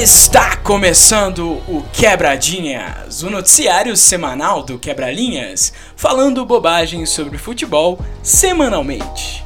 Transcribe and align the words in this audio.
Está 0.00 0.54
começando 0.58 1.54
o 1.66 1.82
Quebradinhas, 1.92 3.24
o 3.24 3.30
noticiário 3.30 3.96
semanal 3.96 4.62
do 4.62 4.78
Quebralinhas, 4.78 5.72
falando 5.96 6.46
bobagens 6.46 7.10
sobre 7.10 7.36
futebol 7.36 7.98
semanalmente. 8.22 9.44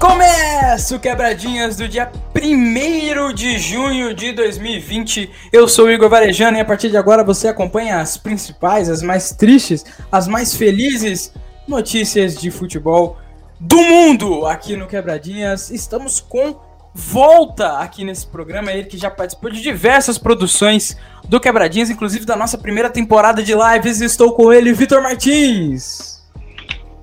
Começa 0.00 0.96
o 0.96 0.98
Quebradinhas 0.98 1.76
do 1.76 1.86
dia 1.86 2.10
1 2.34 3.32
de 3.34 3.56
junho 3.56 4.12
de 4.12 4.32
2020. 4.32 5.30
Eu 5.52 5.68
sou 5.68 5.86
o 5.86 5.92
Igor 5.92 6.10
Varejano 6.10 6.56
e 6.56 6.60
a 6.60 6.64
partir 6.64 6.90
de 6.90 6.96
agora 6.96 7.22
você 7.22 7.46
acompanha 7.46 8.00
as 8.00 8.16
principais, 8.16 8.90
as 8.90 9.00
mais 9.00 9.30
tristes, 9.30 9.84
as 10.10 10.26
mais 10.26 10.56
felizes 10.56 11.32
notícias 11.68 12.34
de 12.34 12.50
futebol 12.50 13.16
do 13.60 13.80
mundo 13.80 14.44
aqui 14.44 14.76
no 14.76 14.88
Quebradinhas. 14.88 15.70
Estamos 15.70 16.20
com 16.20 16.63
volta 16.94 17.78
aqui 17.78 18.04
nesse 18.04 18.24
programa, 18.24 18.72
ele 18.72 18.84
que 18.84 18.96
já 18.96 19.10
participou 19.10 19.50
de 19.50 19.60
diversas 19.60 20.16
produções 20.16 20.96
do 21.28 21.40
Quebradinhas, 21.40 21.90
inclusive 21.90 22.24
da 22.24 22.36
nossa 22.36 22.56
primeira 22.56 22.88
temporada 22.88 23.42
de 23.42 23.52
lives. 23.52 24.00
Estou 24.00 24.32
com 24.32 24.52
ele, 24.52 24.72
Vitor 24.72 25.02
Martins. 25.02 26.22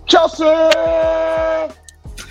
Chelsea! 0.07 0.47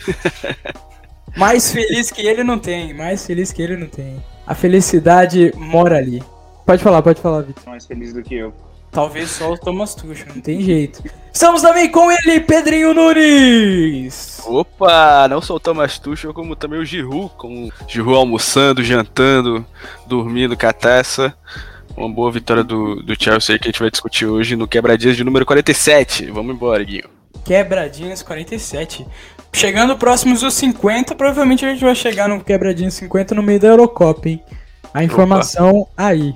mais 1.37 1.71
feliz 1.71 2.11
que 2.11 2.27
ele 2.27 2.43
não 2.43 2.59
tem, 2.59 2.95
mais 2.95 3.27
feliz 3.27 3.53
que 3.53 3.61
ele 3.61 3.77
não 3.77 3.87
tem. 3.87 4.23
A 4.47 4.55
felicidade 4.55 5.53
mora 5.57 5.99
ali. 5.99 6.23
Pode 6.65 6.83
falar, 6.83 7.03
pode 7.03 7.21
falar, 7.21 7.43
Vitor. 7.43 7.63
Mais 7.67 7.85
feliz 7.85 8.15
do 8.15 8.23
que 8.23 8.37
eu. 8.37 8.55
Talvez 8.91 9.31
só 9.31 9.53
o 9.53 9.59
Thomas 9.59 9.95
Tuchel, 9.95 10.27
não 10.35 10.43
tem 10.43 10.61
jeito. 10.61 11.03
Estamos 11.33 11.63
também 11.63 11.89
com 11.91 12.11
ele, 12.11 12.41
Pedrinho 12.41 12.93
Nunes. 12.93 14.43
Opa, 14.45 15.29
não 15.29 15.41
só 15.41 15.55
o 15.55 15.61
Thomas 15.61 15.99
Tuchel, 15.99 16.35
como 16.35 16.57
também 16.57 16.81
o 16.81 16.85
Giroud, 16.85 17.31
como 17.37 17.69
o 17.69 17.73
Giroud 17.87 18.19
almoçando, 18.19 18.83
jantando, 18.83 19.65
dormindo 20.07 20.57
com 20.57 20.67
a 20.67 20.73
taça. 20.73 21.33
Uma 21.97 22.09
boa 22.09 22.33
vitória 22.33 22.65
do, 22.65 22.97
do 22.97 23.15
Chelsea 23.23 23.59
que 23.59 23.69
a 23.69 23.71
gente 23.71 23.81
vai 23.81 23.91
discutir 23.91 24.27
hoje 24.27 24.57
no 24.57 24.67
Quebradinhas 24.67 25.17
de 25.17 25.23
número 25.23 25.47
47. 25.47 26.27
Vamos 26.31 26.55
embora, 26.55 26.83
Guinho. 26.83 27.09
Quebradinhas 27.45 28.23
47. 28.23 29.07
Chegando 29.53 29.97
próximos 29.97 30.41
dos 30.41 30.55
50, 30.55 31.15
provavelmente 31.15 31.65
a 31.65 31.71
gente 31.71 31.85
vai 31.85 31.95
chegar 31.95 32.29
no 32.29 32.43
Quebradinhas 32.43 32.95
50 32.95 33.35
no 33.35 33.43
meio 33.43 33.61
da 33.61 33.69
Eurocopa, 33.69 34.29
hein? 34.29 34.43
A 34.93 35.05
informação 35.05 35.81
Opa. 35.81 35.91
aí. 35.97 36.35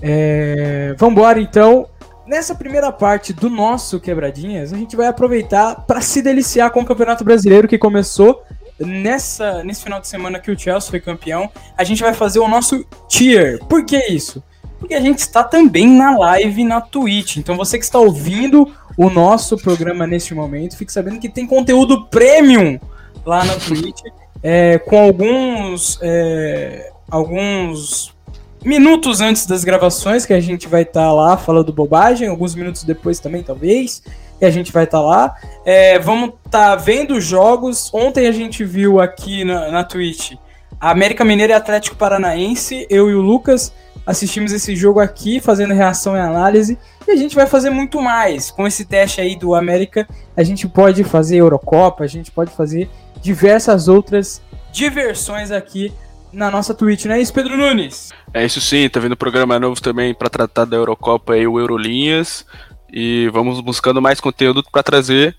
É... 0.00 0.94
Vambora 0.98 1.40
então. 1.40 1.86
Nessa 2.26 2.54
primeira 2.54 2.92
parte 2.92 3.32
do 3.32 3.48
nosso 3.48 3.98
Quebradinhas, 3.98 4.72
a 4.72 4.76
gente 4.76 4.94
vai 4.94 5.06
aproveitar 5.06 5.86
para 5.86 6.02
se 6.02 6.20
deliciar 6.20 6.70
com 6.70 6.80
o 6.80 6.84
Campeonato 6.84 7.24
Brasileiro 7.24 7.66
que 7.66 7.78
começou 7.78 8.42
nessa, 8.78 9.64
nesse 9.64 9.82
final 9.82 10.00
de 10.00 10.08
semana 10.08 10.38
que 10.38 10.50
o 10.50 10.58
Chelsea 10.58 10.90
foi 10.90 11.00
campeão. 11.00 11.50
A 11.76 11.84
gente 11.84 12.02
vai 12.02 12.12
fazer 12.12 12.38
o 12.38 12.48
nosso 12.48 12.84
tier. 13.08 13.58
Por 13.64 13.84
que 13.84 13.96
isso? 14.12 14.42
Porque 14.78 14.94
a 14.94 15.00
gente 15.00 15.18
está 15.18 15.42
também 15.42 15.88
na 15.88 16.16
live 16.18 16.64
na 16.64 16.80
Twitch. 16.80 17.38
Então 17.38 17.56
você 17.56 17.78
que 17.78 17.84
está 17.84 17.98
ouvindo 17.98 18.70
o 18.96 19.10
nosso 19.10 19.56
programa 19.56 20.06
neste 20.06 20.34
momento, 20.34 20.76
fique 20.76 20.92
sabendo 20.92 21.18
que 21.18 21.28
tem 21.28 21.46
conteúdo 21.46 22.06
premium 22.06 22.78
lá 23.24 23.44
na 23.44 23.54
Twitch, 23.54 24.00
é, 24.42 24.78
com 24.78 24.98
alguns, 24.98 25.98
é, 26.02 26.90
alguns 27.10 28.14
minutos 28.64 29.20
antes 29.20 29.46
das 29.46 29.64
gravações, 29.64 30.26
que 30.26 30.32
a 30.32 30.40
gente 30.40 30.68
vai 30.68 30.82
estar 30.82 31.00
tá 31.00 31.12
lá 31.12 31.36
falando 31.36 31.72
bobagem, 31.72 32.28
alguns 32.28 32.54
minutos 32.54 32.84
depois 32.84 33.20
também, 33.20 33.42
talvez, 33.42 34.02
e 34.40 34.44
a 34.44 34.50
gente 34.50 34.72
vai 34.72 34.84
estar 34.84 34.98
tá 34.98 35.04
lá. 35.04 35.36
É, 35.64 35.98
vamos 35.98 36.34
estar 36.44 36.70
tá 36.70 36.76
vendo 36.76 37.20
jogos. 37.20 37.92
Ontem 37.92 38.26
a 38.26 38.32
gente 38.32 38.64
viu 38.64 39.00
aqui 39.00 39.44
na, 39.44 39.70
na 39.70 39.84
Twitch 39.84 40.32
a 40.80 40.90
América 40.90 41.24
Mineira 41.24 41.54
e 41.54 41.56
Atlético 41.56 41.96
Paranaense, 41.96 42.86
eu 42.88 43.10
e 43.10 43.14
o 43.14 43.20
Lucas 43.20 43.72
assistimos 44.06 44.52
esse 44.52 44.74
jogo 44.74 45.00
aqui, 45.00 45.40
fazendo 45.40 45.74
reação 45.74 46.16
e 46.16 46.20
análise, 46.20 46.78
e 47.06 47.10
a 47.10 47.16
gente 47.16 47.34
vai 47.34 47.46
fazer 47.46 47.68
muito 47.68 48.00
mais. 48.00 48.50
Com 48.50 48.66
esse 48.66 48.84
teste 48.84 49.20
aí 49.20 49.36
do 49.36 49.54
América, 49.54 50.08
a 50.36 50.42
gente 50.42 50.66
pode 50.66 51.04
fazer 51.04 51.36
Eurocopa, 51.36 52.04
a 52.04 52.06
gente 52.06 52.30
pode 52.30 52.50
fazer 52.52 52.88
diversas 53.20 53.88
outras 53.88 54.40
diversões 54.72 55.50
aqui 55.50 55.92
na 56.32 56.50
nossa 56.50 56.74
Twitch, 56.74 57.06
não 57.06 57.14
é 57.14 57.20
isso, 57.20 57.32
Pedro 57.32 57.56
Nunes? 57.56 58.10
É 58.32 58.44
isso 58.44 58.60
sim, 58.60 58.88
tá 58.88 59.00
vindo 59.00 59.16
programa 59.16 59.58
novo 59.58 59.80
também 59.80 60.14
para 60.14 60.28
tratar 60.28 60.64
da 60.64 60.76
Eurocopa 60.76 61.36
e 61.36 61.46
o 61.46 61.58
Eurolinhas. 61.58 62.44
E 62.90 63.28
vamos 63.32 63.60
buscando 63.60 64.00
mais 64.00 64.20
conteúdo 64.20 64.62
para 64.62 64.82
trazer 64.82 65.36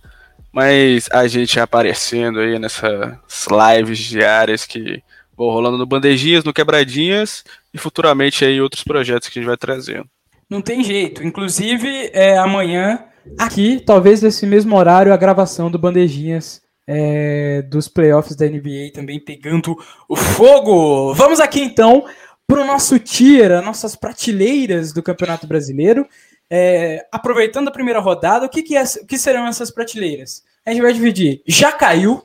mais 0.51 1.07
a 1.11 1.27
gente 1.27 1.59
aparecendo 1.59 2.39
aí 2.39 2.57
nessas 2.57 3.47
lives 3.77 3.99
diárias 3.99 4.65
que 4.65 5.01
vão 5.37 5.49
rolando 5.49 5.77
no 5.77 5.85
Bandejinhas, 5.85 6.43
no 6.43 6.53
Quebradinhas 6.53 7.43
e 7.73 7.77
futuramente 7.77 8.43
aí 8.43 8.59
outros 8.59 8.83
projetos 8.83 9.29
que 9.29 9.39
a 9.39 9.41
gente 9.41 9.47
vai 9.47 9.57
trazendo. 9.57 10.07
Não 10.49 10.61
tem 10.61 10.83
jeito. 10.83 11.23
Inclusive, 11.23 12.09
é, 12.11 12.37
amanhã, 12.37 13.03
aqui, 13.37 13.79
talvez 13.79 14.21
nesse 14.21 14.45
mesmo 14.45 14.75
horário, 14.75 15.13
a 15.13 15.17
gravação 15.17 15.69
do 15.69 15.77
Bandejinhas 15.77 16.61
é, 16.91 17.61
dos 17.61 17.87
playoffs 17.87 18.35
da 18.35 18.47
NBA 18.47 18.91
também 18.91 19.19
pegando 19.19 19.77
o 20.07 20.15
fogo. 20.15 21.13
Vamos 21.13 21.39
aqui 21.39 21.61
então 21.61 22.03
para 22.47 22.61
o 22.61 22.65
nosso 22.65 22.97
tier, 22.97 23.61
nossas 23.61 23.95
prateleiras 23.95 24.91
do 24.91 25.03
Campeonato 25.03 25.45
Brasileiro. 25.45 26.07
É, 26.49 27.05
aproveitando 27.11 27.67
a 27.67 27.71
primeira 27.71 27.99
rodada, 27.99 28.47
o 28.47 28.49
que, 28.49 28.63
que, 28.63 28.75
é, 28.75 28.81
o 28.81 29.05
que 29.05 29.19
serão 29.19 29.45
essas 29.45 29.69
prateleiras? 29.69 30.43
A 30.65 30.71
gente 30.71 30.81
vai 30.81 30.91
dividir. 30.91 31.43
Já 31.45 31.71
caiu, 31.71 32.23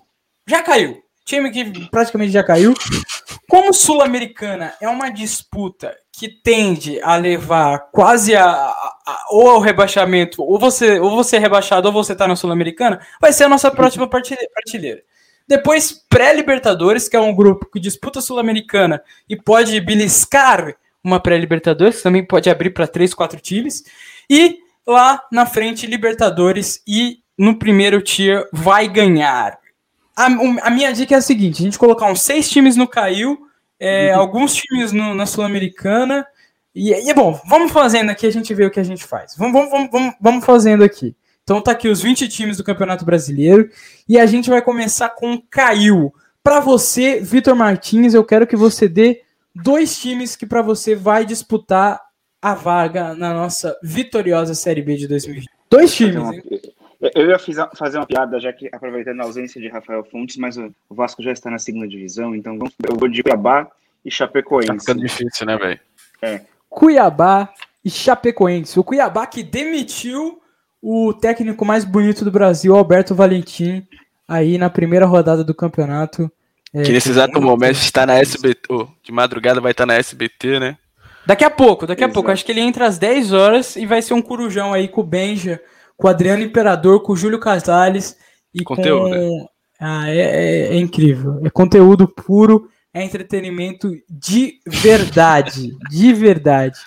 já 0.48 0.62
caiu. 0.62 1.02
Time 1.26 1.50
que 1.50 1.86
praticamente 1.90 2.32
já 2.32 2.42
caiu. 2.42 2.72
Como 3.46 3.74
Sul-Americana 3.74 4.72
é 4.80 4.88
uma 4.88 5.10
disputa 5.10 5.94
que 6.16 6.28
tende 6.28 7.00
a 7.02 7.16
levar 7.16 7.90
quase 7.90 8.36
a, 8.36 8.44
a, 8.44 8.96
a, 9.06 9.24
ou 9.30 9.50
ao 9.50 9.60
rebaixamento, 9.60 10.42
ou 10.42 10.58
você, 10.58 11.00
ou 11.00 11.10
você 11.10 11.36
é 11.36 11.38
rebaixado, 11.40 11.88
ou 11.88 11.92
você 11.92 12.14
tá 12.14 12.28
na 12.28 12.36
Sul-Americana, 12.36 13.00
vai 13.20 13.32
ser 13.32 13.44
a 13.44 13.48
nossa 13.48 13.70
próxima 13.70 14.08
prateleira. 14.08 15.02
Depois, 15.46 15.92
pré-Libertadores, 16.08 17.08
que 17.08 17.16
é 17.16 17.20
um 17.20 17.34
grupo 17.34 17.68
que 17.70 17.80
disputa 17.80 18.20
Sul-Americana 18.20 19.02
e 19.28 19.36
pode 19.36 19.80
beliscar 19.80 20.76
uma 21.02 21.18
pré-Libertadores, 21.18 22.00
também 22.00 22.24
pode 22.24 22.48
abrir 22.48 22.70
para 22.70 22.86
três, 22.86 23.12
quatro 23.12 23.40
times. 23.40 23.82
E 24.30 24.58
lá 24.86 25.20
na 25.32 25.44
frente, 25.44 25.86
Libertadores 25.86 26.80
e 26.86 27.18
no 27.36 27.58
primeiro 27.58 28.00
tier 28.00 28.48
vai 28.52 28.86
ganhar. 28.86 29.58
A, 30.16 30.26
a 30.26 30.70
minha 30.70 30.92
dica 30.92 31.16
é 31.16 31.18
a 31.18 31.22
seguinte: 31.22 31.60
a 31.60 31.64
gente 31.64 31.78
colocar 31.78 32.06
uns 32.06 32.22
seis 32.22 32.48
times 32.48 32.76
no 32.76 32.86
caiu 32.86 33.48
é, 33.78 34.12
alguns 34.12 34.54
times 34.54 34.92
no, 34.92 35.14
na 35.14 35.26
Sul-Americana. 35.26 36.26
E, 36.74 36.90
e, 36.90 37.10
é 37.10 37.14
bom, 37.14 37.40
vamos 37.48 37.72
fazendo 37.72 38.10
aqui, 38.10 38.26
a 38.26 38.32
gente 38.32 38.52
vê 38.54 38.64
o 38.64 38.70
que 38.70 38.80
a 38.80 38.84
gente 38.84 39.04
faz. 39.04 39.36
Vamos, 39.36 39.70
vamos, 39.70 39.90
vamos, 39.90 40.14
vamos 40.20 40.44
fazendo 40.44 40.82
aqui. 40.82 41.14
Então 41.42 41.60
tá 41.60 41.72
aqui 41.72 41.88
os 41.88 42.00
20 42.00 42.26
times 42.28 42.56
do 42.56 42.64
Campeonato 42.64 43.04
Brasileiro 43.04 43.68
e 44.08 44.18
a 44.18 44.24
gente 44.24 44.48
vai 44.48 44.62
começar 44.62 45.10
com 45.10 45.40
Caiu. 45.50 46.12
Para 46.42 46.60
você, 46.60 47.20
Vitor 47.20 47.54
Martins, 47.54 48.14
eu 48.14 48.24
quero 48.24 48.46
que 48.46 48.56
você 48.56 48.88
dê 48.88 49.22
dois 49.54 49.98
times 49.98 50.36
que 50.36 50.46
para 50.46 50.62
você 50.62 50.94
vai 50.94 51.24
disputar 51.24 52.00
a 52.40 52.54
vaga 52.54 53.14
na 53.14 53.32
nossa 53.32 53.76
vitoriosa 53.82 54.54
Série 54.54 54.82
B 54.82 54.96
de 54.96 55.06
2020. 55.06 55.48
Dois 55.70 55.94
times, 55.94 56.16
hein? 56.16 56.42
Eu 57.14 57.28
ia 57.28 57.38
fazer 57.74 57.98
uma 57.98 58.06
piada, 58.06 58.40
já 58.40 58.52
que 58.52 58.68
aproveitando 58.72 59.20
a 59.20 59.24
ausência 59.24 59.60
de 59.60 59.68
Rafael 59.68 60.04
Fontes, 60.04 60.36
mas 60.36 60.56
o 60.56 60.72
Vasco 60.90 61.22
já 61.22 61.32
está 61.32 61.50
na 61.50 61.58
segunda 61.58 61.86
divisão, 61.86 62.34
então 62.34 62.58
eu 62.88 62.96
vou 62.96 63.08
de 63.08 63.22
Cuiabá 63.22 63.68
e 64.04 64.10
Chapecoense. 64.10 64.68
Tá 64.68 64.78
ficando 64.78 65.00
difícil, 65.00 65.46
né, 65.46 65.56
velho? 65.56 65.80
É. 66.22 66.40
Cuiabá 66.70 67.52
e 67.84 67.90
Chapecoense. 67.90 68.78
O 68.78 68.84
Cuiabá 68.84 69.26
que 69.26 69.42
demitiu 69.42 70.40
o 70.80 71.12
técnico 71.12 71.64
mais 71.64 71.84
bonito 71.84 72.24
do 72.24 72.30
Brasil, 72.30 72.74
Alberto 72.74 73.14
Valentim, 73.14 73.86
aí 74.26 74.56
na 74.56 74.70
primeira 74.70 75.04
rodada 75.04 75.44
do 75.44 75.54
campeonato. 75.54 76.30
É, 76.72 76.82
que 76.82 76.92
nesse 76.92 77.10
exato 77.10 77.40
momento 77.40 77.76
está 77.76 78.06
na 78.06 78.14
SBT, 78.14 78.60
oh, 78.70 78.86
de 79.02 79.12
madrugada 79.12 79.60
vai 79.60 79.72
estar 79.72 79.86
na 79.86 79.94
SBT, 79.94 80.58
né? 80.58 80.78
Daqui 81.26 81.44
a 81.44 81.50
pouco, 81.50 81.86
daqui 81.86 82.02
a 82.02 82.06
Exato. 82.06 82.14
pouco. 82.14 82.30
Acho 82.30 82.44
que 82.44 82.52
ele 82.52 82.60
entra 82.60 82.86
às 82.86 82.98
10 82.98 83.32
horas 83.32 83.76
e 83.76 83.86
vai 83.86 84.02
ser 84.02 84.14
um 84.14 84.20
corujão 84.20 84.72
aí 84.72 84.88
com 84.88 85.00
o 85.00 85.04
Benja 85.04 85.60
com 85.96 86.06
o 86.06 86.10
Adriano 86.10 86.42
Imperador, 86.42 87.02
com 87.02 87.12
o 87.12 87.16
Júlio 87.16 87.38
Casales 87.38 88.16
e 88.52 88.62
conteúdo, 88.62 89.10
com. 89.10 89.38
Né? 89.38 89.46
Ah, 89.80 90.08
é, 90.08 90.18
é, 90.18 90.60
é, 90.68 90.76
incrível. 90.76 91.40
É 91.44 91.50
conteúdo 91.50 92.08
puro, 92.08 92.68
é 92.92 93.02
entretenimento 93.02 93.90
de 94.08 94.60
verdade. 94.66 95.76
de 95.90 96.12
verdade. 96.12 96.78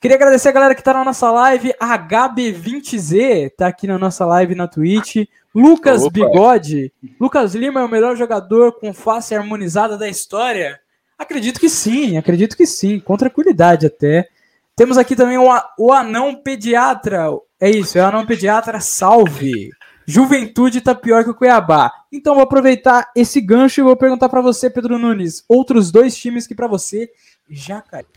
Queria 0.00 0.16
agradecer 0.16 0.48
a 0.48 0.52
galera 0.52 0.74
que 0.74 0.82
tá 0.82 0.92
na 0.92 1.04
nossa 1.04 1.30
live. 1.30 1.72
HB20Z 1.80 3.52
tá 3.56 3.68
aqui 3.68 3.86
na 3.86 3.96
nossa 3.96 4.26
live 4.26 4.56
na 4.56 4.66
Twitch. 4.66 5.28
Lucas 5.54 6.02
Opa. 6.02 6.10
Bigode. 6.10 6.92
Lucas 7.20 7.54
Lima 7.54 7.80
é 7.80 7.84
o 7.84 7.88
melhor 7.88 8.16
jogador 8.16 8.72
com 8.72 8.92
face 8.92 9.34
harmonizada 9.34 9.96
da 9.96 10.08
história? 10.08 10.80
Acredito 11.16 11.60
que 11.60 11.68
sim, 11.68 12.16
acredito 12.16 12.56
que 12.56 12.66
sim, 12.66 12.98
com 12.98 13.16
tranquilidade 13.16 13.86
até. 13.86 14.28
Temos 14.74 14.98
aqui 14.98 15.14
também 15.14 15.38
o, 15.38 15.48
o 15.78 15.92
anão 15.92 16.34
pediatra, 16.34 17.28
é 17.62 17.70
isso, 17.70 17.96
é 17.96 18.02
o 18.02 18.06
anão 18.06 18.26
pediatra, 18.26 18.80
salve. 18.80 19.70
Juventude 20.04 20.80
tá 20.80 20.96
pior 20.96 21.22
que 21.22 21.30
o 21.30 21.34
Cuiabá. 21.34 21.92
Então 22.10 22.34
vou 22.34 22.42
aproveitar 22.42 23.08
esse 23.14 23.40
gancho 23.40 23.80
e 23.80 23.84
vou 23.84 23.96
perguntar 23.96 24.28
para 24.28 24.40
você, 24.40 24.68
Pedro 24.68 24.98
Nunes, 24.98 25.44
outros 25.48 25.92
dois 25.92 26.16
times 26.16 26.44
que 26.44 26.56
para 26.56 26.66
você 26.66 27.08
já 27.48 27.80
caíram. 27.80 28.08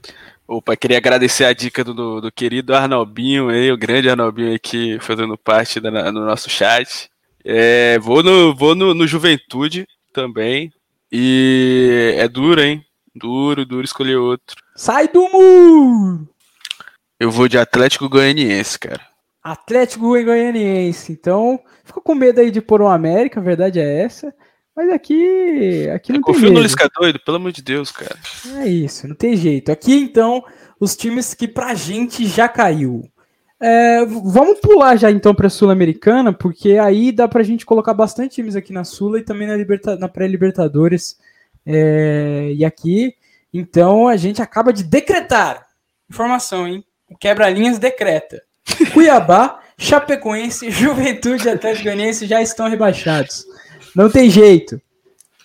Opa, 0.47 0.75
queria 0.75 0.97
agradecer 0.97 1.45
a 1.45 1.53
dica 1.53 1.83
do, 1.83 2.19
do 2.19 2.31
querido 2.31 2.73
Arnalbinho 2.73 3.49
aí, 3.49 3.71
o 3.71 3.77
grande 3.77 4.09
Arnalbinho 4.09 4.49
aí 4.49 4.57
que 4.57 4.97
fazendo 4.99 5.37
parte 5.37 5.79
da, 5.79 6.11
no 6.11 6.25
nosso 6.25 6.49
chat. 6.49 7.07
É, 7.43 7.99
vou 7.99 8.23
no, 8.23 8.55
vou 8.55 8.73
no, 8.73 8.95
no 8.95 9.05
Juventude 9.05 9.87
também. 10.11 10.73
E 11.11 12.15
é 12.17 12.27
duro, 12.27 12.63
hein? 12.63 12.83
Duro, 13.15 13.63
duro 13.63 13.85
escolher 13.85 14.15
outro. 14.15 14.55
Sai 14.75 15.07
do 15.07 15.29
muro! 15.29 16.27
Eu 17.19 17.29
vou 17.29 17.47
de 17.47 17.59
Atlético 17.59 18.09
Goianiense, 18.09 18.79
cara. 18.79 19.13
Atlético 19.51 20.09
Goianiense. 20.09 21.11
Então, 21.11 21.59
ficou 21.83 22.01
com 22.01 22.15
medo 22.15 22.41
aí 22.41 22.49
de 22.49 22.61
pôr 22.61 22.81
um 22.81 22.87
América, 22.87 23.39
a 23.39 23.43
verdade 23.43 23.79
é 23.79 24.01
essa. 24.01 24.33
Mas 24.75 24.89
aqui, 24.89 25.87
aqui 25.93 26.11
não 26.11 26.19
Confio 26.21 26.41
tem 26.41 26.49
no 26.49 26.55
jeito. 26.57 26.63
Lisca 26.63 26.89
doido, 26.99 27.19
pelo 27.19 27.37
amor 27.37 27.51
de 27.51 27.61
Deus, 27.61 27.91
cara. 27.91 28.17
É 28.57 28.67
isso, 28.67 29.07
não 29.07 29.15
tem 29.15 29.37
jeito. 29.37 29.71
Aqui 29.71 29.93
então, 29.93 30.43
os 30.79 30.97
times 30.97 31.33
que 31.33 31.47
pra 31.47 31.73
gente 31.75 32.25
já 32.25 32.49
caiu. 32.49 33.09
É, 33.57 34.03
vamos 34.05 34.59
pular 34.59 34.97
já 34.97 35.09
então 35.09 35.33
pra 35.33 35.47
Sul-Americana, 35.49 36.33
porque 36.33 36.73
aí 36.77 37.11
dá 37.11 37.25
pra 37.27 37.41
gente 37.43 37.65
colocar 37.65 37.93
bastante 37.93 38.35
times 38.35 38.55
aqui 38.55 38.73
na 38.73 38.83
Sula 38.83 39.19
e 39.19 39.23
também 39.23 39.47
na, 39.47 39.55
Liberta- 39.55 39.95
na 39.95 40.09
pré-Libertadores. 40.09 41.17
É, 41.65 42.51
e 42.53 42.65
aqui, 42.65 43.13
então, 43.53 44.07
a 44.09 44.17
gente 44.17 44.41
acaba 44.41 44.73
de 44.73 44.83
decretar. 44.83 45.67
Informação, 46.09 46.67
hein? 46.67 46.83
O 47.09 47.15
quebra-linhas 47.17 47.79
decreta. 47.79 48.43
Cuiabá, 48.93 49.59
Chapecoense, 49.77 50.69
Juventude 50.71 51.47
e 51.47 51.51
Atlético 51.51 51.85
Goianiense 51.85 52.25
já 52.25 52.41
estão 52.41 52.67
rebaixados. 52.67 53.45
Não 53.95 54.09
tem 54.09 54.29
jeito. 54.29 54.81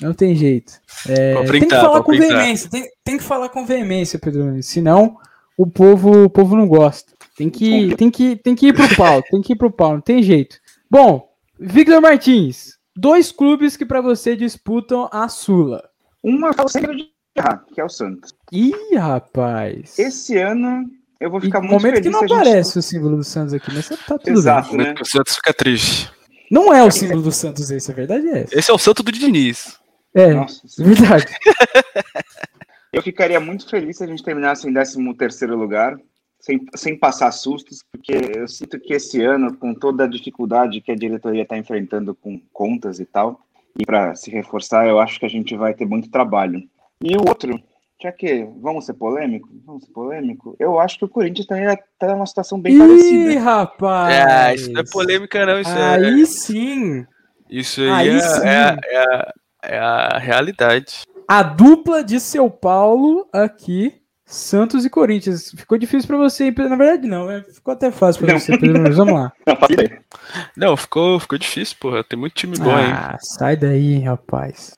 Não 0.00 0.14
tem 0.14 0.34
jeito. 0.34 0.72
É, 1.08 1.34
tem 1.44 1.68
que 1.68 1.74
falar 1.74 2.02
com 2.02 2.12
printar. 2.12 2.28
veemência. 2.28 2.70
Tem, 2.70 2.88
tem 3.04 3.18
que 3.18 3.22
falar 3.22 3.48
com 3.50 3.66
veemência, 3.66 4.18
Pedro. 4.18 4.62
Senão, 4.62 5.18
o 5.56 5.66
povo, 5.66 6.24
o 6.24 6.30
povo 6.30 6.56
não 6.56 6.66
gosta. 6.66 7.12
Tem 7.36 7.50
que, 7.50 7.94
tem, 7.96 8.10
que, 8.10 8.36
tem 8.36 8.54
que 8.54 8.68
ir 8.68 8.72
pro 8.74 8.96
pau. 8.96 9.22
tem 9.22 9.42
que 9.42 9.52
ir 9.52 9.56
pro 9.56 9.70
pau. 9.70 9.94
Não 9.94 10.00
tem 10.00 10.22
jeito. 10.22 10.56
Bom, 10.90 11.28
Victor 11.58 12.00
Martins. 12.00 12.78
Dois 12.96 13.30
clubes 13.30 13.76
que 13.76 13.86
pra 13.86 14.00
você 14.00 14.34
disputam 14.34 15.08
a 15.12 15.28
Sula. 15.28 15.88
Uma 16.22 16.52
falo 16.52 16.68
sempre 16.68 16.96
de 16.96 17.10
errar, 17.36 17.64
que 17.72 17.80
é 17.80 17.84
o 17.84 17.88
Santos. 17.88 18.34
Ih, 18.52 18.96
rapaz. 18.96 19.98
Esse 19.98 20.36
ano 20.36 20.90
eu 21.20 21.30
vou 21.30 21.38
E 21.40 21.42
ficar 21.42 21.60
muito 21.60 21.72
momento 21.72 21.94
feliz 21.94 22.06
que 22.06 22.10
não 22.10 22.18
se 22.20 22.24
a 22.24 22.28
gente- 22.28 22.36
aparece 22.48 22.78
o 22.78 22.82
símbolo 22.82 23.16
do 23.18 23.24
Santos 23.24 23.52
aqui, 23.54 23.72
mas 23.72 23.88
tá 23.88 24.18
tudo 24.18 24.30
Exato, 24.30 24.76
bem. 24.76 24.86
né? 24.86 24.94
O 25.00 25.04
Santos 25.04 25.34
fica 25.36 25.52
triste. 25.52 26.10
Não 26.50 26.72
é 26.74 26.82
o 26.82 26.90
símbolo 26.90 27.22
do 27.22 27.30
Santos 27.32 27.70
esse, 27.70 27.90
a 27.92 27.94
verdade 27.94 28.26
é 28.28 28.42
essa. 28.42 28.58
Esse 28.58 28.70
é 28.70 28.74
o 28.74 28.78
santo 28.78 29.02
do 29.02 29.12
Diniz. 29.12 29.78
É, 30.12 30.34
Nossa, 30.34 30.62
é 30.80 30.82
verdade. 30.82 31.26
eu 32.92 33.02
ficaria 33.02 33.38
muito 33.38 33.68
feliz 33.68 33.98
se 33.98 34.04
a 34.04 34.06
gente 34.06 34.22
terminasse 34.22 34.68
em 34.68 34.72
13 34.72 35.14
terceiro 35.14 35.56
lugar, 35.56 35.96
sem, 36.40 36.60
sem 36.74 36.96
passar 36.98 37.30
sustos, 37.32 37.84
porque 37.92 38.12
eu 38.36 38.48
sinto 38.48 38.80
que 38.80 38.94
esse 38.94 39.22
ano, 39.22 39.56
com 39.56 39.72
toda 39.74 40.04
a 40.04 40.08
dificuldade 40.08 40.80
que 40.80 40.90
a 40.90 40.96
diretoria 40.96 41.42
está 41.42 41.56
enfrentando 41.56 42.14
com 42.14 42.40
contas 42.52 42.98
e 42.98 43.04
tal, 43.04 43.40
e 43.78 43.86
para 43.86 44.14
se 44.16 44.30
reforçar, 44.30 44.88
eu 44.88 44.98
acho 44.98 45.20
que 45.20 45.26
a 45.26 45.30
gente 45.30 45.54
vai 45.56 45.72
ter 45.74 45.86
muito 45.86 46.10
trabalho. 46.10 46.60
E 47.02 47.16
o 47.16 47.28
outro, 47.28 47.60
já 48.02 48.10
que 48.12 48.48
vamos 48.60 48.86
ser 48.86 48.94
polêmico, 48.94 49.48
vamos 49.66 49.84
ser 49.84 49.92
polêmico, 49.92 50.56
eu 50.58 50.78
acho 50.80 50.98
que 50.98 51.04
o 51.04 51.08
Corinthians 51.08 51.46
também 51.46 51.64
está 51.68 52.14
numa 52.14 52.26
situação 52.26 52.60
bem 52.60 52.74
Ih, 52.74 52.78
parecida. 52.78 53.40
rapaz. 53.40 54.14
É, 54.14 54.54
isso 54.54 54.72
não 54.72 54.80
é 54.80 54.84
polêmica, 54.90 55.44
não. 55.46 55.60
Isso 55.60 55.70
é. 55.76 55.94
Aí 55.96 56.26
sim. 56.26 57.06
Isso 57.48 57.80
aí, 57.82 57.90
aí 57.90 58.08
é, 58.10 58.20
sim. 58.20 58.46
é 58.46 58.56
a- 58.58 58.78
é 58.82 59.32
é 59.62 59.78
a 59.78 60.18
realidade. 60.18 61.02
A 61.28 61.42
dupla 61.42 62.02
de 62.02 62.18
São 62.18 62.48
Paulo 62.48 63.28
aqui, 63.30 63.92
Santos 64.24 64.86
e 64.86 64.90
Corinthians. 64.90 65.50
Ficou 65.54 65.76
difícil 65.76 66.06
pra 66.08 66.16
você? 66.16 66.50
Na 66.50 66.76
verdade, 66.76 67.06
não. 67.06 67.30
é, 67.30 67.42
Ficou 67.42 67.74
até 67.74 67.90
fácil 67.90 68.22
pra 68.24 68.32
Não. 68.32 68.40
você, 68.40 68.56
Pedro. 68.56 68.78
Nunes. 68.80 68.96
Vamos 68.96 69.12
lá. 69.14 69.32
Não, 70.56 70.76
ficou, 70.76 71.18
ficou 71.20 71.36
difícil, 71.38 71.76
porra. 71.80 72.02
Tem 72.02 72.18
muito 72.18 72.34
time 72.34 72.56
bom 72.58 72.74
aí. 72.74 72.90
Ah, 72.90 73.18
sai 73.20 73.54
daí, 73.56 73.98
rapaz. 74.00 74.72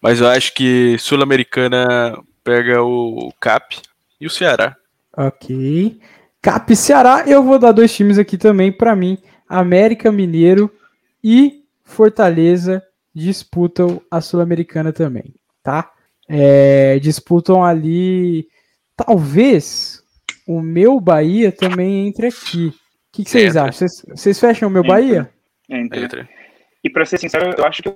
Mas 0.00 0.20
eu 0.20 0.28
acho 0.28 0.54
que 0.54 0.96
Sul-Americana 0.98 2.16
pega 2.44 2.82
o 2.82 3.32
Cap 3.40 3.80
e 4.20 4.26
o 4.26 4.30
Ceará. 4.30 4.76
Ok. 5.16 5.98
Cap 6.42 6.70
e 6.72 6.76
Ceará, 6.76 7.24
eu 7.26 7.42
vou 7.42 7.58
dar 7.58 7.72
dois 7.72 7.94
times 7.94 8.18
aqui 8.18 8.36
também 8.36 8.70
pra 8.70 8.94
mim. 8.94 9.18
América 9.48 10.12
Mineiro 10.12 10.70
e 11.22 11.64
Fortaleza 11.82 12.82
disputam 13.14 14.00
a 14.10 14.20
Sul-Americana 14.20 14.92
também, 14.92 15.34
tá? 15.62 15.90
É, 16.28 16.98
disputam 16.98 17.64
ali. 17.64 18.46
Talvez 18.96 20.02
o 20.46 20.60
meu 20.60 21.00
Bahia 21.00 21.50
também 21.52 22.06
entre 22.08 22.28
aqui. 22.28 22.66
O 22.68 22.72
que, 23.12 23.24
que 23.24 23.30
vocês 23.30 23.50
Entra. 23.56 23.62
acham? 23.68 23.72
Vocês- 23.88 24.04
Vocês 24.08 24.40
fecham 24.40 24.68
o 24.68 24.72
meu 24.72 24.82
Entra. 24.82 24.94
Bahia? 24.94 25.30
Entra. 25.68 26.00
Entra. 26.00 26.28
E 26.82 26.90
para 26.90 27.06
ser 27.06 27.18
sincero, 27.18 27.54
eu 27.56 27.64
acho 27.64 27.82
que 27.82 27.94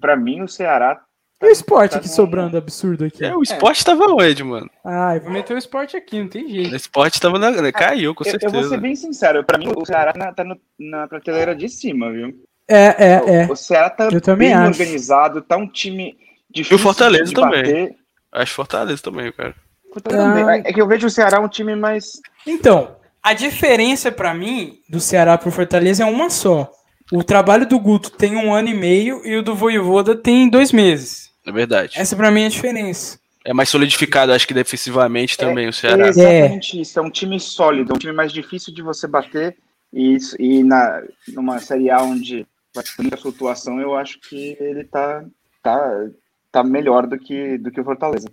para 0.00 0.16
mim 0.16 0.42
o 0.42 0.48
Ceará 0.48 1.03
E 1.42 1.46
o 1.46 1.50
esporte 1.50 1.92
tá 1.92 1.98
aqui 1.98 2.08
no- 2.08 2.14
sobrando 2.14 2.56
absurdo 2.56 3.04
aqui. 3.04 3.24
É, 3.24 3.36
o 3.36 3.42
esporte 3.42 3.84
tava 3.84 4.04
onde, 4.06 4.42
mano? 4.42 4.70
Ah, 4.84 5.16
eu 5.16 5.20
vou 5.22 5.30
meter 5.32 5.54
o 5.54 5.58
esporte 5.58 5.96
aqui, 5.96 6.20
não 6.20 6.28
tem 6.28 6.44
O 6.46 6.48
jeito. 6.48 6.74
esporte 6.76 7.20
tava 7.20 7.38
na. 7.38 7.70
Caiu, 7.72 8.14
com 8.14 8.24
Eu, 8.24 8.32
eu 8.32 8.38
vou 8.40 8.50
ser 8.50 8.68
certeza. 8.68 8.76
bem 8.78 8.96
sincero, 8.96 9.44
pra 9.44 9.58
mim 9.58 9.68
o 9.76 9.84
Ceará 9.84 10.12
na- 10.16 10.32
tá 10.32 10.42
no- 10.44 10.58
na 10.78 11.06
prateleira 11.06 11.54
de 11.54 11.68
cima, 11.68 12.10
viu? 12.10 12.32
É, 12.68 12.84
é, 12.98 13.42
é. 13.42 13.46
O 13.50 13.56
Ceará 13.56 13.90
tá 13.90 14.08
Eu 14.10 14.20
também 14.20 14.48
bem 14.48 14.56
acho. 14.56 14.70
organizado, 14.80 15.42
tá 15.42 15.56
um 15.56 15.68
time 15.68 16.16
difícil 16.50 16.78
Fortaleza 16.78 17.24
de 17.24 17.34
também. 17.34 17.62
bater. 17.62 17.94
Acho 18.32 18.54
Fortaleza 18.54 19.02
também, 19.02 19.30
cara. 19.32 19.54
Fortaleza 19.92 20.26
Ah. 20.26 20.34
também. 20.34 20.62
É 20.64 20.72
que 20.72 20.80
eu 20.80 20.86
vejo 20.88 21.06
o 21.06 21.10
Ceará 21.10 21.40
um 21.40 21.48
time 21.48 21.76
mais. 21.76 22.20
Então, 22.46 22.96
a 23.22 23.34
diferença 23.34 24.10
pra 24.10 24.32
mim 24.32 24.78
do 24.88 24.98
Ceará 24.98 25.36
pro 25.36 25.50
Fortaleza 25.50 26.04
é 26.04 26.06
uma 26.06 26.30
só. 26.30 26.70
O 27.12 27.22
trabalho 27.22 27.66
do 27.68 27.78
Guto 27.78 28.10
tem 28.10 28.34
um 28.36 28.52
ano 28.54 28.68
e 28.68 28.74
meio 28.74 29.24
e 29.26 29.36
o 29.36 29.42
do 29.42 29.54
Voivoda 29.54 30.16
tem 30.16 30.48
dois 30.48 30.72
meses. 30.72 31.30
É 31.46 31.52
verdade. 31.52 31.98
Essa 31.98 32.16
pra 32.16 32.30
mim 32.30 32.42
é 32.42 32.46
a 32.46 32.50
diferença. 32.50 33.18
É 33.44 33.52
mais 33.52 33.68
solidificado, 33.68 34.32
acho 34.32 34.48
que 34.48 34.54
defensivamente 34.54 35.36
também 35.36 35.66
o 35.66 35.68
É 35.68 35.72
Ceará. 35.72 36.08
exatamente 36.08 36.80
isso. 36.80 36.98
É 36.98 37.02
um 37.02 37.10
time 37.10 37.38
sólido, 37.38 37.92
um 37.94 37.98
time 37.98 38.14
mais 38.14 38.32
difícil 38.32 38.72
de 38.72 38.80
você 38.80 39.06
bater. 39.06 39.54
E, 39.92 40.14
isso- 40.14 40.34
e 40.40 40.64
na, 40.64 41.02
numa 41.28 41.58
Série 41.58 41.90
A 41.90 42.02
onde 42.02 42.46
vai 42.74 42.82
ter 42.82 42.90
muita 43.02 43.16
flutuação, 43.18 43.78
eu 43.80 43.94
acho 43.94 44.18
que 44.20 44.56
ele 44.58 44.84
tá, 44.84 45.22
tá, 45.62 46.06
tá 46.50 46.64
melhor 46.64 47.06
do 47.06 47.18
que, 47.18 47.58
do 47.58 47.70
que 47.70 47.80
o 47.80 47.84
Fortaleza. 47.84 48.28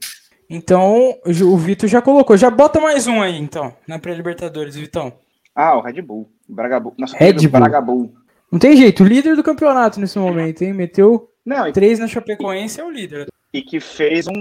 Então, 0.49 1.15
o 1.25 1.29
o 1.53 1.57
Vitor 1.57 1.89
já 1.89 2.01
colocou. 2.01 2.35
Já 2.37 2.49
bota 2.49 2.79
mais 2.79 3.05
um 3.05 3.21
aí, 3.21 3.37
então, 3.37 3.75
na 3.85 3.99
pré-Libertadores, 3.99 4.75
Vitão. 4.75 5.13
Ah, 5.53 5.77
o 5.77 5.81
Red 5.81 6.01
Bull. 6.01 6.29
O 6.49 6.53
Bragabull. 6.55 6.93
Nosso 6.97 7.15
Red 7.17 7.33
Bull. 7.33 7.49
Bragabull. 7.49 8.13
Não 8.51 8.60
tem 8.60 8.75
jeito, 8.75 9.03
o 9.03 9.08
líder 9.08 9.36
do 9.36 9.43
campeonato 9.43 10.00
nesse 10.00 10.20
momento, 10.20 10.62
hein? 10.62 10.74
Meteu 10.74 11.29
Não, 11.46 11.67
e 11.67 11.72
três 11.72 12.00
na 12.00 12.08
Chapecoense, 12.08 12.79
é 12.79 12.84
o 12.84 12.89
líder. 12.91 13.27
e 13.53 13.62
que 13.62 13.79
fez 13.79 14.27
um 14.27 14.34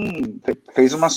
fez 0.75 0.93
uma 0.93 1.07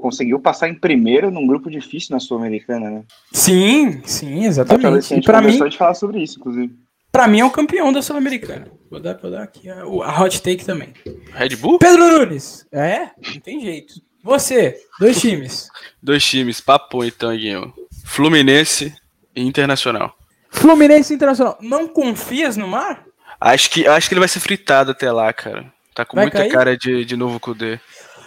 conseguiu 0.00 0.38
passar 0.40 0.68
em 0.68 0.74
primeiro 0.74 1.30
num 1.30 1.46
grupo 1.46 1.70
difícil 1.70 2.12
na 2.14 2.20
sul-americana, 2.20 2.90
né? 2.90 3.04
Sim, 3.32 4.00
sim, 4.04 4.44
A 4.44 4.46
exatamente. 4.48 5.06
E 5.12 5.16
gente 5.16 5.24
pra 5.24 5.40
mim, 5.42 5.58
de 5.68 5.76
falar 5.78 5.94
sobre 5.94 6.22
isso, 6.22 6.38
inclusive. 6.38 6.72
pra 7.12 7.26
mim 7.28 7.40
é 7.40 7.44
o 7.44 7.50
campeão 7.50 7.92
da 7.92 8.02
Sul-Americana. 8.02 8.68
Vou 8.90 9.00
dar, 9.00 9.16
vou 9.18 9.30
dar 9.30 9.42
aqui 9.44 9.68
a, 9.68 9.82
a 9.82 10.22
hot 10.22 10.40
take 10.42 10.64
também. 10.64 10.92
Red 11.32 11.56
Bull? 11.56 11.78
Pedro 11.78 12.08
Nunes. 12.18 12.66
É? 12.72 13.10
Não 13.34 13.40
tem 13.40 13.60
jeito. 13.60 13.94
Você, 14.22 14.76
dois 14.98 15.20
times. 15.20 15.68
Dois 16.02 16.24
times, 16.24 16.60
papo 16.60 17.04
então, 17.04 17.36
Guinho. 17.36 17.72
Fluminense 18.06 18.94
e 19.36 19.42
Internacional. 19.42 20.14
Fluminense 20.54 21.12
Internacional. 21.12 21.58
Não 21.60 21.86
confias 21.88 22.56
no 22.56 22.66
mar? 22.66 23.04
Acho 23.40 23.70
que, 23.70 23.86
acho 23.86 24.08
que 24.08 24.14
ele 24.14 24.20
vai 24.20 24.28
ser 24.28 24.40
fritado 24.40 24.92
até 24.92 25.10
lá, 25.12 25.32
cara. 25.32 25.66
Tá 25.94 26.04
com 26.04 26.16
Vai 26.16 26.24
muita 26.26 26.38
cair? 26.38 26.50
cara 26.52 26.76
de, 26.76 27.04
de 27.04 27.16
novo 27.16 27.38
Kudê. 27.38 27.78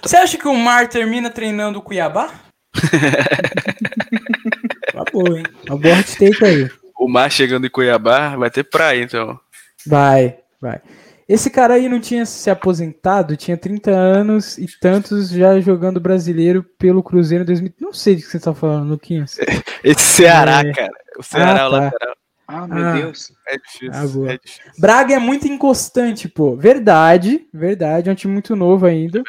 Você 0.01 0.15
acha 0.15 0.37
que 0.37 0.47
o 0.47 0.55
Mar 0.55 0.87
termina 0.87 1.29
treinando 1.29 1.79
o 1.79 1.81
Cuiabá? 1.81 2.29
Uma 4.93 5.03
boa, 5.11 5.39
hein? 5.39 5.45
Uma 5.67 5.77
boa 5.77 5.99
hot 5.99 6.17
take 6.17 6.45
aí. 6.45 6.69
O 6.97 7.07
Mar 7.09 7.31
chegando 7.31 7.67
em 7.67 7.69
Cuiabá, 7.69 8.35
vai 8.35 8.49
ter 8.49 8.63
praia, 8.63 9.03
então. 9.03 9.39
Vai, 9.85 10.37
vai. 10.61 10.79
Esse 11.27 11.49
cara 11.49 11.73
aí 11.73 11.89
não 11.89 11.99
tinha 11.99 12.25
se 12.25 12.49
aposentado, 12.49 13.35
tinha 13.35 13.57
30 13.57 13.91
anos 13.91 14.57
e 14.57 14.65
tantos 14.79 15.29
já 15.29 15.59
jogando 15.59 15.99
brasileiro 15.99 16.63
pelo 16.79 17.03
Cruzeiro 17.03 17.43
em 17.43 17.47
2000. 17.47 17.73
Não 17.81 17.91
sei 17.93 18.15
do 18.15 18.21
que 18.21 18.27
você 18.27 18.39
tá 18.39 18.53
falando, 18.53 18.89
Luquinhas. 18.91 19.37
Esse 19.83 20.03
Ceará, 20.03 20.61
É. 20.61 20.71
cara. 20.71 20.93
O 21.17 21.23
Ceará 21.23 21.51
Ah, 21.51 21.63
é 21.63 21.67
o 21.67 21.71
tá. 21.71 21.77
lateral. 21.79 22.15
Ah, 22.47 22.67
meu 22.67 22.85
Ah. 22.85 22.93
Deus. 22.93 23.33
É 23.47 23.57
difícil. 23.57 23.91
Ah, 23.93 24.07
boa. 24.07 24.31
é 24.31 24.37
difícil. 24.37 24.71
Braga 24.79 25.13
é 25.15 25.19
muito 25.19 25.47
inconstante, 25.47 26.29
pô. 26.29 26.55
Verdade, 26.55 27.45
verdade. 27.53 28.09
É 28.09 28.11
um 28.11 28.15
time 28.15 28.33
muito 28.33 28.55
novo 28.55 28.85
ainda. 28.85 29.21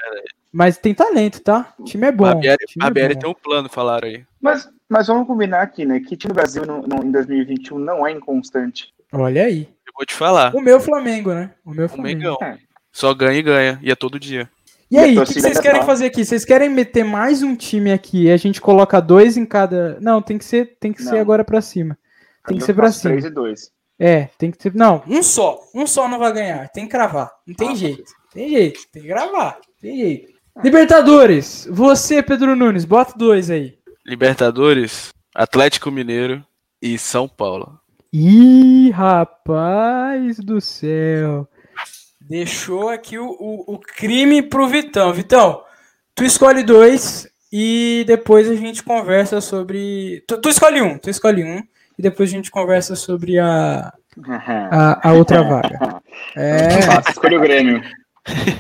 Mas 0.53 0.79
tem 0.79 0.95
talento, 0.95 1.41
tá? 1.41 1.75
O 1.79 1.85
time 1.85 2.07
é 2.07 2.13
bom. 2.13 2.25
a 2.27 2.35
BR, 2.35 2.57
a 2.81 2.87
é 2.87 2.91
BR 2.91 3.15
tem 3.19 3.29
um 3.29 3.35
plano, 3.35 3.69
falaram 3.69 4.09
aí. 4.09 4.25
Mas, 4.41 4.69
mas 4.89 5.07
vamos 5.09 5.27
combinar 5.27 5.63
aqui, 5.63 5.85
né? 5.85 6.01
Que 6.01 6.17
time 6.17 6.33
do 6.33 6.37
Brasil 6.37 6.65
no, 6.65 6.83
no- 6.83 7.05
em 7.05 7.11
2021 7.11 7.79
não 7.79 8.07
é 8.07 8.13
inconstante. 8.13 8.93
Olha 9.13 9.45
aí. 9.45 9.69
acabou 9.83 10.07
de 10.07 10.15
falar. 10.15 10.55
O 10.55 10.61
meu 10.61 10.79
Flamengo, 10.81 11.35
né? 11.35 11.51
O 11.65 11.73
meu 11.73 11.87
O 11.87 11.89
Flamengo. 11.89 12.19
Mengão. 12.21 12.39
É. 12.43 12.59
Só 12.93 13.13
ganha 13.15 13.39
e 13.39 13.43
ganha. 13.43 13.79
E 13.83 13.91
é 13.91 13.95
todo 13.97 14.19
dia. 14.19 14.49
E 14.91 14.95
E 14.97 14.99
aí, 14.99 15.19
o 15.19 15.21
que, 15.23 15.27
que 15.27 15.33
vocês 15.35 15.45
ainda 15.45 15.63
querem 15.63 15.83
fazer 15.85 16.07
aqui? 16.07 16.25
Vocês 16.25 16.45
querem 16.45 16.69
meter 16.69 17.05
mais 17.05 17.43
um 17.43 17.55
time 17.55 17.93
aqui 17.93 18.25
e 18.25 18.31
a 18.31 18.37
gente 18.37 18.61
coloca 18.61 19.01
dois 19.01 19.37
em 19.37 19.45
cada. 19.45 19.99
Não, 20.01 20.23
tem 20.23 20.39
que 20.39 20.45
ser, 20.45 20.77
tem 20.81 20.93
que 20.93 21.03
ser 21.03 21.19
agora 21.19 21.45
pra 21.45 21.61
cima. 21.61 21.97
Tem 22.47 22.57
que 22.57 22.63
Eu 22.63 22.67
ser 22.67 22.75
pra 22.75 22.87
faço 22.87 23.01
cima. 23.01 23.13
3 23.13 23.25
e 23.27 23.31
2. 23.31 23.71
É, 24.01 24.29
tem 24.39 24.51
que 24.51 24.63
ser. 24.63 24.75
Não, 24.75 25.03
um 25.07 25.23
só. 25.23 25.61
Um 25.75 25.87
só 25.87 26.09
não 26.09 26.19
vai 26.19 26.33
ganhar. 26.33 26.69
Tem 26.71 26.85
que 26.85 26.91
cravar. 26.91 27.31
Não 27.47 27.55
tem 27.55 27.71
Ah, 27.71 27.75
jeito. 27.75 28.05
Tem 28.33 28.49
jeito. 28.49 28.81
Tem 28.93 29.03
que 29.03 29.09
gravar. 29.09 29.59
Tem 29.81 29.97
jeito. 29.99 30.33
Libertadores, 30.65 31.69
você, 31.71 32.23
Pedro 32.23 32.57
Nunes, 32.57 32.85
bota 32.85 33.13
dois 33.17 33.51
aí. 33.51 33.77
Libertadores, 34.07 35.13
Atlético 35.35 35.91
Mineiro 35.91 36.45
e 36.81 36.99
São 36.99 37.29
Paulo. 37.29 37.79
Ih, 38.13 38.91
rapaz 38.91 40.39
do 40.39 40.61
céu. 40.61 41.47
Deixou 42.29 42.91
aqui 42.91 43.19
o, 43.19 43.27
o, 43.27 43.75
o 43.75 43.79
crime 43.79 44.43
pro 44.43 44.69
Vitão. 44.69 45.13
Vitão, 45.13 45.63
tu 46.15 46.25
escolhe 46.25 46.63
dois 46.63 47.27
e 47.51 48.05
depois 48.07 48.49
a 48.51 48.55
gente 48.55 48.83
conversa 48.83 49.41
sobre. 49.41 50.23
Tu, 50.27 50.39
tu 50.39 50.49
escolhe 50.51 50.83
um, 50.83 50.99
tu 50.99 51.09
escolhe 51.09 51.43
um 51.43 51.63
e 51.99 52.03
depois 52.03 52.29
a 52.29 52.33
gente 52.33 52.51
conversa 52.51 52.95
sobre 52.95 53.39
a, 53.39 53.93
a, 54.71 55.09
a 55.09 55.13
outra 55.15 55.43
vaga. 55.43 55.79
É, 56.35 56.83
Fácil, 56.83 57.13
escolha 57.13 57.39
o 57.39 57.41
Grêmio. 57.41 57.81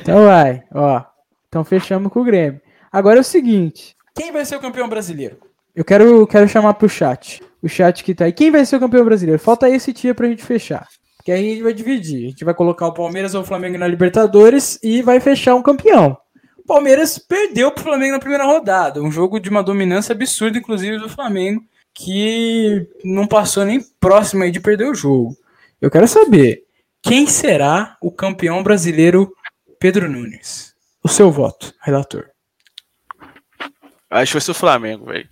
então 0.01 0.27
vai, 0.27 0.63
ó. 0.73 1.03
Então 1.49 1.65
fechamos 1.65 2.13
com 2.13 2.21
o 2.21 2.25
Grêmio. 2.25 2.61
Agora 2.91 3.19
é 3.19 3.21
o 3.21 3.25
seguinte: 3.25 3.97
quem 4.15 4.31
vai 4.31 4.45
ser 4.45 4.57
o 4.57 4.61
campeão 4.61 4.89
brasileiro? 4.89 5.39
Eu 5.75 5.85
quero, 5.85 6.27
quero 6.27 6.49
chamar 6.49 6.75
pro 6.75 6.89
chat. 6.89 7.43
O 7.61 7.69
chat 7.69 8.05
que 8.05 8.15
tá 8.15 8.27
aí. 8.27 8.33
Quem 8.33 8.51
vai 8.51 8.65
ser 8.65 8.77
o 8.77 8.81
campeão 8.81 9.05
brasileiro? 9.05 9.41
Falta 9.41 9.69
esse 9.69 9.93
dia 9.93 10.15
pra 10.15 10.29
gente 10.29 10.45
fechar. 10.45 10.87
Porque 11.29 11.33
aí 11.41 11.47
a 11.47 11.51
gente 11.51 11.63
vai 11.63 11.75
dividir. 11.75 12.25
A 12.25 12.31
gente 12.31 12.43
vai 12.43 12.55
colocar 12.55 12.87
o 12.87 12.95
Palmeiras 12.95 13.35
ou 13.35 13.43
o 13.43 13.45
Flamengo 13.45 13.77
na 13.77 13.87
Libertadores 13.87 14.79
e 14.83 15.03
vai 15.03 15.21
fechar 15.21 15.55
um 15.55 15.63
campeão. 15.63 16.17
O 16.57 16.63
Palmeiras 16.63 17.19
perdeu 17.19 17.71
pro 17.71 17.85
Flamengo 17.85 18.13
na 18.13 18.19
primeira 18.19 18.47
rodada. 18.47 19.03
Um 19.03 19.13
jogo 19.13 19.39
de 19.39 19.51
uma 19.51 19.63
dominância 19.63 20.15
absurda, 20.15 20.57
inclusive, 20.57 20.97
do 20.97 21.07
Flamengo, 21.07 21.63
que 21.93 22.89
não 23.05 23.27
passou 23.27 23.67
nem 23.67 23.79
próximo 24.01 24.43
aí 24.43 24.51
de 24.51 24.59
perder 24.59 24.87
o 24.87 24.95
jogo. 24.95 25.37
Eu 25.83 25.91
quero 25.91 26.09
saber 26.09 26.65
quem 27.03 27.27
será 27.27 27.99
o 28.01 28.11
campeão 28.11 28.63
brasileiro 28.63 29.31
Pedro 29.79 30.11
Nunes. 30.11 30.75
O 31.05 31.09
seu 31.09 31.31
voto, 31.31 31.75
relator. 31.83 32.25
Acho 34.09 34.33
que 34.33 34.39
vai 34.39 34.41
ser 34.41 34.51
o 34.53 34.55
Flamengo, 34.55 35.05
velho. 35.05 35.29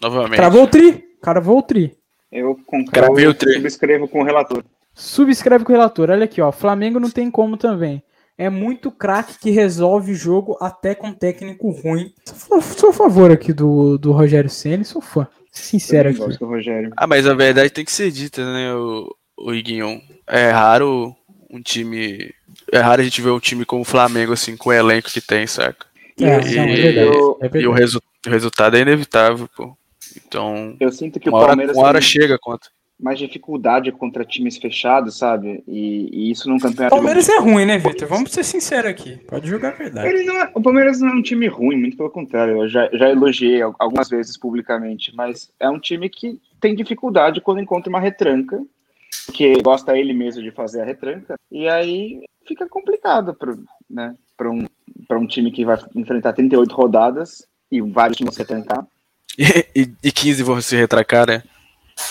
Novamente. 0.00 0.36
Travou 0.36 0.62
o 0.62 0.66
tri? 0.66 1.04
Cravou 1.20 1.58
o 1.58 1.62
tri. 1.62 1.94
Eu 2.32 2.58
concordo. 2.64 2.92
Gravei 2.92 3.26
o 3.26 3.28
Eu 3.28 3.34
treino. 3.34 3.60
subscrevo 3.60 4.08
com 4.08 4.22
o 4.22 4.24
relator. 4.24 4.64
Subscreve 4.94 5.64
com 5.64 5.72
o 5.72 5.74
relator. 5.76 6.10
Olha 6.10 6.24
aqui, 6.24 6.40
ó. 6.40 6.52
Flamengo 6.52 7.00
não 7.00 7.10
tem 7.10 7.30
como 7.30 7.56
também. 7.56 8.02
É 8.36 8.50
muito 8.50 8.90
craque 8.90 9.38
que 9.38 9.50
resolve 9.50 10.14
jogo 10.14 10.56
até 10.60 10.94
com 10.94 11.12
técnico 11.12 11.70
ruim. 11.70 12.12
Sou, 12.24 12.60
sou 12.60 12.90
a 12.90 12.92
favor 12.92 13.30
aqui 13.30 13.52
do, 13.52 13.96
do 13.96 14.12
Rogério 14.12 14.50
Senna, 14.50 14.82
sou 14.84 15.00
fã. 15.00 15.26
Sincero 15.52 16.08
aqui. 16.08 16.18
gosto 16.18 16.40
do 16.40 16.46
Rogério. 16.46 16.90
Ah, 16.96 17.06
mas 17.06 17.26
a 17.28 17.34
verdade 17.34 17.70
tem 17.70 17.84
que 17.84 17.92
ser 17.92 18.10
dita, 18.10 18.44
né, 18.52 18.74
o, 18.74 19.14
o 19.38 19.54
Iguinho? 19.54 20.00
É 20.26 20.50
raro 20.50 21.14
um 21.48 21.62
time. 21.62 22.32
É 22.72 22.78
raro 22.80 23.00
a 23.00 23.04
gente 23.04 23.22
ver 23.22 23.30
um 23.30 23.38
time 23.38 23.64
como 23.64 23.82
o 23.82 23.84
Flamengo, 23.84 24.32
assim, 24.32 24.56
com 24.56 24.70
o 24.70 24.72
elenco 24.72 25.10
que 25.10 25.20
tem, 25.20 25.46
saca? 25.46 25.86
É, 26.20 26.24
E- 26.24 26.56
não, 26.56 26.64
é 26.64 26.74
verdade. 26.76 27.06
eu- 27.16 27.38
é 27.40 27.58
E 27.60 27.66
o, 27.68 27.72
resu- 27.72 28.02
o 28.26 28.30
resultado 28.30 28.76
é 28.76 28.80
inevitável, 28.80 29.48
pô. 29.56 29.76
Então, 30.16 30.76
Eu 30.80 30.90
sinto 30.90 31.20
que 31.20 31.28
uma 31.28 31.38
o 31.38 31.40
hora, 31.40 31.48
Palmeiras 31.48 31.76
uma 31.76 31.86
hora 31.86 32.00
tem 32.00 32.08
chega 32.08 32.34
a 32.34 32.38
conta. 32.38 32.68
Mais 33.00 33.18
dificuldade 33.18 33.90
contra 33.92 34.24
times 34.24 34.56
fechados, 34.56 35.18
sabe? 35.18 35.62
E, 35.66 36.08
e 36.12 36.30
isso 36.30 36.48
num 36.48 36.56
O 36.56 36.60
campeonato. 36.60 36.94
Palmeiras 36.94 37.28
é 37.28 37.38
ruim, 37.38 37.64
né, 37.66 37.76
Vitor? 37.76 38.08
Vamos 38.08 38.30
ser 38.32 38.44
sinceros 38.44 38.90
aqui. 38.90 39.16
Pode 39.28 39.48
jogar 39.48 39.70
a 39.70 39.76
verdade. 39.76 40.08
Ele 40.08 40.24
não 40.24 40.40
é- 40.40 40.50
o 40.54 40.62
Palmeiras 40.62 41.00
não 41.00 41.08
é 41.08 41.12
um 41.12 41.22
time 41.22 41.46
ruim, 41.48 41.76
muito 41.76 41.96
pelo 41.96 42.10
contrário. 42.10 42.62
Eu 42.62 42.68
já, 42.68 42.88
já 42.92 43.10
elogiei 43.10 43.60
al- 43.62 43.74
algumas 43.78 44.08
vezes 44.08 44.36
publicamente, 44.38 45.12
mas 45.14 45.50
é 45.58 45.68
um 45.68 45.78
time 45.78 46.08
que 46.08 46.40
tem 46.60 46.74
dificuldade 46.74 47.40
quando 47.40 47.60
encontra 47.60 47.90
uma 47.90 48.00
retranca, 48.00 48.62
que 49.32 49.60
gosta 49.60 49.96
ele 49.98 50.12
mesmo 50.12 50.42
de 50.42 50.50
fazer 50.50 50.82
a 50.82 50.84
retranca, 50.84 51.34
e 51.50 51.68
aí 51.68 52.22
fica 52.46 52.68
complicado 52.68 53.34
para 53.34 53.54
né, 53.90 54.14
pra 54.36 54.50
um, 54.50 54.66
pra 55.08 55.18
um 55.18 55.26
time 55.26 55.50
que 55.50 55.64
vai 55.64 55.78
enfrentar 55.94 56.32
38 56.32 56.72
rodadas 56.74 57.46
e 57.70 57.80
vários 57.80 58.16
times 58.18 58.34
se 58.34 58.40
retrancar. 58.40 58.86
E, 59.38 59.66
e, 59.82 59.90
e 60.02 60.12
15 60.12 60.42
vão 60.42 60.60
se 60.60 60.76
retracar, 60.76 61.26
né? 61.26 61.42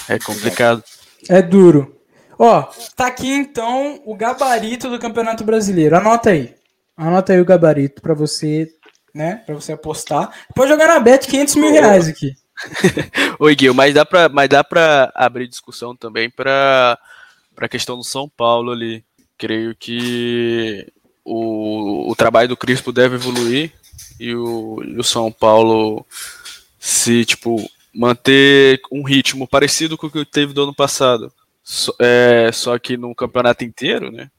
É 0.08 0.20
complicado. 0.20 0.84
É 1.30 1.42
duro. 1.42 2.00
Ó, 2.38 2.63
tá 2.96 3.08
aqui 3.08 3.32
então 3.32 4.02
o 4.06 4.16
gabarito 4.16 4.90
do 4.90 5.00
Campeonato 5.00 5.44
Brasileiro. 5.44 5.96
Anota 5.96 6.32
aí. 6.32 6.56
Anota 6.98 7.34
aí 7.34 7.40
o 7.40 7.46
gabarito 7.46 8.02
pra 8.02 8.13
você, 8.13 8.70
né? 9.13 9.42
Pra 9.46 9.56
você 9.56 9.74
apostar. 9.74 10.32
Pode 10.56 10.70
jogar 10.70 10.88
na 10.88 11.00
bet 11.00 11.28
500 11.28 11.56
mil 11.56 11.72
reais 11.72 12.08
aqui. 12.08 12.34
Oi, 13.40 13.56
Gui, 13.56 13.72
mas 13.72 13.94
dá 13.94 14.06
pra, 14.06 14.30
mas 14.30 14.50
dá 14.50 14.63
pra 14.63 15.12
abrir 15.16 15.48
discussão 15.48 15.96
também 15.96 16.30
pra, 16.30 16.98
pra 17.56 17.70
questão 17.70 17.98
do 17.98 18.04
São 18.04 18.30
Paulo 18.30 18.72
ali. 18.72 19.04
Creio 19.38 19.75
que 19.75 20.88
o, 21.25 22.12
o 22.12 22.16
trabalho 22.16 22.50
do 22.50 22.58
Crispo 22.58 22.92
deve 22.92 23.16
evoluir 23.16 23.72
e 24.20 24.36
o, 24.36 24.82
e 24.84 24.98
o 24.98 25.04
São 25.04 25.32
Paulo 25.32 26.06
se, 26.80 27.25
tipo, 27.25 27.58
manter 27.94 28.80
um 28.92 29.04
ritmo 29.04 29.48
parecido 29.48 29.98
com 29.98 30.08
o 30.08 30.12
que 30.12 30.26
teve 30.26 30.54
do 30.54 30.64
ano 30.64 30.74
passado. 30.74 31.32
Só, 31.64 31.94
é, 32.00 32.52
só 32.52 32.78
que 32.78 32.98
no 32.98 33.14
campeonato 33.16 33.64
inteiro, 33.64 34.12
né? 34.12 34.30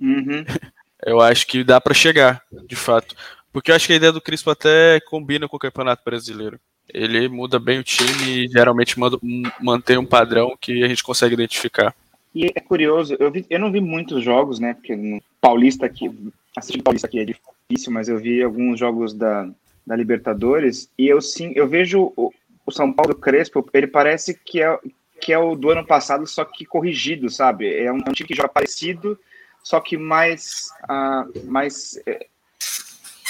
Uhum. 0.00 0.44
Eu 1.04 1.20
acho 1.20 1.46
que 1.48 1.64
dá 1.64 1.80
pra 1.80 1.92
chegar, 1.94 2.40
de 2.68 2.76
fato. 2.76 3.16
Porque 3.52 3.72
eu 3.72 3.74
acho 3.74 3.88
que 3.88 3.92
a 3.92 3.96
ideia 3.96 4.12
do 4.12 4.20
Crispo 4.20 4.50
até 4.50 5.00
combina 5.00 5.48
com 5.48 5.56
o 5.56 5.60
Campeonato 5.60 6.00
Brasileiro. 6.04 6.60
Ele 6.88 7.28
muda 7.28 7.58
bem 7.58 7.80
o 7.80 7.82
time 7.82 8.44
e 8.44 8.48
geralmente 8.48 8.96
manda, 9.00 9.18
mantém 9.60 9.98
um 9.98 10.06
padrão 10.06 10.56
que 10.60 10.84
a 10.84 10.86
gente 10.86 11.02
consegue 11.02 11.34
identificar. 11.34 11.92
E 12.32 12.46
é 12.54 12.60
curioso, 12.60 13.16
eu, 13.18 13.32
vi- 13.32 13.44
eu 13.50 13.58
não 13.58 13.72
vi 13.72 13.80
muitos 13.80 14.22
jogos, 14.22 14.60
né? 14.60 14.74
Porque 14.74 14.94
no 14.94 15.20
Paulista 15.40 15.86
aqui, 15.86 16.08
assistir 16.56 16.80
Paulista 16.82 17.08
aqui 17.08 17.18
é 17.18 17.24
difícil, 17.24 17.92
mas 17.92 18.08
eu 18.08 18.16
vi 18.18 18.40
alguns 18.40 18.78
jogos 18.78 19.12
da, 19.12 19.50
da 19.84 19.96
Libertadores 19.96 20.88
e 20.96 21.08
eu 21.08 21.20
sim, 21.20 21.52
eu 21.56 21.66
vejo 21.66 22.12
o 22.16 22.32
São 22.72 22.92
Paulo 22.92 23.14
Crespo, 23.14 23.68
ele 23.72 23.86
parece 23.86 24.34
que 24.34 24.62
é, 24.62 24.78
que 25.20 25.32
é 25.32 25.38
o 25.38 25.54
do 25.54 25.70
ano 25.70 25.86
passado, 25.86 26.26
só 26.26 26.44
que 26.44 26.64
corrigido, 26.64 27.30
sabe? 27.30 27.72
É 27.74 27.92
um, 27.92 27.98
é 27.98 28.10
um 28.10 28.12
time 28.12 28.28
que 28.28 28.34
joga 28.34 28.48
parecido, 28.48 29.18
só 29.62 29.80
que 29.80 29.96
mais, 29.96 30.70
ah, 30.88 31.26
mais, 31.44 32.00
é, 32.06 32.26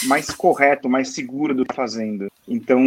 mais 0.05 0.31
correto, 0.31 0.89
mais 0.89 1.11
seguro 1.11 1.55
do 1.55 1.65
que 1.65 1.69
tá 1.69 1.75
fazendo. 1.75 2.29
Então, 2.49 2.81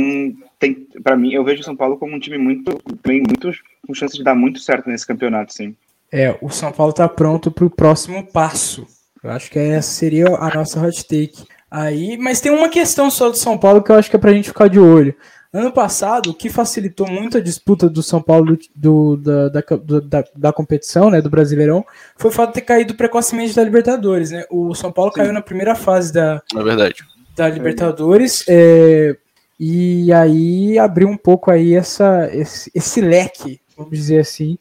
tem, 0.59 0.73
para 1.03 1.15
mim, 1.15 1.33
eu 1.33 1.43
vejo 1.43 1.61
o 1.61 1.65
São 1.65 1.75
Paulo 1.75 1.97
como 1.97 2.15
um 2.15 2.19
time 2.19 2.37
muito, 2.37 2.75
também 3.01 3.21
muito 3.21 3.51
com 3.85 3.93
chance 3.93 4.17
de 4.17 4.23
dar 4.23 4.35
muito 4.35 4.59
certo 4.59 4.89
nesse 4.89 5.05
campeonato, 5.05 5.53
sim. 5.53 5.75
É, 6.11 6.37
o 6.41 6.49
São 6.49 6.71
Paulo 6.71 6.93
tá 6.93 7.07
pronto 7.07 7.51
pro 7.51 7.69
próximo 7.69 8.25
passo. 8.31 8.87
Eu 9.23 9.31
acho 9.31 9.49
que 9.49 9.59
essa 9.59 9.91
seria 9.91 10.27
a 10.27 10.53
nossa 10.53 10.79
hot 10.79 11.03
take. 11.07 11.45
Aí, 11.69 12.17
mas 12.17 12.39
tem 12.39 12.51
uma 12.51 12.69
questão 12.69 13.09
só 13.09 13.29
do 13.29 13.37
São 13.37 13.57
Paulo 13.57 13.81
que 13.81 13.91
eu 13.91 13.95
acho 13.95 14.09
que 14.09 14.15
é 14.15 14.19
pra 14.19 14.31
gente 14.31 14.49
ficar 14.49 14.67
de 14.67 14.79
olho. 14.79 15.15
Ano 15.55 15.71
passado, 15.71 16.31
o 16.31 16.33
que 16.33 16.49
facilitou 16.49 17.09
muito 17.09 17.37
a 17.37 17.39
disputa 17.39 17.89
do 17.89 18.03
São 18.03 18.21
Paulo 18.21 18.57
do, 18.75 19.15
da, 19.15 19.47
da, 19.47 19.61
da, 20.03 20.23
da 20.35 20.51
competição, 20.51 21.09
né, 21.09 21.21
do 21.21 21.29
Brasileirão, 21.29 21.85
foi 22.17 22.29
o 22.29 22.33
fato 22.33 22.49
de 22.49 22.55
ter 22.55 22.61
caído 22.61 22.93
precocemente 22.93 23.55
da 23.55 23.63
Libertadores, 23.63 24.31
né? 24.31 24.43
O 24.51 24.75
São 24.75 24.91
Paulo 24.91 25.11
Sim. 25.11 25.21
caiu 25.21 25.31
na 25.31 25.41
primeira 25.41 25.73
fase 25.73 26.11
da, 26.11 26.41
Na 26.53 26.61
verdade. 26.61 27.05
da 27.33 27.47
Libertadores 27.47 28.43
é, 28.49 29.15
e 29.57 30.11
aí 30.11 30.77
abriu 30.77 31.07
um 31.07 31.15
pouco 31.15 31.49
aí 31.49 31.73
essa, 31.73 32.29
esse, 32.33 32.69
esse 32.75 32.99
leque, 32.99 33.61
vamos 33.77 33.97
dizer 33.97 34.19
assim, 34.19 34.57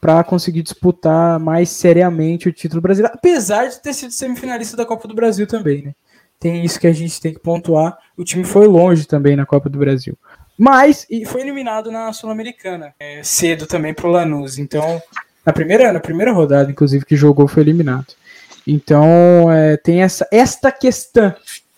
para 0.00 0.22
conseguir 0.22 0.62
disputar 0.62 1.40
mais 1.40 1.70
seriamente 1.70 2.48
o 2.48 2.52
título 2.52 2.80
brasileiro, 2.80 3.16
apesar 3.18 3.66
de 3.66 3.82
ter 3.82 3.92
sido 3.92 4.12
semifinalista 4.12 4.76
da 4.76 4.86
Copa 4.86 5.08
do 5.08 5.14
Brasil 5.14 5.44
também, 5.44 5.86
né? 5.86 5.94
Tem 6.38 6.64
isso 6.64 6.78
que 6.78 6.86
a 6.86 6.92
gente 6.92 7.20
tem 7.20 7.32
que 7.32 7.40
pontuar. 7.40 7.96
O 8.16 8.22
time 8.22 8.44
foi 8.44 8.66
longe 8.66 9.06
também 9.06 9.36
na 9.36 9.46
Copa 9.46 9.68
do 9.68 9.78
Brasil. 9.78 10.16
Mas 10.58 11.06
e 11.10 11.24
foi 11.24 11.42
eliminado 11.42 11.90
na 11.90 12.12
Sul-Americana 12.12 12.94
é, 12.98 13.22
cedo 13.22 13.66
também 13.66 13.92
pro 13.92 14.10
Lanús. 14.10 14.58
Então, 14.58 15.02
na 15.44 15.52
primeira, 15.52 15.92
na 15.92 16.00
primeira 16.00 16.32
rodada, 16.32 16.70
inclusive, 16.70 17.04
que 17.04 17.16
jogou, 17.16 17.46
foi 17.46 17.62
eliminado. 17.62 18.06
Então, 18.66 19.52
é, 19.52 19.76
tem 19.76 20.02
essa 20.02 20.26
esta 20.32 20.72
questão 20.72 21.34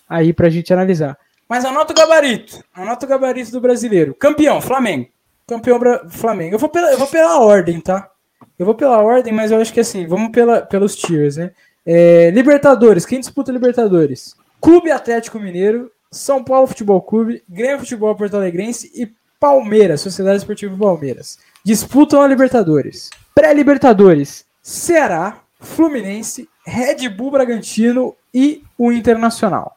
aí 0.09 0.33
pra 0.33 0.49
gente 0.49 0.73
analisar. 0.73 1.19
Mas 1.49 1.65
anota 1.65 1.93
o 1.93 1.97
gabarito. 1.97 2.63
Anota 2.75 3.07
o 3.07 3.09
gabarito 3.09 3.51
do 3.51 3.61
brasileiro. 3.61 4.15
Campeão, 4.15 4.61
Flamengo. 4.61 5.09
Campeão 5.47 5.81
Flamengo. 6.11 6.55
Eu 6.55 6.59
vou 6.59 6.69
pela, 6.69 6.93
eu 6.93 6.99
vou 6.99 7.07
pela 7.07 7.41
ordem, 7.41 7.81
tá? 7.81 8.11
Eu 8.59 8.67
vou 8.67 8.75
pela 8.75 9.01
ordem, 9.03 9.33
mas 9.33 9.51
eu 9.51 9.61
acho 9.61 9.73
que 9.73 9.81
assim, 9.81 10.07
vamos 10.07 10.31
pela, 10.31 10.61
pelos 10.61 10.95
tiers, 10.95 11.37
né? 11.37 11.53
É, 11.87 12.31
Libertadores, 12.31 13.07
quem 13.07 13.19
disputa 13.19 13.51
Libertadores? 13.51 14.37
Clube 14.61 14.91
Atlético 14.91 15.39
Mineiro, 15.39 15.91
São 16.11 16.43
Paulo 16.43 16.67
Futebol 16.67 17.01
Clube, 17.03 17.43
Grêmio 17.49 17.81
Futebol 17.81 18.15
Porto 18.15 18.37
Alegrense 18.37 18.91
e 18.95 19.13
Palmeiras, 19.39 20.01
Sociedade 20.01 20.39
Esportiva 20.39 20.77
Palmeiras. 20.77 21.39
Disputam 21.65 22.23
a 22.23 22.27
Libertadores. 22.27 23.11
Pré-Libertadores, 23.35 24.45
Ceará, 24.63 25.39
Fluminense, 25.61 26.49
Red 26.67 27.09
Bull 27.09 27.31
Bragantino 27.31 28.17
e 28.33 28.63
o 28.77 28.91
Internacional. 28.91 29.77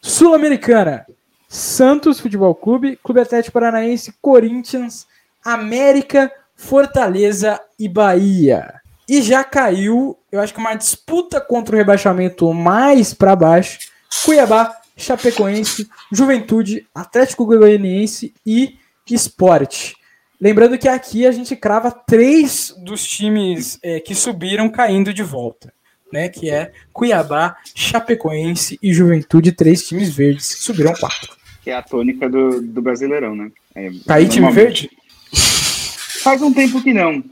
Sul-Americana, 0.00 1.06
Santos 1.48 2.20
Futebol 2.20 2.54
Clube, 2.54 2.98
Clube 3.02 3.20
Atlético 3.20 3.54
Paranaense, 3.54 4.14
Corinthians, 4.20 5.06
América, 5.44 6.30
Fortaleza 6.54 7.60
e 7.78 7.88
Bahia. 7.88 8.80
E 9.08 9.20
já 9.20 9.42
caiu, 9.42 10.16
eu 10.30 10.40
acho 10.40 10.54
que 10.54 10.60
uma 10.60 10.74
disputa 10.74 11.40
contra 11.40 11.74
o 11.74 11.78
rebaixamento 11.78 12.52
mais 12.54 13.12
para 13.12 13.34
baixo, 13.34 13.90
Cuiabá, 14.24 14.79
Chapecoense, 15.00 15.88
Juventude, 16.12 16.86
Atlético 16.94 17.46
Goianiense 17.46 18.32
e 18.44 18.76
Esporte. 19.10 19.96
Lembrando 20.40 20.78
que 20.78 20.88
aqui 20.88 21.26
a 21.26 21.32
gente 21.32 21.54
crava 21.56 21.90
três 21.90 22.74
dos 22.78 23.04
times 23.06 23.78
é, 23.82 24.00
que 24.00 24.14
subiram 24.14 24.70
caindo 24.70 25.12
de 25.12 25.22
volta, 25.22 25.72
né? 26.12 26.28
Que 26.28 26.48
é 26.48 26.72
Cuiabá, 26.92 27.56
Chapecoense 27.74 28.78
e 28.82 28.94
Juventude, 28.94 29.52
três 29.52 29.86
times 29.86 30.14
verdes 30.14 30.54
que 30.54 30.62
subiram 30.62 30.94
quatro. 30.94 31.36
Que 31.62 31.70
é 31.70 31.74
a 31.74 31.82
tônica 31.82 32.28
do, 32.28 32.62
do 32.62 32.80
Brasileirão, 32.80 33.34
né? 33.34 33.50
É, 33.74 33.90
tá 34.06 34.14
aí 34.14 34.28
time 34.28 34.50
verde? 34.50 34.90
Faz 36.22 36.40
um 36.40 36.52
tempo 36.52 36.82
que 36.82 36.94
não. 36.94 37.22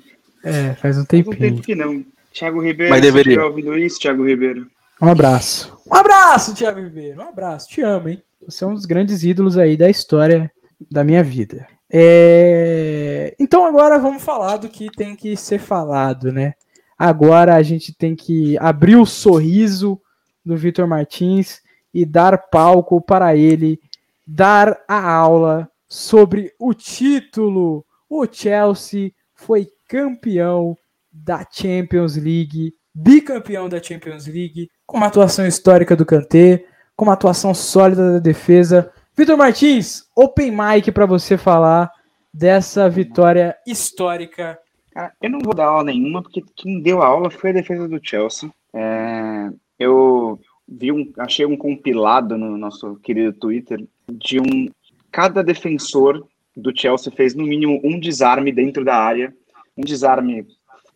É, 0.45 0.75
faz 0.75 0.99
um 0.99 1.05
tempinho. 1.05 1.37
Faz 1.37 1.51
um 1.53 1.55
tempo 1.55 1.63
que 1.63 1.75
não. 1.75 2.05
Thiago 2.33 2.61
Ribeiro, 2.61 2.93
Mas 2.93 3.03
deveria. 3.03 3.45
ouvindo 3.45 3.77
isso, 3.77 3.99
Thiago 3.99 4.25
Ribeiro. 4.25 4.67
Um 5.01 5.09
abraço. 5.09 5.79
Um 5.87 5.95
abraço, 5.95 6.55
Thiago 6.55 6.81
Ribeiro. 6.81 7.21
Um 7.21 7.29
abraço. 7.29 7.69
Te 7.69 7.83
amo, 7.83 8.09
hein? 8.09 8.23
Você 8.47 8.65
é 8.65 8.67
um 8.67 8.75
dos 8.75 8.85
grandes 8.85 9.23
ídolos 9.23 9.57
aí 9.57 9.77
da 9.77 9.89
história 9.89 10.51
da 10.91 11.05
minha 11.05 11.23
vida. 11.23 11.67
É... 11.91 13.35
Então 13.39 13.65
agora 13.65 13.99
vamos 13.99 14.23
falar 14.23 14.57
do 14.59 14.69
que 14.69 14.91
tem 14.91 15.15
que 15.17 15.37
ser 15.37 15.59
falado, 15.59 16.33
né? 16.33 16.55
Agora 16.99 17.55
a 17.55 17.63
gente 17.63 17.95
tem 17.95 18.17
que 18.17 18.59
abrir 18.59 18.97
o 18.97 19.07
sorriso 19.07 20.01
do 20.45 20.57
Vitor 20.57 20.87
Martins 20.87 21.61
e 21.95 22.05
dar 22.05 22.37
palco 22.49 23.01
para 23.01 23.37
ele 23.37 23.81
dar 24.27 24.83
a 24.89 25.11
aula 25.11 25.71
sobre 25.89 26.53
o 26.59 26.75
título. 26.75 27.85
O 28.11 28.27
Chelsea 28.31 29.13
foi 29.35 29.69
campeão 29.89 30.77
da 31.11 31.47
Champions 31.51 32.17
League, 32.17 32.75
bicampeão 32.95 33.69
da 33.69 33.83
Champions 33.83 34.27
League, 34.27 34.69
com 34.89 34.97
uma 34.97 35.07
atuação 35.07 35.47
histórica 35.47 35.95
do 35.95 36.07
Kanté, 36.07 36.65
com 36.97 37.05
uma 37.05 37.13
atuação 37.13 37.53
sólida 37.53 38.15
da 38.15 38.19
defesa, 38.19 38.91
Vitor 39.15 39.37
Martins, 39.37 40.09
open 40.17 40.51
mic 40.51 40.91
para 40.91 41.05
você 41.05 41.37
falar 41.37 41.93
dessa 42.33 42.89
vitória 42.89 43.55
histórica. 43.67 44.59
Cara, 44.91 45.13
eu 45.21 45.29
não 45.29 45.41
vou 45.41 45.55
dar 45.55 45.67
aula 45.67 45.85
nenhuma, 45.85 46.23
porque 46.23 46.43
quem 46.57 46.81
deu 46.81 47.03
a 47.03 47.07
aula 47.07 47.31
foi 47.31 47.51
a 47.51 47.55
defesa 47.55 47.87
do 47.87 48.01
Chelsea. 48.03 48.51
É, 48.73 49.51
eu 49.79 50.41
vi 50.67 50.91
um, 50.91 51.13
achei 51.19 51.45
um 51.45 51.57
compilado 51.57 52.39
no 52.39 52.57
nosso 52.57 52.97
querido 52.97 53.35
Twitter 53.35 53.87
de 54.11 54.41
um. 54.41 54.71
Cada 55.13 55.43
defensor 55.43 56.27
do 56.57 56.73
Chelsea 56.75 57.13
fez 57.13 57.35
no 57.35 57.45
mínimo 57.45 57.79
um 57.85 58.01
desarme 58.01 58.53
dentro 58.53 58.85
da 58.85 58.97
área, 58.97 59.35
um 59.77 59.83
desarme 59.83 60.47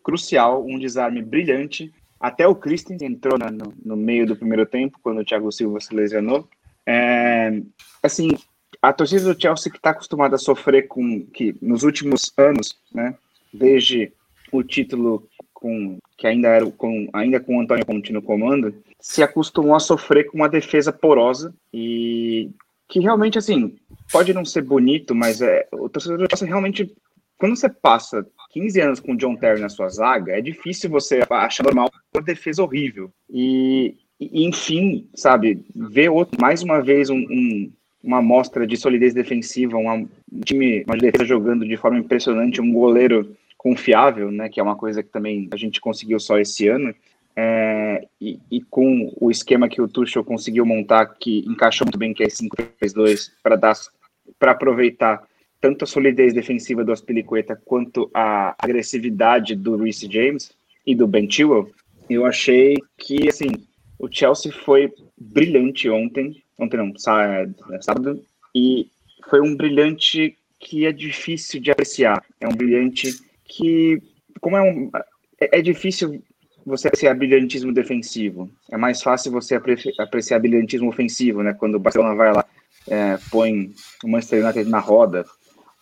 crucial, 0.02 0.64
um 0.64 0.78
desarme 0.78 1.20
brilhante. 1.20 1.92
Até 2.22 2.46
o 2.46 2.54
Christian 2.54 2.96
entrou 3.00 3.36
no, 3.36 3.74
no 3.84 3.96
meio 3.96 4.24
do 4.24 4.36
primeiro 4.36 4.64
tempo, 4.64 4.96
quando 5.02 5.20
o 5.20 5.24
Thiago 5.24 5.50
Silva 5.50 5.80
se 5.80 5.92
lesionou. 5.92 6.48
É, 6.86 7.60
assim, 8.00 8.30
a 8.80 8.92
torcida 8.92 9.34
do 9.34 9.40
Chelsea 9.40 9.72
que 9.72 9.78
está 9.78 9.90
acostumada 9.90 10.36
a 10.36 10.38
sofrer 10.38 10.86
com 10.86 11.26
que 11.26 11.56
nos 11.60 11.82
últimos 11.82 12.32
anos, 12.36 12.78
né, 12.94 13.16
desde 13.52 14.12
o 14.52 14.62
título 14.62 15.28
com 15.52 15.98
que 16.16 16.26
ainda 16.26 16.48
era 16.48 16.70
com 16.70 17.08
ainda 17.12 17.40
com 17.40 17.56
o 17.56 17.60
Antônio 17.60 17.84
Conte 17.84 18.12
no 18.12 18.22
comando, 18.22 18.72
se 19.00 19.20
acostumou 19.22 19.74
a 19.74 19.80
sofrer 19.80 20.30
com 20.30 20.38
uma 20.38 20.48
defesa 20.48 20.92
porosa 20.92 21.52
e 21.72 22.50
que 22.88 23.00
realmente 23.00 23.38
assim 23.38 23.76
pode 24.12 24.32
não 24.32 24.44
ser 24.44 24.62
bonito, 24.62 25.14
mas 25.14 25.40
é 25.42 25.66
o 25.72 25.88
torcedor 25.88 26.18
do 26.18 26.26
Chelsea 26.28 26.46
realmente 26.46 26.94
quando 27.38 27.56
você 27.56 27.68
passa 27.68 28.24
15 28.52 28.80
anos 28.80 29.00
com 29.00 29.12
o 29.12 29.16
John 29.16 29.34
Terry 29.34 29.60
na 29.60 29.68
sua 29.68 29.88
zaga, 29.88 30.32
é 30.32 30.40
difícil 30.40 30.90
você 30.90 31.22
achar 31.28 31.64
normal 31.64 31.90
uma 32.14 32.22
defesa 32.22 32.62
horrível. 32.62 33.10
E, 33.28 33.96
e, 34.20 34.46
enfim, 34.46 35.08
sabe, 35.14 35.64
ver 35.74 36.10
outro, 36.10 36.38
mais 36.40 36.62
uma 36.62 36.80
vez 36.80 37.08
um, 37.08 37.16
um, 37.16 37.72
uma 38.02 38.18
amostra 38.18 38.66
de 38.66 38.76
solidez 38.76 39.14
defensiva, 39.14 39.78
uma, 39.78 39.94
um 39.94 40.08
time, 40.44 40.84
uma 40.84 40.96
defesa 40.96 41.24
jogando 41.24 41.66
de 41.66 41.76
forma 41.76 41.98
impressionante, 41.98 42.60
um 42.60 42.72
goleiro 42.72 43.34
confiável, 43.56 44.30
né, 44.30 44.48
que 44.48 44.60
é 44.60 44.62
uma 44.62 44.76
coisa 44.76 45.02
que 45.02 45.08
também 45.08 45.48
a 45.50 45.56
gente 45.56 45.80
conseguiu 45.80 46.20
só 46.20 46.38
esse 46.38 46.68
ano, 46.68 46.94
é, 47.34 48.06
e, 48.20 48.38
e, 48.50 48.60
com 48.60 49.10
o 49.18 49.30
esquema 49.30 49.68
que 49.68 49.80
o 49.80 49.88
Tuchel 49.88 50.22
conseguiu 50.22 50.66
montar, 50.66 51.06
que 51.18 51.38
encaixou 51.48 51.86
muito 51.86 51.98
bem, 51.98 52.12
que 52.12 52.22
é 52.22 52.26
5-3-2, 52.26 53.30
para 54.38 54.50
aproveitar 54.50 55.22
tanto 55.62 55.84
a 55.84 55.86
solidez 55.86 56.34
defensiva 56.34 56.84
do 56.84 56.90
Aspilicueta 56.90 57.54
quanto 57.64 58.10
a 58.12 58.52
agressividade 58.58 59.54
do 59.54 59.76
Reece 59.76 60.10
James 60.10 60.50
e 60.84 60.92
do 60.92 61.06
Ben 61.06 61.30
Chilwell, 61.30 61.70
eu 62.10 62.26
achei 62.26 62.76
que, 62.98 63.28
assim, 63.28 63.46
o 63.96 64.08
Chelsea 64.10 64.52
foi 64.52 64.92
brilhante 65.16 65.88
ontem, 65.88 66.42
ontem 66.58 66.76
não, 66.76 66.92
sábado, 66.98 68.20
e 68.52 68.88
foi 69.30 69.40
um 69.40 69.54
brilhante 69.56 70.36
que 70.58 70.84
é 70.84 70.92
difícil 70.92 71.60
de 71.60 71.70
apreciar. 71.70 72.24
É 72.40 72.48
um 72.48 72.54
brilhante 72.54 73.16
que, 73.44 74.02
como 74.40 74.56
é 74.56 74.62
um, 74.62 74.90
é, 75.40 75.58
é 75.58 75.62
difícil 75.62 76.20
você 76.66 76.88
apreciar 76.88 77.14
brilhantismo 77.14 77.72
defensivo. 77.72 78.50
É 78.70 78.76
mais 78.76 79.00
fácil 79.00 79.30
você 79.30 79.54
apreciar 79.54 80.40
brilhantismo 80.40 80.88
ofensivo, 80.88 81.42
né? 81.42 81.54
Quando 81.54 81.76
o 81.76 81.80
Barcelona 81.80 82.16
vai 82.16 82.32
lá, 82.32 82.44
é, 82.88 83.16
põe 83.30 83.72
o 84.02 84.08
Manchester 84.08 84.44
United 84.44 84.68
na 84.68 84.80
roda, 84.80 85.24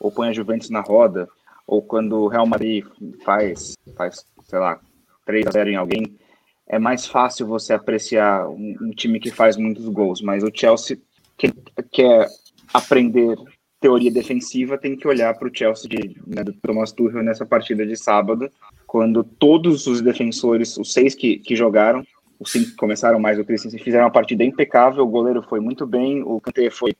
ou 0.00 0.10
põe 0.10 0.28
a 0.28 0.32
Juventus 0.32 0.70
na 0.70 0.80
roda, 0.80 1.28
ou 1.66 1.82
quando 1.82 2.18
o 2.18 2.28
Real 2.28 2.46
Madrid 2.46 2.84
faz, 3.24 3.76
faz 3.96 4.26
sei 4.44 4.58
lá, 4.58 4.80
3 5.26 5.46
a 5.46 5.50
0 5.50 5.70
em 5.70 5.76
alguém, 5.76 6.18
é 6.66 6.78
mais 6.78 7.06
fácil 7.06 7.46
você 7.46 7.72
apreciar 7.72 8.48
um, 8.48 8.76
um 8.80 8.90
time 8.90 9.20
que 9.20 9.30
faz 9.30 9.56
muitos 9.56 9.86
gols, 9.88 10.20
mas 10.22 10.42
o 10.42 10.50
Chelsea 10.52 10.98
que 11.36 11.52
quer 11.92 12.28
aprender 12.72 13.36
teoria 13.80 14.10
defensiva 14.10 14.76
tem 14.76 14.94
que 14.94 15.08
olhar 15.08 15.34
para 15.34 15.48
o 15.48 15.54
Chelsea 15.54 15.88
de, 15.88 16.20
né, 16.26 16.44
do 16.44 16.52
Thomas 16.52 16.92
Tuchel 16.92 17.22
nessa 17.22 17.46
partida 17.46 17.86
de 17.86 17.96
sábado, 17.96 18.50
quando 18.86 19.24
todos 19.24 19.86
os 19.86 20.02
defensores, 20.02 20.76
os 20.76 20.92
seis 20.92 21.14
que, 21.14 21.38
que 21.38 21.56
jogaram, 21.56 22.04
os 22.38 22.52
cinco 22.52 22.70
que 22.70 22.76
começaram 22.76 23.18
mais 23.18 23.38
o 23.38 23.44
Christensen, 23.44 23.80
fizeram 23.80 24.04
uma 24.04 24.12
partida 24.12 24.44
impecável, 24.44 25.02
o 25.02 25.08
goleiro 25.08 25.42
foi 25.42 25.60
muito 25.60 25.86
bem, 25.86 26.22
o 26.22 26.40
Kanté 26.40 26.70
foi 26.70 26.94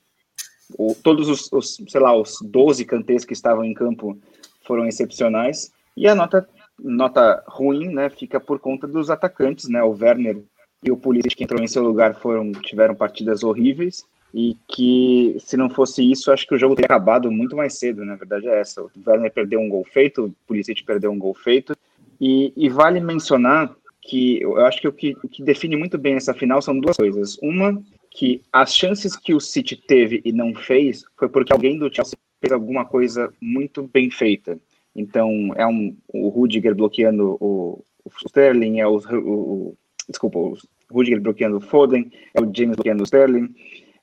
o, 0.79 0.95
todos 0.95 1.29
os, 1.29 1.53
os, 1.53 1.83
sei 1.89 2.01
lá, 2.01 2.17
os 2.17 2.39
12 2.43 2.85
cantês 2.85 3.25
que 3.25 3.33
estavam 3.33 3.65
em 3.65 3.75
campo 3.75 4.17
foram 4.65 4.87
excepcionais, 4.87 5.73
e 5.97 6.07
a 6.07 6.15
nota 6.15 6.49
nota 6.83 7.43
ruim, 7.47 7.89
né, 7.89 8.09
fica 8.09 8.41
por 8.41 8.59
conta 8.59 8.87
dos 8.87 9.11
atacantes, 9.11 9.69
né, 9.69 9.83
o 9.83 9.91
Werner 9.91 10.43
e 10.83 10.91
o 10.91 10.97
Pulisic 10.97 11.37
que 11.37 11.45
entrou 11.45 11.63
em 11.63 11.67
seu 11.67 11.83
lugar 11.83 12.15
foram 12.15 12.53
tiveram 12.53 12.95
partidas 12.95 13.43
horríveis. 13.43 14.05
E 14.33 14.57
que 14.69 15.37
se 15.41 15.57
não 15.57 15.69
fosse 15.69 16.09
isso, 16.09 16.31
acho 16.31 16.47
que 16.47 16.55
o 16.55 16.59
jogo 16.59 16.77
teria 16.77 16.87
acabado 16.87 17.31
muito 17.33 17.57
mais 17.57 17.79
cedo, 17.79 18.05
na 18.05 18.15
verdade 18.15 18.47
é 18.47 18.61
essa. 18.61 18.81
O 18.81 18.91
Werner 19.05 19.33
perdeu 19.33 19.59
um 19.59 19.69
gol 19.69 19.85
feito, 19.85 20.27
o 20.27 20.35
Pulisic 20.47 20.85
perdeu 20.85 21.11
um 21.11 21.19
gol 21.19 21.35
feito. 21.35 21.77
E, 22.21 22.53
e 22.57 22.69
vale 22.69 23.01
mencionar 23.01 23.75
que 24.01 24.41
eu 24.41 24.65
acho 24.65 24.81
que 24.81 24.87
o, 24.87 24.93
que 24.93 25.17
o 25.23 25.29
que 25.29 25.43
define 25.43 25.75
muito 25.75 25.99
bem 25.99 26.15
essa 26.15 26.33
final 26.33 26.63
são 26.63 26.79
duas 26.79 26.97
coisas. 26.97 27.39
Uma, 27.43 27.83
que 28.11 28.43
as 28.53 28.75
chances 28.75 29.17
que 29.17 29.33
o 29.33 29.41
City 29.41 29.77
teve 29.77 30.21
e 30.25 30.33
não 30.33 30.55
fez 30.55 31.05
foi 31.17 31.29
porque 31.29 31.53
alguém 31.53 31.79
do 31.79 31.93
Chelsea 31.95 32.19
fez 32.41 32.53
alguma 32.53 32.85
coisa 32.85 33.33
muito 33.41 33.89
bem 33.93 34.11
feita. 34.11 34.59
Então, 34.95 35.53
é 35.57 35.67
um, 35.67 35.97
o 36.09 36.29
Rudiger 36.29 36.75
bloqueando 36.75 37.37
o, 37.41 37.85
o 38.05 38.11
Sterling, 38.27 38.81
é 38.81 38.87
o, 38.87 38.97
o, 38.97 39.77
desculpa, 40.09 40.39
o 40.39 40.57
Rudiger 40.91 41.21
bloqueando 41.21 41.59
o 41.59 41.61
Foden, 41.61 42.11
é 42.35 42.41
o 42.41 42.51
James 42.53 42.75
bloqueando 42.75 43.03
o 43.03 43.05
Sterling, 43.05 43.55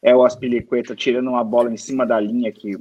é 0.02 0.16
o 0.16 0.24
Aspilicueta 0.24 0.96
tirando 0.96 1.30
uma 1.30 1.44
bola 1.44 1.72
em 1.72 1.78
cima 1.78 2.06
da 2.06 2.20
linha 2.20 2.52
que 2.52 2.72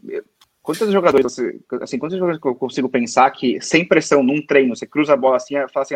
quantos 0.63 0.91
jogadores 0.93 1.33
você, 1.33 1.61
assim, 1.81 1.99
quantos 1.99 2.19
jogadores 2.19 2.45
eu 2.45 2.55
consigo 2.55 2.89
pensar 2.89 3.31
que 3.31 3.61
sem 3.61 3.85
pressão 3.85 4.23
num 4.23 4.45
treino, 4.45 4.77
você 4.77 4.87
cruza 4.87 5.15
a 5.15 5.17
bola 5.17 5.37
assim, 5.37 5.55
fala 5.73 5.83
assim, 5.83 5.95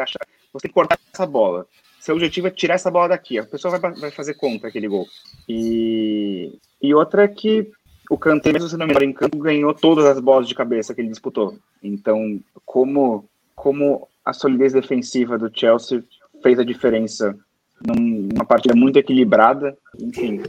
você 0.53 0.63
tem 0.63 0.71
que 0.71 0.75
cortar 0.75 0.99
essa 1.13 1.27
bola. 1.27 1.67
Seu 2.01 2.15
objetivo 2.15 2.47
é 2.47 2.51
tirar 2.51 2.75
essa 2.75 2.91
bola 2.91 3.11
daqui, 3.11 3.39
a 3.39 3.45
pessoa 3.45 3.79
vai, 3.79 3.93
vai 3.93 4.11
fazer 4.11 4.35
contra 4.35 4.69
aquele 4.69 4.89
gol. 4.89 5.07
E, 5.47 6.59
e 6.83 6.95
outra 6.95 7.25
é 7.25 7.29
que 7.29 7.71
o 8.11 8.17
Kanté, 8.17 8.53
mesmo 8.53 8.69
sendo 8.69 8.87
melhor 8.87 9.03
em 9.03 9.13
campo, 9.13 9.39
ganhou 9.39 9.75
todas 9.75 10.05
as 10.07 10.19
bolas 10.19 10.49
de 10.49 10.55
cabeça 10.55 10.95
que 10.95 11.01
ele 11.01 11.11
disputou. 11.11 11.57
Então, 11.83 12.41
como, 12.65 13.25
como 13.55 14.09
a 14.25 14.33
solidez 14.33 14.73
defensiva 14.73 15.39
do 15.39 15.51
Chelsea 15.55 16.03
fez 16.43 16.59
a 16.59 16.65
diferença 16.65 17.39
numa 17.87 18.45
partida 18.45 18.75
muito 18.75 18.99
equilibrada, 18.99 19.77
enfim. 19.99 20.43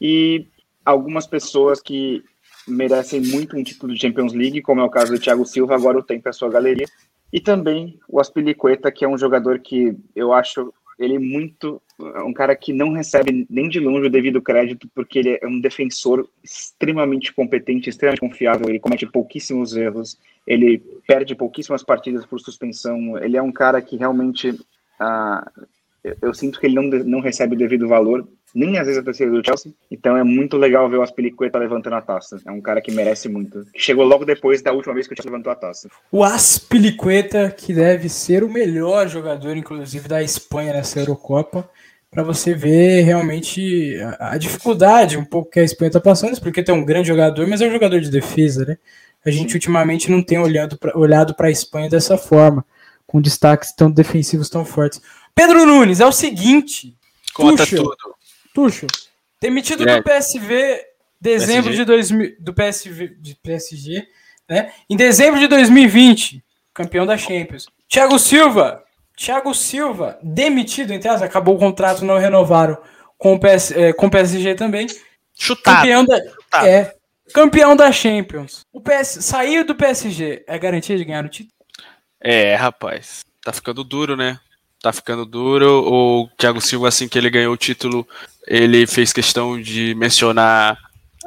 E 0.00 0.46
algumas 0.84 1.26
pessoas 1.26 1.80
que 1.80 2.22
merecem 2.66 3.20
muito 3.20 3.56
um 3.56 3.62
título 3.62 3.94
de 3.94 4.00
Champions 4.00 4.32
League, 4.32 4.62
como 4.62 4.80
é 4.80 4.84
o 4.84 4.90
caso 4.90 5.12
do 5.12 5.18
Thiago 5.18 5.44
Silva, 5.44 5.74
agora 5.74 5.98
o 5.98 6.02
tempo 6.02 6.28
é 6.28 6.30
a 6.30 6.34
sua 6.34 6.50
galeria. 6.50 6.86
E 7.32 7.40
também 7.40 7.98
o 8.08 8.20
Aspilicueta, 8.20 8.92
que 8.92 9.04
é 9.04 9.08
um 9.08 9.18
jogador 9.18 9.58
que 9.58 9.96
eu 10.14 10.32
acho 10.32 10.72
ele 10.98 11.18
muito 11.18 11.80
é 12.00 12.22
um 12.22 12.32
cara 12.32 12.54
que 12.54 12.72
não 12.72 12.92
recebe 12.92 13.46
nem 13.50 13.68
de 13.68 13.80
longe 13.80 14.06
o 14.06 14.10
devido 14.10 14.40
crédito, 14.40 14.88
porque 14.94 15.18
ele 15.18 15.38
é 15.40 15.46
um 15.46 15.60
defensor 15.60 16.28
extremamente 16.42 17.32
competente, 17.32 17.90
extremamente 17.90 18.20
confiável, 18.20 18.68
ele 18.68 18.78
comete 18.78 19.06
pouquíssimos 19.06 19.76
erros, 19.76 20.18
ele 20.46 20.78
perde 21.06 21.34
pouquíssimas 21.34 21.82
partidas 21.82 22.24
por 22.24 22.40
suspensão, 22.40 23.18
ele 23.18 23.36
é 23.36 23.42
um 23.42 23.52
cara 23.52 23.82
que 23.82 23.96
realmente 23.96 24.58
ah, 24.98 25.50
eu, 26.08 26.16
eu, 26.28 26.34
sinto 26.34 26.58
que 26.58 26.66
ele 26.66 26.74
não, 26.74 26.82
não 26.82 27.20
recebe 27.20 27.54
o 27.54 27.58
devido 27.58 27.86
valor, 27.86 28.26
nem 28.54 28.78
às 28.78 28.86
vezes 28.86 29.00
a 29.00 29.04
torcida 29.04 29.30
do 29.30 29.44
Chelsea. 29.44 29.72
Então 29.90 30.16
é 30.16 30.24
muito 30.24 30.56
legal 30.56 30.88
ver 30.88 30.96
o 30.96 31.02
Aspilicueta 31.02 31.58
levantando 31.58 31.96
a 31.96 32.02
taça. 32.02 32.40
É 32.46 32.50
um 32.50 32.60
cara 32.60 32.80
que 32.80 32.90
merece 32.90 33.28
muito. 33.28 33.64
chegou 33.76 34.04
logo 34.04 34.24
depois 34.24 34.62
da 34.62 34.72
última 34.72 34.94
vez 34.94 35.06
que 35.06 35.14
o 35.14 35.16
Chelsea 35.16 35.30
levantou 35.30 35.52
a 35.52 35.56
taça. 35.56 35.88
O 36.10 36.24
Aspilicueta, 36.24 37.50
que 37.50 37.72
deve 37.72 38.08
ser 38.08 38.42
o 38.42 38.48
melhor 38.48 39.08
jogador, 39.08 39.56
inclusive, 39.56 40.08
da 40.08 40.22
Espanha 40.22 40.72
nessa 40.72 41.00
Eurocopa. 41.00 41.68
Para 42.10 42.22
você 42.22 42.54
ver 42.54 43.02
realmente 43.02 44.00
a, 44.18 44.32
a, 44.32 44.38
dificuldade 44.38 45.18
um 45.18 45.24
pouco 45.24 45.50
que 45.50 45.60
a 45.60 45.64
Espanha 45.64 45.88
está 45.88 46.00
passando, 46.00 46.40
porque 46.40 46.62
tem 46.62 46.74
um 46.74 46.84
grande 46.84 47.08
jogador, 47.08 47.46
mas 47.46 47.60
é 47.60 47.68
um 47.68 47.70
jogador 47.70 48.00
de 48.00 48.10
defesa, 48.10 48.64
né? 48.64 48.78
A 49.24 49.30
gente 49.30 49.52
ultimamente 49.52 50.10
não 50.10 50.22
tem 50.22 50.38
olhado 50.38 50.78
para 50.78 50.96
olhado 50.96 51.34
a 51.38 51.50
Espanha 51.50 51.90
dessa 51.90 52.16
forma, 52.16 52.64
com 53.06 53.20
destaques 53.20 53.72
tão 53.72 53.90
defensivos 53.90 54.48
tão 54.48 54.64
fortes. 54.64 55.02
Pedro 55.38 55.64
Nunes, 55.64 56.00
é 56.00 56.06
o 56.06 56.10
seguinte. 56.10 56.96
Conta 57.32 57.62
Tuchel, 57.62 57.84
tudo. 57.84 57.96
Tuxo, 58.52 58.86
demitido 59.40 59.86
do 59.86 60.02
PSV 60.02 60.84
dezembro 61.20 61.70
PSG. 61.70 61.76
de 61.76 61.84
2000, 61.84 62.36
do 62.40 62.52
PSV, 62.52 63.08
de 63.20 63.34
PSG, 63.36 64.08
né? 64.48 64.72
Em 64.90 64.96
dezembro 64.96 65.38
de 65.38 65.46
2020, 65.46 66.42
campeão 66.74 67.06
da 67.06 67.16
Champions. 67.16 67.68
Thiago 67.88 68.18
Silva, 68.18 68.82
Thiago 69.16 69.54
Silva, 69.54 70.18
demitido, 70.20 70.92
entre 70.92 71.08
aspas, 71.08 71.28
acabou 71.28 71.54
o 71.54 71.58
contrato, 71.58 72.04
não 72.04 72.18
renovaram 72.18 72.76
com 73.16 73.34
o, 73.34 73.38
PS, 73.38 73.70
é, 73.70 73.92
com 73.92 74.06
o 74.06 74.10
PSG 74.10 74.56
também. 74.56 74.88
Chutado. 75.38 75.76
Campeão 75.76 76.04
da, 76.04 76.16
Chutado. 76.16 76.66
É, 76.66 76.94
campeão 77.32 77.76
da 77.76 77.92
Champions. 77.92 78.62
O 78.72 78.80
PS 78.80 79.18
saiu 79.20 79.64
do 79.64 79.76
PSG, 79.76 80.44
é 80.48 80.58
garantia 80.58 80.98
de 80.98 81.04
ganhar 81.04 81.24
o 81.24 81.28
título? 81.28 81.54
É, 82.20 82.56
rapaz, 82.56 83.24
tá 83.40 83.52
ficando 83.52 83.84
duro, 83.84 84.16
né? 84.16 84.40
Tá 84.80 84.92
ficando 84.92 85.26
duro. 85.26 85.84
O 85.86 86.28
Thiago 86.36 86.60
Silva, 86.60 86.88
assim 86.88 87.08
que 87.08 87.18
ele 87.18 87.30
ganhou 87.30 87.52
o 87.52 87.56
título, 87.56 88.06
ele 88.46 88.86
fez 88.86 89.12
questão 89.12 89.60
de 89.60 89.94
mencionar 89.94 90.78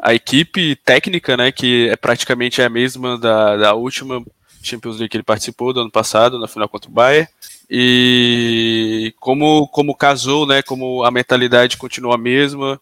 a 0.01 0.13
equipe 0.13 0.75
técnica, 0.77 1.37
né, 1.37 1.51
que 1.51 1.89
é 1.89 1.95
praticamente 1.95 2.61
a 2.61 2.69
mesma 2.69 3.17
da, 3.17 3.55
da 3.57 3.73
última 3.73 4.23
Champions 4.63 4.97
League 4.97 5.09
que 5.09 5.17
ele 5.17 5.23
participou 5.23 5.73
do 5.73 5.81
ano 5.81 5.91
passado, 5.91 6.39
na 6.39 6.47
final 6.47 6.69
contra 6.69 6.89
o 6.89 6.93
Bayern. 6.93 7.27
E 7.69 9.13
como, 9.19 9.67
como 9.67 9.95
casou, 9.95 10.45
né, 10.45 10.61
como 10.61 11.03
a 11.03 11.11
mentalidade 11.11 11.77
continua 11.77 12.15
a 12.15 12.17
mesma, 12.17 12.79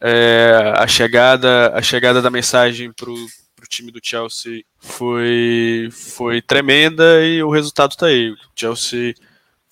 é, 0.00 0.74
a, 0.76 0.86
chegada, 0.86 1.72
a 1.74 1.82
chegada 1.82 2.20
da 2.20 2.30
mensagem 2.30 2.92
para 2.92 3.10
o 3.10 3.26
time 3.68 3.90
do 3.90 4.00
Chelsea 4.02 4.62
foi, 4.78 5.88
foi 5.90 6.40
tremenda 6.40 7.24
e 7.24 7.42
o 7.42 7.50
resultado 7.50 7.92
está 7.92 8.06
aí. 8.06 8.30
O 8.30 8.36
Chelsea 8.54 9.14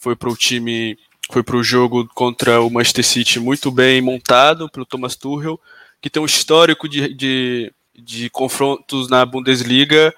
foi 0.04 0.14
para 0.14 0.28
o 0.28 0.36
time 0.36 0.98
foi 1.30 1.42
para 1.42 1.56
o 1.56 1.64
jogo 1.64 2.06
contra 2.14 2.60
o 2.60 2.68
Manchester 2.68 3.04
City 3.04 3.40
muito 3.40 3.70
bem 3.70 4.02
montado 4.02 4.68
pelo 4.68 4.84
Thomas 4.84 5.16
Tuchel, 5.16 5.58
que 6.02 6.10
tem 6.10 6.22
um 6.22 6.26
histórico 6.26 6.86
de, 6.86 7.14
de, 7.14 7.72
de 7.94 8.28
confrontos 8.28 9.08
na 9.08 9.24
Bundesliga 9.24 10.14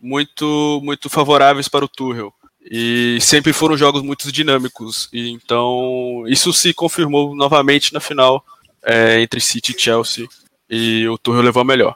muito 0.00 0.80
muito 0.82 1.10
favoráveis 1.10 1.68
para 1.68 1.84
o 1.84 1.88
Tuchel. 1.88 2.32
E 2.68 3.18
sempre 3.20 3.52
foram 3.52 3.76
jogos 3.76 4.02
muito 4.02 4.32
dinâmicos. 4.32 5.08
E 5.12 5.30
então 5.30 6.24
isso 6.26 6.52
se 6.52 6.72
confirmou 6.72 7.36
novamente 7.36 7.92
na 7.92 8.00
final 8.00 8.42
é, 8.82 9.20
entre 9.20 9.40
City 9.40 9.72
e 9.76 9.80
Chelsea. 9.80 10.26
E 10.68 11.06
o 11.06 11.18
Tuchel 11.18 11.42
levou 11.42 11.60
a 11.60 11.64
melhor. 11.64 11.94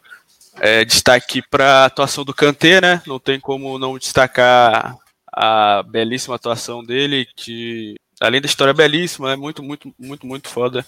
É, 0.60 0.84
destaque 0.84 1.42
para 1.50 1.82
a 1.82 1.84
atuação 1.86 2.24
do 2.24 2.34
Kanté, 2.34 2.80
né? 2.80 3.02
Não 3.06 3.18
tem 3.18 3.40
como 3.40 3.78
não 3.78 3.98
destacar 3.98 4.96
a 5.32 5.82
belíssima 5.82 6.34
atuação 6.34 6.84
dele, 6.84 7.26
que 7.36 7.94
além 8.20 8.40
da 8.40 8.46
história 8.46 8.74
belíssima, 8.74 9.32
é 9.32 9.36
muito, 9.36 9.62
muito, 9.62 9.92
muito, 9.98 10.26
muito 10.26 10.48
foda. 10.48 10.84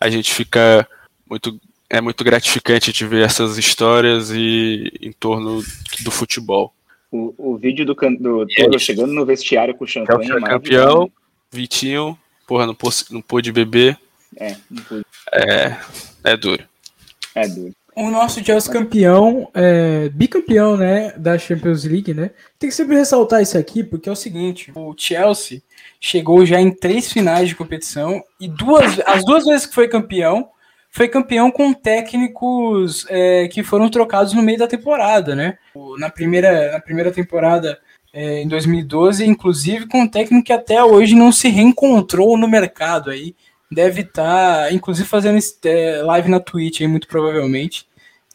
A 0.00 0.08
gente 0.08 0.32
fica 0.32 0.88
muito. 1.28 1.60
É 1.92 2.00
muito 2.00 2.22
gratificante 2.22 2.92
de 2.92 3.04
ver 3.04 3.24
essas 3.24 3.58
histórias 3.58 4.30
e 4.30 4.92
em 5.02 5.10
torno 5.10 5.60
do 6.02 6.10
futebol. 6.10 6.72
O, 7.10 7.34
o 7.36 7.56
vídeo 7.56 7.84
do, 7.84 7.94
do 7.94 8.46
Toro 8.46 8.78
chegando 8.78 9.12
no 9.12 9.26
vestiário 9.26 9.74
com 9.74 9.84
o 9.84 9.88
champanhe. 9.88 10.30
É 10.30 10.40
campeão, 10.40 11.10
Vitinho, 11.50 12.16
porra, 12.46 12.64
não, 12.64 12.76
pôde, 12.76 13.04
não 13.10 13.20
pôde 13.20 13.50
beber. 13.50 13.98
É, 14.36 14.56
não 14.70 14.82
pôde. 14.84 15.04
É, 15.32 15.76
é 16.22 16.36
duro. 16.36 16.62
É 17.34 17.48
duro. 17.48 17.74
O 17.96 18.10
nosso 18.10 18.44
Chelsea 18.44 18.72
campeão, 18.72 19.50
é, 19.52 20.08
bicampeão, 20.10 20.76
né, 20.76 21.12
da 21.16 21.36
Champions 21.36 21.84
League, 21.84 22.14
né? 22.14 22.30
Tem 22.58 22.70
que 22.70 22.74
sempre 22.74 22.96
ressaltar 22.96 23.42
isso 23.42 23.58
aqui, 23.58 23.82
porque 23.82 24.08
é 24.08 24.12
o 24.12 24.16
seguinte, 24.16 24.72
o 24.74 24.94
Chelsea 24.96 25.60
chegou 26.00 26.46
já 26.46 26.60
em 26.60 26.70
três 26.70 27.12
finais 27.12 27.48
de 27.48 27.56
competição 27.56 28.22
e 28.40 28.48
duas, 28.48 29.00
as 29.06 29.24
duas 29.24 29.44
vezes 29.44 29.66
que 29.66 29.74
foi 29.74 29.88
campeão, 29.88 30.48
foi 30.90 31.08
campeão 31.08 31.50
com 31.50 31.72
técnicos 31.72 33.06
é, 33.08 33.48
que 33.48 33.62
foram 33.62 33.88
trocados 33.88 34.32
no 34.32 34.42
meio 34.42 34.58
da 34.58 34.66
temporada, 34.66 35.34
né? 35.34 35.58
Na 35.98 36.10
primeira, 36.10 36.72
na 36.72 36.80
primeira 36.80 37.12
temporada, 37.12 37.78
é, 38.12 38.42
em 38.42 38.48
2012, 38.48 39.24
inclusive 39.24 39.86
com 39.86 40.02
um 40.02 40.08
técnico 40.08 40.44
que 40.44 40.52
até 40.52 40.82
hoje 40.82 41.14
não 41.14 41.30
se 41.30 41.48
reencontrou 41.48 42.36
no 42.36 42.48
mercado 42.48 43.10
aí. 43.10 43.36
Deve 43.70 44.02
estar, 44.02 44.64
tá, 44.64 44.72
inclusive, 44.72 45.08
fazendo 45.08 45.38
é, 45.64 46.02
live 46.02 46.28
na 46.28 46.40
Twitch 46.40 46.80
aí, 46.80 46.88
muito 46.88 47.06
provavelmente. 47.06 47.86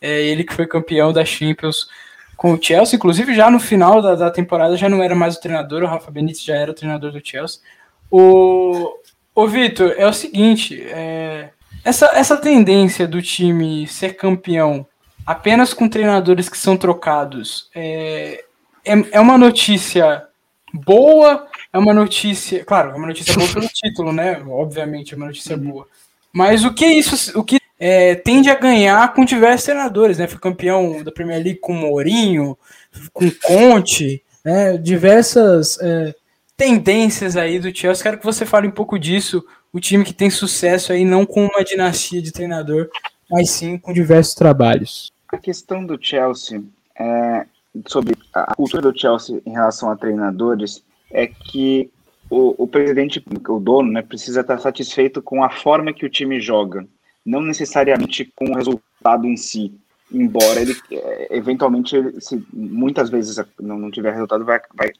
É 0.02 0.22
ele 0.22 0.44
que 0.44 0.54
foi 0.54 0.66
campeão 0.66 1.12
da 1.12 1.26
Champions 1.26 1.88
com 2.36 2.54
o 2.54 2.62
Chelsea, 2.62 2.98
inclusive 2.98 3.34
já 3.34 3.50
no 3.50 3.60
final 3.60 4.02
da, 4.02 4.16
da, 4.16 4.30
temporada 4.30 4.76
já 4.76 4.90
não 4.90 5.02
era 5.02 5.16
mais 5.16 5.36
o 5.36 5.42
treinador, 5.42 5.84
o 5.84 5.88
Rafa 5.88 6.12
Benítez 6.12 6.44
já 6.44 6.56
era 6.56 6.72
o 6.72 6.74
treinador 6.74 7.12
do 7.12 7.22
Chelsea. 7.26 7.60
O, 8.12 8.94
o 9.34 9.48
Vitor, 9.48 9.96
é 9.98 10.06
o 10.06 10.14
seguinte, 10.14 10.82
é, 10.82 11.50
essa, 11.84 12.08
essa 12.14 12.38
tendência 12.38 13.08
do 13.08 13.22
time 13.22 13.88
ser 13.88 14.16
campeão 14.16 14.86
apenas 15.26 15.74
com 15.74 15.90
treinadores 15.90 16.48
que 16.50 16.58
são 16.58 16.78
trocados 16.78 17.70
é, 17.74 18.44
é, 18.86 18.94
é 19.12 19.20
uma 19.20 19.38
notícia 19.38 20.24
boa, 20.74 21.48
é 21.76 21.78
uma 21.78 21.94
notícia, 21.94 22.64
claro, 22.64 22.92
é 22.92 22.96
uma 22.96 23.08
notícia 23.08 23.34
boa 23.34 23.52
pelo 23.52 23.68
título, 23.68 24.14
né? 24.14 24.42
Obviamente 24.48 25.14
é 25.14 25.18
uma 25.18 25.26
notícia 25.26 25.58
boa. 25.58 25.86
Mas 26.32 26.64
o 26.64 26.74
que 26.74 26.86
isso, 26.86 27.38
o 27.38 27.44
que 27.44 27.60
é, 27.78 28.16
tende 28.16 28.50
a 28.50 28.56
ganhar 28.56 29.14
com 29.14 29.26
diversos 29.26 29.66
treinadores, 29.66 30.18
né? 30.18 30.26
Foi 30.26 30.40
campeão 30.40 31.04
da 31.04 31.12
Premier 31.12 31.44
League 31.44 31.60
com 31.60 31.74
Mourinho, 31.74 32.58
com 33.12 33.30
Conte, 33.44 34.24
né? 34.44 34.78
Diversas 34.78 35.78
é, 35.82 36.16
tendências 36.56 37.36
aí 37.36 37.60
do 37.60 37.76
Chelsea. 37.76 38.04
Quero 38.04 38.20
que 38.20 38.26
você 38.26 38.46
fale 38.46 38.70
um 38.70 38.72
pouco 38.72 38.98
disso. 38.98 39.44
O 39.74 39.80
time 39.82 40.06
que 40.06 40.14
tem 40.14 40.30
sucesso 40.30 40.94
aí, 40.94 41.04
não 41.04 41.26
com 41.26 41.46
uma 41.46 41.62
dinastia 41.62 42.22
de 42.22 42.32
treinador, 42.32 42.90
mas 43.30 43.50
sim 43.50 43.78
com 43.78 43.92
diversos 43.92 44.34
trabalhos. 44.34 45.12
A 45.28 45.38
questão 45.38 45.86
do 45.86 46.00
Chelsea 46.02 46.64
é, 46.98 47.46
sobre 47.86 48.16
a 48.34 48.56
cultura 48.56 48.82
do 48.82 48.98
Chelsea 48.98 49.42
em 49.46 49.52
relação 49.52 49.92
a 49.92 49.98
treinadores 49.98 50.82
é 51.12 51.28
que 51.28 51.90
o, 52.30 52.64
o 52.64 52.68
presidente, 52.68 53.24
o 53.48 53.60
dono, 53.60 53.92
né, 53.92 54.02
precisa 54.02 54.42
estar 54.42 54.58
satisfeito 54.60 55.22
com 55.22 55.44
a 55.44 55.50
forma 55.50 55.94
que 55.94 56.06
o 56.06 56.10
time 56.10 56.40
joga 56.40 56.86
não 57.26 57.42
necessariamente 57.42 58.32
com 58.36 58.52
o 58.52 58.56
resultado 58.56 59.26
em 59.26 59.36
si. 59.36 59.74
Embora 60.12 60.62
ele, 60.62 60.76
é, 60.92 61.36
eventualmente, 61.36 61.96
se 62.22 62.46
muitas 62.54 63.10
vezes 63.10 63.44
não, 63.60 63.80
não 63.80 63.90
tiver 63.90 64.14
resultado, 64.14 64.46
vai, 64.46 64.62
vai 64.76 64.92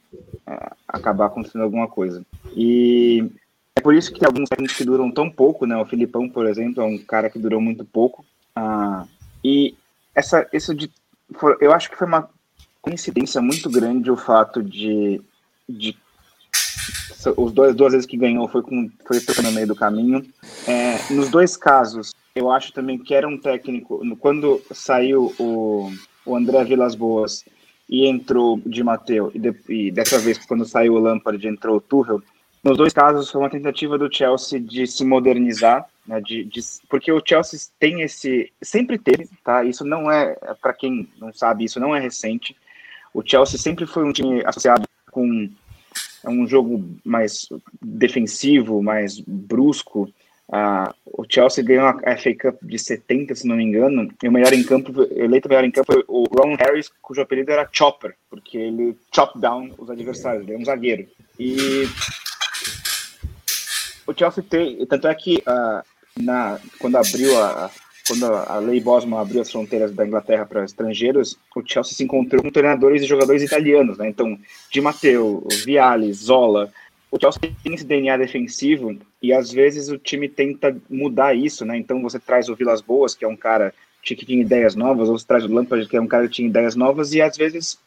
é, 0.48 0.72
acabar 0.88 1.28
acontecendo 1.28 1.62
alguma 1.62 1.88
coisa. 1.88 2.26
E 2.56 3.24
é 3.76 3.82
por 3.82 3.94
isso 3.94 4.12
que 4.12 4.26
alguns 4.26 4.50
técnicos 4.50 4.76
que 4.76 4.84
duram 4.84 5.12
tão 5.12 5.30
pouco, 5.30 5.68
né? 5.68 5.78
O 5.78 5.86
Filipão, 5.86 6.28
por 6.28 6.48
exemplo, 6.48 6.82
é 6.82 6.86
um 6.86 6.98
cara 6.98 7.30
que 7.30 7.38
durou 7.38 7.62
muito 7.62 7.86
pouco. 7.86 8.26
Ah, 8.56 9.06
e 9.44 9.76
essa, 10.16 10.48
isso 10.52 10.74
de, 10.74 10.90
eu 11.62 11.72
acho 11.72 11.92
que 11.92 11.96
foi 11.98 12.08
uma 12.08 12.28
coincidência 12.82 13.42
muito 13.42 13.70
grande 13.70 14.10
o 14.10 14.18
fato 14.18 14.64
de, 14.64 15.22
de 15.68 15.98
os 17.38 17.52
dois 17.52 17.76
duas 17.76 17.94
vezes 17.94 18.06
que 18.06 18.18
ganhou 18.18 18.48
foi 18.48 18.62
com 18.62 18.90
foi 19.06 19.44
no 19.44 19.52
meio 19.52 19.68
do 19.68 19.76
caminho. 19.76 20.26
É, 20.68 21.14
nos 21.14 21.30
dois 21.30 21.58
casos, 21.58 22.14
eu 22.36 22.52
acho 22.52 22.72
também 22.72 22.98
que 22.98 23.14
era 23.14 23.28
um 23.28 23.38
técnico. 23.38 24.02
Quando 24.18 24.62
saiu 24.72 25.34
o, 25.40 25.92
o 26.26 26.36
André 26.36 26.64
Vilas 26.64 26.94
Boas 26.94 27.44
e 27.90 28.06
entrou 28.06 28.60
de 28.66 28.84
Mateu 28.84 29.32
e, 29.34 29.40
de, 29.40 29.56
e 29.70 29.92
dessa 29.92 30.20
vez 30.20 30.44
quando 30.46 30.66
saiu 30.66 30.94
o 30.94 31.00
Lampard 31.00 31.48
entrou 31.48 31.78
o 31.78 31.82
Tuchel, 31.82 32.22
nos 32.64 32.78
dois 32.78 32.94
casos 32.94 33.30
foi 33.30 33.42
uma 33.42 33.50
tentativa 33.50 33.98
do 33.98 34.14
Chelsea 34.14 34.60
de 34.60 34.88
se 34.88 35.06
modernizar, 35.06 35.88
né, 36.06 36.20
de, 36.20 36.44
de, 36.46 36.60
porque 36.90 37.12
o 37.12 37.22
Chelsea 37.24 37.60
tem 37.80 38.02
esse 38.02 38.52
sempre 38.62 38.98
teve, 38.98 39.30
tá? 39.44 39.64
Isso 39.64 39.86
não 39.86 40.12
é 40.12 40.36
para 40.62 40.74
quem 40.74 41.08
não 41.20 41.32
sabe, 41.32 41.66
isso 41.66 41.80
não 41.80 41.96
é 41.96 42.00
recente. 42.00 42.56
O 43.14 43.24
Chelsea 43.24 43.60
sempre 43.60 43.86
foi 43.86 44.04
um 44.04 44.12
time 44.12 44.44
associado 44.46 44.84
com 45.16 45.50
um 46.28 46.46
jogo 46.46 46.84
mais 47.06 47.48
defensivo, 47.82 48.84
mais 48.84 49.20
brusco. 49.20 50.12
O 51.06 51.26
Chelsea 51.30 51.64
ganhou 51.64 51.88
a 51.88 52.18
FA 52.18 52.36
Cup 52.36 52.62
de 52.62 52.78
70, 52.78 53.34
se 53.34 53.48
não 53.48 53.56
me 53.56 53.64
engano, 53.64 54.12
e 54.22 54.28
o 54.28 54.32
melhor 54.32 54.54
em 54.54 54.64
campo, 54.64 54.92
eleito 55.12 55.48
melhor 55.48 55.64
em 55.64 55.72
campo 55.72 55.94
foi 55.94 56.04
o 56.08 56.26
Ron 56.26 56.56
Harris, 56.56 56.92
cujo 57.02 57.22
apelido 57.22 57.52
era 57.52 57.70
Chopper, 57.72 58.16
porque 58.30 58.58
ele 58.58 58.98
chop 59.14 59.40
down 59.40 59.72
os 59.78 59.90
adversários, 59.90 60.44
ele 60.44 60.58
é 60.58 60.60
um 60.60 60.66
zagueiro. 60.66 61.08
E 61.40 61.88
o 64.06 64.14
Chelsea 64.14 64.44
tem, 64.44 64.86
tanto 64.86 65.08
é 65.08 65.16
que 65.16 65.38
uh, 65.38 66.22
na, 66.22 66.60
quando 66.80 66.98
abriu 66.98 67.42
a, 67.42 67.72
quando 68.08 68.26
a 68.26 68.60
lei 68.60 68.80
Bosman 68.80 69.20
abriu 69.20 69.42
as 69.42 69.52
fronteiras 69.52 69.92
da 69.92 70.06
Inglaterra 70.06 70.46
para 70.46 70.64
estrangeiros, 70.64 71.38
o 71.56 71.64
Chelsea 71.66 71.94
se 71.94 72.04
encontrou 72.04 72.42
com 72.42 72.52
treinadores 72.52 73.02
e 73.02 73.06
jogadores 73.06 73.42
italianos, 73.42 73.98
né? 73.98 74.08
Então, 74.08 74.38
Di 74.72 74.80
Matteo, 74.80 75.44
Viali, 75.66 76.14
Zola. 76.14 76.72
O 77.10 77.20
Chelsea 77.20 77.52
tem 77.64 77.74
esse 77.74 77.86
DNA 77.86 78.18
defensivo 78.18 78.96
e 79.22 79.34
às 79.34 79.52
vezes 79.52 79.90
o 79.90 79.98
time 79.98 80.30
tenta 80.30 80.76
mudar 80.90 81.34
isso, 81.34 81.66
né? 81.66 81.78
Então 81.78 82.02
você 82.02 82.20
traz 82.20 82.48
o 82.48 82.56
Vilas 82.56 82.82
Boas, 82.82 83.16
que 83.16 83.26
é 83.26 83.28
um 83.28 83.38
cara 83.38 83.74
que 84.04 84.16
tinha 84.16 84.40
ideias 84.40 84.76
novas, 84.76 85.10
ou 85.10 85.18
você 85.18 85.26
traz 85.26 85.44
o 85.44 85.52
Lampard, 85.52 85.88
que 85.88 85.98
é 85.98 86.02
um 86.02 86.08
cara 86.08 86.28
que 86.28 86.36
tinha 86.36 86.48
ideias 86.48 86.76
novas 86.76 87.12
e 87.14 87.22
às 87.22 87.36
vezes, 87.36 87.80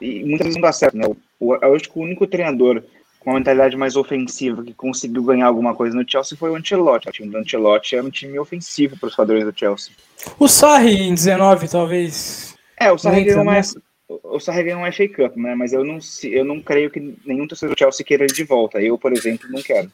e 0.00 0.24
muitas 0.24 0.46
vezes 0.46 0.54
não 0.54 0.62
dá 0.62 0.72
certo, 0.72 0.96
né? 0.96 1.04
O, 1.38 1.54
eu 1.54 1.74
acho 1.74 1.90
que 1.90 1.98
o 1.98 2.02
único 2.02 2.26
treinador 2.26 2.82
uma 3.26 3.38
mentalidade 3.38 3.76
mais 3.76 3.96
ofensiva 3.96 4.62
que 4.62 4.72
conseguiu 4.72 5.22
ganhar 5.24 5.46
alguma 5.46 5.74
coisa 5.74 5.96
no 5.96 6.08
Chelsea 6.08 6.38
foi 6.38 6.50
o 6.50 6.54
Ancelotti. 6.54 7.08
O 7.08 7.12
time 7.12 7.28
do 7.28 7.38
Ancelotti 7.38 7.96
era 7.96 8.06
um 8.06 8.10
time 8.10 8.38
ofensivo 8.38 8.96
para 8.96 9.08
os 9.08 9.16
padrões 9.16 9.44
do 9.44 9.58
Chelsea. 9.58 9.92
O 10.38 10.46
Sarri 10.46 11.02
em 11.02 11.14
19, 11.14 11.68
talvez. 11.68 12.54
É, 12.78 12.92
o 12.92 12.96
Sarri 12.96 13.24
ganhou 13.24 13.42
uma, 13.42 13.60
o 14.08 14.38
Sarri 14.38 14.62
ganhou 14.62 14.80
uma 14.80 14.92
FA 14.92 15.08
Cup, 15.08 15.36
né? 15.36 15.56
Mas 15.56 15.72
eu 15.72 15.84
não, 15.84 15.98
eu 16.22 16.44
não 16.44 16.62
creio 16.62 16.88
que 16.88 17.16
nenhum 17.26 17.48
torcedor 17.48 17.74
do 17.74 17.78
Chelsea 17.78 18.06
queira 18.06 18.22
ele 18.22 18.32
de 18.32 18.44
volta. 18.44 18.80
Eu, 18.80 18.96
por 18.96 19.12
exemplo, 19.12 19.48
não 19.50 19.60
quero. 19.60 19.90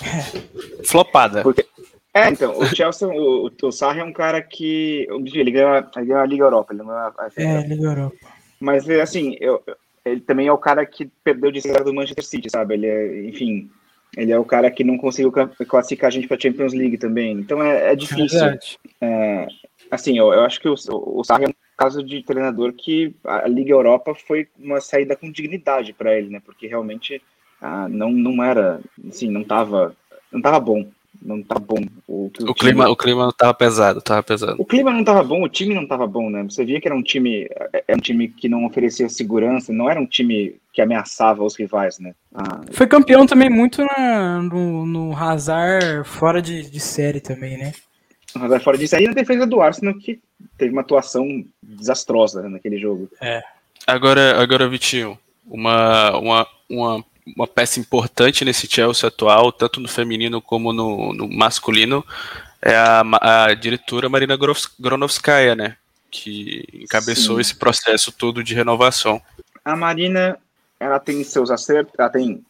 Flopada. 0.84 1.42
Porque, 1.42 1.64
é, 2.12 2.28
então, 2.28 2.58
o 2.58 2.66
Chelsea, 2.66 3.06
o, 3.06 3.50
o 3.62 3.72
Sarri 3.72 4.00
é 4.00 4.04
um 4.04 4.12
cara 4.12 4.42
que. 4.42 5.06
Ele 5.32 5.50
ganhou, 5.52 5.76
ele 5.76 6.06
ganhou 6.06 6.22
a 6.22 6.26
Liga 6.26 6.44
Europa, 6.44 6.72
ele 6.72 6.82
ganhou 6.82 6.96
a, 6.96 7.14
a 7.18 7.28
É, 7.36 7.66
Liga 7.68 7.84
Europa. 7.84 8.16
Mas, 8.58 8.88
assim, 8.90 9.36
eu, 9.40 9.62
ele 10.04 10.20
também 10.20 10.46
é 10.46 10.52
o 10.52 10.58
cara 10.58 10.84
que 10.84 11.10
perdeu 11.22 11.50
de 11.50 11.60
ser 11.60 11.82
do 11.84 11.94
Manchester 11.94 12.24
City, 12.24 12.50
sabe? 12.50 12.74
Ele 12.74 12.86
é, 12.86 13.28
enfim, 13.28 13.70
ele 14.16 14.32
é 14.32 14.38
o 14.38 14.44
cara 14.44 14.70
que 14.70 14.84
não 14.84 14.98
conseguiu 14.98 15.32
classificar 15.66 16.08
a 16.08 16.10
gente 16.10 16.28
para 16.28 16.38
Champions 16.38 16.72
League 16.72 16.98
também. 16.98 17.32
Então 17.32 17.62
é, 17.62 17.92
é 17.92 17.96
difícil. 17.96 18.58
É, 19.00 19.46
assim, 19.90 20.18
eu, 20.18 20.32
eu, 20.32 20.40
acho 20.42 20.60
que 20.60 20.68
o, 20.68 20.74
o 20.90 21.24
Sarri 21.24 21.44
é 21.44 21.48
um 21.48 21.54
caso 21.76 22.02
de 22.02 22.22
treinador 22.22 22.72
que 22.72 23.14
a 23.24 23.48
Liga 23.48 23.72
Europa 23.72 24.14
foi 24.14 24.48
uma 24.58 24.80
saída 24.80 25.16
com 25.16 25.30
dignidade 25.30 25.92
para 25.92 26.16
ele, 26.16 26.28
né? 26.28 26.42
Porque 26.44 26.66
realmente 26.66 27.22
ah, 27.60 27.88
não, 27.88 28.10
não 28.10 28.42
era, 28.42 28.80
assim, 29.08 29.30
não 29.30 29.42
estava 29.42 29.96
não 30.30 30.40
tava 30.40 30.58
bom 30.58 30.88
não 31.24 31.42
tá 31.42 31.58
bom. 31.58 31.84
O, 32.06 32.30
o, 32.40 32.50
o 32.50 32.54
clima, 32.54 32.88
o 32.88 32.96
clima 32.96 33.24
não 33.24 33.32
tava 33.32 33.54
pesado, 33.54 34.00
tava 34.00 34.22
pesado. 34.22 34.56
O 34.58 34.64
clima 34.64 34.92
não 34.92 35.04
tava 35.04 35.22
bom, 35.22 35.42
o 35.42 35.48
time 35.48 35.74
não 35.74 35.86
tava 35.86 36.06
bom, 36.06 36.28
né? 36.30 36.42
Você 36.44 36.64
via 36.64 36.80
que 36.80 36.88
era 36.88 36.96
um 36.96 37.02
time, 37.02 37.48
é 37.86 37.94
um 37.94 38.00
time 38.00 38.28
que 38.28 38.48
não 38.48 38.64
oferecia 38.64 39.08
segurança, 39.08 39.72
não 39.72 39.88
era 39.88 40.00
um 40.00 40.06
time 40.06 40.56
que 40.72 40.82
ameaçava 40.82 41.44
os 41.44 41.56
rivais, 41.56 41.98
né? 41.98 42.14
Ah, 42.34 42.60
Foi 42.72 42.86
campeão 42.86 43.26
também 43.26 43.50
muito 43.50 43.84
na, 43.84 44.42
no, 44.42 44.86
no 44.86 45.16
Hazard 45.16 46.06
fora 46.08 46.40
de, 46.42 46.68
de 46.70 46.80
série 46.80 47.20
também, 47.20 47.58
né? 47.58 47.72
O 48.34 48.38
Hazard 48.38 48.64
fora 48.64 48.78
de 48.78 48.88
série 48.88 49.04
e 49.04 49.08
na 49.08 49.14
defesa 49.14 49.46
do 49.46 49.60
Arsenal, 49.60 49.94
que 49.94 50.20
teve 50.56 50.72
uma 50.72 50.82
atuação 50.82 51.44
desastrosa 51.62 52.48
naquele 52.48 52.78
jogo. 52.78 53.08
É. 53.20 53.42
Agora, 53.86 54.40
agora 54.40 54.68
Vitinho, 54.68 55.18
uma, 55.46 56.16
uma, 56.16 56.46
uma 56.68 57.04
uma 57.36 57.46
peça 57.46 57.78
importante 57.78 58.44
nesse 58.44 58.66
Chelsea 58.66 59.08
atual, 59.08 59.52
tanto 59.52 59.80
no 59.80 59.88
feminino 59.88 60.40
como 60.40 60.72
no, 60.72 61.12
no 61.12 61.28
masculino, 61.28 62.04
é 62.60 62.74
a, 62.74 63.02
a 63.48 63.54
diretora 63.54 64.08
Marina 64.08 64.36
Gronovskaya, 64.78 65.54
né? 65.54 65.76
Que 66.10 66.64
encabeçou 66.74 67.36
Sim. 67.36 67.40
esse 67.40 67.54
processo 67.56 68.12
todo 68.12 68.42
de 68.42 68.54
renovação. 68.54 69.20
A 69.64 69.74
Marina, 69.76 70.38
ela 70.78 70.98
tem 70.98 71.22
seus 71.24 71.50
acertos, 71.50 71.94
ela 71.98 72.10
tem 72.10 72.44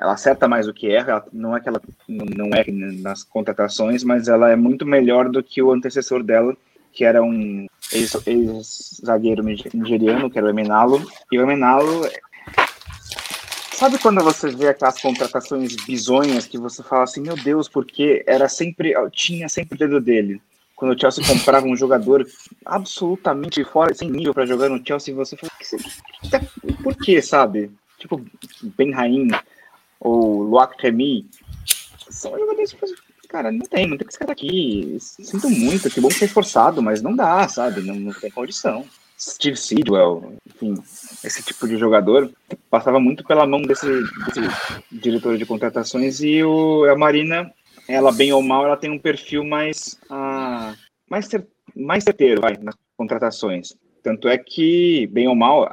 ela 0.00 0.12
acerta 0.12 0.46
mais 0.46 0.66
do 0.66 0.74
que 0.74 0.88
erra, 0.88 1.24
não 1.32 1.56
é 1.56 1.60
que 1.60 1.68
ela 1.68 1.80
não 2.08 2.50
é 2.54 2.64
nas 3.00 3.24
contratações, 3.24 4.04
mas 4.04 4.28
ela 4.28 4.50
é 4.50 4.54
muito 4.54 4.86
melhor 4.86 5.28
do 5.28 5.42
que 5.42 5.60
o 5.60 5.72
antecessor 5.72 6.22
dela, 6.22 6.56
que 6.92 7.04
era 7.04 7.22
um 7.22 7.66
ex-zagueiro 7.92 9.42
nigeriano, 9.42 10.30
que 10.30 10.38
era 10.38 10.46
o 10.46 10.50
Emenalo, 10.50 11.04
e 11.30 11.38
o 11.38 11.42
Emenalo 11.42 12.08
Sabe 13.80 13.98
quando 13.98 14.22
você 14.22 14.50
vê 14.50 14.68
aquelas 14.68 15.00
contratações 15.00 15.74
bizonhas 15.86 16.46
que 16.46 16.58
você 16.58 16.82
fala 16.82 17.04
assim, 17.04 17.22
meu 17.22 17.34
Deus, 17.34 17.66
porque 17.66 18.22
era 18.26 18.46
sempre, 18.46 18.92
tinha 19.10 19.48
sempre 19.48 19.74
o 19.74 19.78
dedo 19.78 19.98
dele. 19.98 20.38
Quando 20.76 20.94
o 20.94 21.00
Chelsea 21.00 21.26
comprava 21.26 21.64
um 21.64 21.74
jogador 21.74 22.26
absolutamente 22.62 23.64
fora, 23.64 23.94
sem 23.94 24.10
nível 24.10 24.34
para 24.34 24.44
jogar 24.44 24.68
no 24.68 24.86
Chelsea, 24.86 25.14
você 25.14 25.34
fala, 25.34 25.50
por 26.82 26.94
que, 26.94 27.22
sabe? 27.22 27.70
Tipo, 27.98 28.22
Ben 28.76 28.92
Raim 28.92 29.28
ou 29.98 30.42
Loac 30.42 30.74
Remy, 30.78 31.26
são 32.10 32.38
jogadores 32.38 32.74
que 32.74 33.28
cara, 33.28 33.50
não 33.50 33.64
tem, 33.64 33.86
não 33.86 33.96
tem 33.96 34.06
que 34.06 34.12
estar 34.12 34.30
aqui. 34.30 34.98
Sinto 35.00 35.48
muito, 35.48 35.88
que 35.88 36.02
bom 36.02 36.10
ser 36.10 36.28
forçado, 36.28 36.82
mas 36.82 37.00
não 37.00 37.16
dá, 37.16 37.48
sabe? 37.48 37.80
Não, 37.80 37.94
não 37.94 38.12
tem 38.12 38.30
condição. 38.30 38.84
Steve 39.20 39.56
Sidwell, 39.56 40.34
enfim, 40.46 40.74
esse 41.22 41.42
tipo 41.42 41.68
de 41.68 41.76
jogador 41.76 42.32
passava 42.70 42.98
muito 42.98 43.22
pela 43.22 43.46
mão 43.46 43.60
desse, 43.60 43.86
desse 43.86 44.40
diretor 44.90 45.36
de 45.36 45.44
contratações 45.44 46.22
e 46.22 46.42
o, 46.42 46.84
a 46.84 46.96
Marina, 46.96 47.52
ela 47.86 48.10
bem 48.12 48.32
ou 48.32 48.42
mal, 48.42 48.64
ela 48.64 48.78
tem 48.78 48.90
um 48.90 48.98
perfil 48.98 49.44
mais, 49.44 50.00
uh, 50.10 50.74
mais, 51.08 51.26
cer 51.26 51.46
mais 51.76 52.02
certeiro 52.02 52.40
vai, 52.40 52.56
nas 52.56 52.74
contratações. 52.96 53.74
Tanto 54.02 54.26
é 54.26 54.38
que, 54.38 55.06
bem 55.08 55.28
ou 55.28 55.34
mal, 55.34 55.68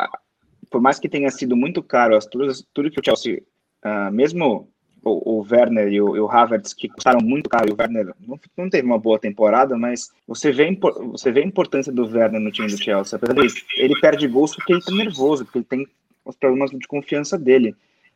por 0.70 0.82
mais 0.82 1.00
que 1.00 1.08
tenha 1.08 1.32
sido 1.32 1.56
muito 1.56 1.82
caro 1.82 2.18
as, 2.18 2.26
tudo, 2.26 2.52
tudo 2.74 2.92
que 2.92 3.00
o 3.00 3.04
Chelsea, 3.04 3.42
uh, 3.86 4.12
mesmo 4.12 4.70
o, 5.08 5.22
o 5.26 5.48
Werner 5.50 5.88
e 5.88 6.02
o, 6.02 6.16
e 6.16 6.20
o, 6.20 6.30
Havertz, 6.30 6.74
que 6.74 6.90
custaram 6.90 7.20
muito 7.22 7.50
caro, 7.50 7.70
e 7.70 7.74
o 7.74 7.76
Werner 7.80 8.14
não, 8.28 8.40
não, 8.58 8.70
teve 8.70 8.86
uma 8.86 9.00
boa 9.00 9.18
temporada, 9.18 9.78
mas 9.78 10.12
você 10.28 10.52
vê, 10.52 10.78
você 11.12 11.32
vê 11.32 11.42
a 11.42 11.46
importância 11.46 11.92
do 11.92 12.06
Werner 12.06 12.42
no 12.42 12.52
time 12.52 12.68
do 12.68 12.78
Chelsea. 12.78 13.16
Apesar 13.16 13.34
disso, 13.34 13.64
ele 13.78 14.00
perde 14.00 14.28
gols 14.28 14.56
porque 14.56 14.74
ele 14.74 14.82
tá 14.82 14.92
nervoso, 14.92 15.46
porque 15.46 15.60
ele 15.60 15.66
tem 15.66 15.88
os 16.26 16.36
problemas 16.36 16.72
de 16.72 16.88
confiança 16.88 17.38
dele. 17.38 17.76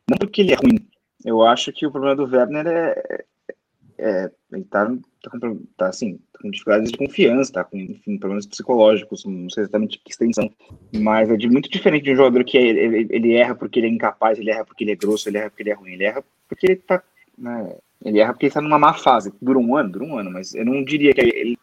Não 0.09 0.17
porque 0.17 0.41
ele 0.41 0.53
é 0.53 0.55
ruim. 0.55 0.79
Eu 1.23 1.43
acho 1.43 1.71
que 1.71 1.85
o 1.85 1.91
problema 1.91 2.15
do 2.15 2.23
Werner 2.23 2.67
é, 2.67 3.25
é, 4.01 4.31
ele 4.51 4.63
tá, 4.63 4.91
tá, 5.21 5.29
com, 5.29 5.59
tá, 5.77 5.87
assim, 5.87 6.17
tá 6.33 6.39
com 6.41 6.49
dificuldades 6.49 6.91
de 6.91 6.97
confiança, 6.97 7.53
tá 7.53 7.63
com 7.63 7.77
enfim, 7.77 8.17
problemas 8.17 8.47
psicológicos, 8.47 9.23
não 9.25 9.47
sei 9.47 9.61
exatamente 9.63 9.99
que 10.03 10.09
extensão, 10.09 10.51
mas 10.91 11.29
é 11.29 11.37
de 11.37 11.47
muito 11.47 11.69
diferente 11.69 12.05
de 12.05 12.13
um 12.13 12.15
jogador 12.15 12.43
que 12.43 12.57
é, 12.57 12.61
ele, 12.61 13.07
ele, 13.11 13.33
erra 13.35 13.53
porque 13.53 13.79
ele 13.79 13.87
é 13.87 13.91
incapaz, 13.91 14.39
ele 14.39 14.49
erra 14.49 14.65
porque 14.65 14.83
ele 14.83 14.91
é 14.91 14.95
grosso, 14.95 15.29
ele 15.29 15.37
erra 15.37 15.51
porque 15.51 15.61
ele 15.61 15.69
é 15.69 15.75
ruim, 15.75 15.93
ele 15.93 16.03
erra 16.03 16.23
porque 16.49 16.65
ele 16.65 16.75
tá, 16.77 17.03
né, 17.37 17.75
ele 18.03 18.19
erra 18.19 18.33
porque 18.33 18.47
ele 18.47 18.53
tá 18.53 18.59
numa 18.61 18.79
má 18.79 18.93
fase, 18.95 19.31
dura 19.39 19.59
um 19.59 19.75
ano, 19.75 19.91
dura 19.91 20.05
um 20.05 20.17
ano, 20.17 20.31
mas 20.31 20.55
eu 20.55 20.65
não 20.65 20.83
diria 20.83 21.13
que 21.13 21.21
ele, 21.21 21.57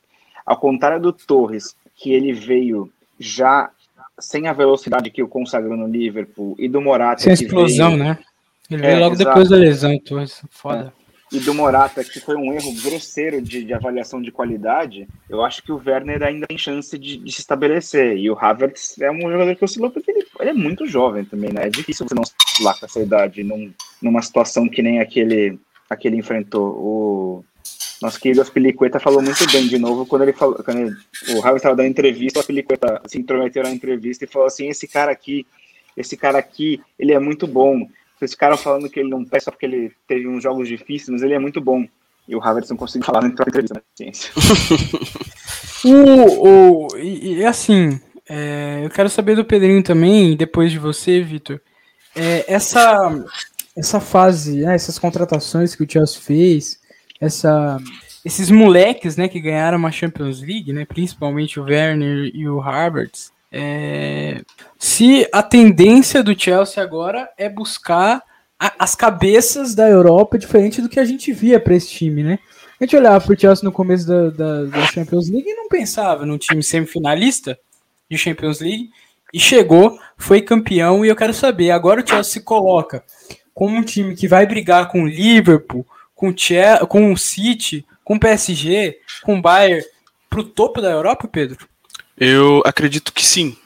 ao 0.46 0.57
contrário 0.57 1.03
do 1.03 1.12
Torres, 1.12 1.74
que 1.96 2.12
ele 2.12 2.33
veio 2.33 2.88
já 3.18 3.68
sem 4.16 4.46
a 4.46 4.53
velocidade 4.53 5.11
que 5.11 5.22
o 5.24 5.29
consagrou 5.29 5.77
no 5.77 5.88
Liverpool, 5.88 6.55
e 6.57 6.68
do 6.68 6.81
Morata 6.81 7.20
sem 7.20 7.33
explosão, 7.33 7.90
veio, 7.90 8.05
né? 8.05 8.18
Ele 8.70 8.83
veio 8.83 8.96
é, 8.96 8.98
logo 9.01 9.14
exato. 9.14 9.29
depois 9.29 9.48
da 9.48 9.57
lesão, 9.57 9.98
Torres, 9.98 10.42
foda. 10.51 10.92
É 10.94 11.07
e 11.30 11.40
do 11.40 11.52
Morata, 11.52 12.02
que 12.02 12.20
foi 12.20 12.36
um 12.36 12.52
erro 12.52 12.72
grosseiro 12.82 13.42
de, 13.42 13.62
de, 13.62 13.74
avaliação 13.74 14.20
de 14.22 14.32
qualidade, 14.32 15.06
eu 15.28 15.44
acho 15.44 15.62
que 15.62 15.70
o 15.70 15.80
Werner 15.84 16.22
ainda 16.22 16.46
tem 16.46 16.56
chance 16.56 16.96
de, 16.98 17.18
de, 17.18 17.32
se 17.32 17.40
estabelecer. 17.40 18.16
E 18.16 18.30
o 18.30 18.38
Havertz 18.38 18.98
é 19.00 19.10
um 19.10 19.20
jogador 19.20 19.54
que 19.54 19.64
oscilou 19.64 19.90
porque 19.90 20.10
ele, 20.10 20.26
ele 20.40 20.50
é 20.50 20.54
muito 20.54 20.86
jovem 20.86 21.24
também, 21.24 21.52
né? 21.52 21.66
É 21.66 21.70
difícil 21.70 22.06
você 22.08 22.14
não 22.14 22.22
oscilar 22.22 22.78
com 22.78 22.86
essa 22.86 23.00
idade 23.00 23.44
num, 23.44 23.70
numa 24.00 24.22
situação 24.22 24.68
que 24.68 24.82
nem 24.82 25.00
aquele, 25.00 25.58
aquele 25.90 26.16
enfrentou. 26.16 26.64
O 26.78 27.44
nosso 28.00 28.18
querido 28.18 28.40
Aspilicueta 28.40 28.98
falou 28.98 29.20
muito 29.20 29.44
bem 29.52 29.68
de 29.68 29.78
novo 29.78 30.06
quando 30.06 30.22
ele 30.22 30.32
falou, 30.32 30.54
quando 30.64 30.78
ele, 30.78 30.96
o 31.34 31.40
Havertz 31.40 31.56
estava 31.56 31.76
dando 31.76 31.88
entrevista, 31.88 32.38
o 32.38 32.40
Aspilicueta 32.40 33.02
se 33.06 33.18
intrometeu 33.18 33.62
na 33.62 33.70
entrevista 33.70 34.24
e 34.24 34.28
falou 34.28 34.46
assim: 34.46 34.68
esse 34.68 34.88
cara 34.88 35.12
aqui, 35.12 35.46
esse 35.94 36.16
cara 36.16 36.38
aqui, 36.38 36.80
ele 36.98 37.12
é 37.12 37.18
muito 37.18 37.46
bom 37.46 37.86
vocês 38.18 38.33
ficaram 38.33 38.57
falando 38.57 38.90
que 38.90 39.00
ele 39.00 39.11
não 39.11 39.24
presta 39.24 39.50
porque 39.52 39.66
ele 39.66 39.92
teve 40.07 40.26
uns 40.26 40.42
jogos 40.42 40.66
difíceis, 40.68 41.09
mas 41.09 41.22
ele 41.22 41.35
é 41.35 41.38
muito 41.38 41.61
bom. 41.61 41.87
E 42.26 42.37
o 42.37 42.42
Havertz 42.42 42.68
não 42.68 42.76
conseguiu 42.76 43.07
falar 43.07 43.22
na 43.22 43.28
entrevista, 43.28 43.74
né? 43.74 43.81
Ciência. 43.94 44.33
o, 45.85 46.87
o, 46.87 46.96
e, 46.98 47.37
e 47.38 47.44
assim, 47.46 47.98
é, 48.28 48.83
eu 48.85 48.90
quero 48.90 49.09
saber 49.09 49.35
do 49.35 49.44
Pedrinho 49.44 49.83
também, 49.83 50.37
depois 50.37 50.70
de 50.70 50.78
você, 50.78 51.22
Vitor. 51.22 51.61
É, 52.14 52.44
essa, 52.52 53.24
essa 53.76 54.00
fase, 54.00 54.62
né, 54.62 54.74
essas 54.74 54.98
contratações 54.98 55.74
que 55.74 55.83
o 55.83 55.90
Chelsea 55.90 56.20
fez, 56.20 56.78
essa, 57.20 57.78
esses 58.24 58.50
moleques 58.50 59.16
né, 59.16 59.28
que 59.28 59.40
ganharam 59.40 59.78
uma 59.78 59.92
Champions 59.92 60.40
League, 60.40 60.72
né, 60.72 60.85
principalmente 60.85 61.59
o 61.59 61.64
Werner 61.64 62.31
e 62.35 62.48
o 62.48 62.61
Havertz, 62.61 63.33
é, 63.50 64.42
se 64.78 65.26
a 65.32 65.42
tendência 65.42 66.22
do 66.22 66.38
Chelsea 66.38 66.82
agora 66.82 67.28
é 67.37 67.48
buscar 67.48 68.22
a, 68.58 68.72
as 68.78 68.94
cabeças 68.94 69.74
da 69.74 69.88
Europa 69.88 70.38
diferente 70.38 70.82
do 70.82 70.88
que 70.88 71.00
a 71.00 71.04
gente 71.04 71.32
via 71.32 71.58
para 71.58 71.74
esse 71.74 71.88
time, 71.88 72.22
né? 72.22 72.38
A 72.80 72.84
gente 72.84 72.96
olhava 72.96 73.24
para 73.24 73.34
o 73.34 73.38
Chelsea 73.38 73.64
no 73.64 73.72
começo 73.72 74.06
da, 74.06 74.30
da, 74.30 74.64
da, 74.64 74.87
Champions 74.87 75.28
League 75.28 75.48
e 75.48 75.54
não 75.54 75.68
pensava 75.68 76.24
num 76.24 76.38
time 76.38 76.62
semifinalista 76.62 77.58
de 78.08 78.16
Champions 78.16 78.61
League 78.61 78.90
e 79.32 79.40
chegou, 79.40 79.98
foi 80.16 80.40
campeão 80.40 81.04
e 81.04 81.08
eu 81.08 81.16
quero 81.16 81.34
saber, 81.34 81.70
agora 81.70 82.02
o 82.02 82.06
Chelsea 82.06 82.34
se 82.34 82.40
coloca 82.40 83.02
como 83.52 83.76
um 83.76 83.82
time 83.82 84.14
que 84.14 84.28
vai 84.28 84.46
brigar 84.46 84.88
com 84.88 85.02
o 85.02 85.08
Liverpool, 85.08 85.84
com 86.14 86.28
o, 86.28 86.38
Chelsea, 86.38 86.87
com 86.87 87.12
o 87.12 87.16
City, 87.16 87.84
com 88.04 88.14
o 88.14 88.20
PSG, 88.20 88.98
com 89.22 89.38
o 89.38 89.42
Bayern 89.42 89.84
para 90.30 90.40
o 90.40 90.44
topo 90.44 90.80
da 90.80 90.90
Europa, 90.90 91.26
Pedro? 91.26 91.68
Eu 92.20 92.62
acredito 92.64 93.12
que 93.12 93.24
sim. 93.24 93.57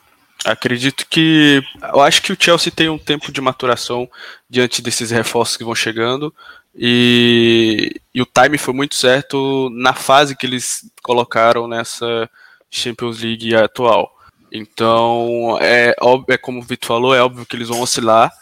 Acredito 0.44 1.06
que. 1.08 1.62
Eu 1.92 2.00
acho 2.00 2.20
que 2.20 2.32
o 2.32 2.36
Chelsea 2.38 2.72
tem 2.72 2.88
um 2.88 2.98
tempo 2.98 3.30
de 3.30 3.40
maturação 3.40 4.08
diante 4.50 4.82
desses 4.82 5.10
reforços 5.10 5.56
que 5.56 5.64
vão 5.64 5.74
chegando. 5.74 6.34
E, 6.74 8.00
e 8.14 8.20
o 8.22 8.26
time 8.26 8.58
foi 8.58 8.74
muito 8.74 8.94
certo 8.94 9.68
na 9.70 9.92
fase 9.92 10.36
que 10.36 10.46
eles 10.46 10.90
colocaram 11.02 11.68
nessa 11.68 12.28
Champions 12.70 13.20
League 13.20 13.54
atual. 13.54 14.10
Então, 14.50 15.58
é, 15.60 15.94
óbvio, 16.00 16.34
é 16.34 16.38
como 16.38 16.58
o 16.58 16.62
Vitor 16.62 16.88
falou, 16.88 17.14
é 17.14 17.22
óbvio 17.22 17.46
que 17.46 17.56
eles 17.56 17.68
vão 17.68 17.80
oscilar. 17.80 18.32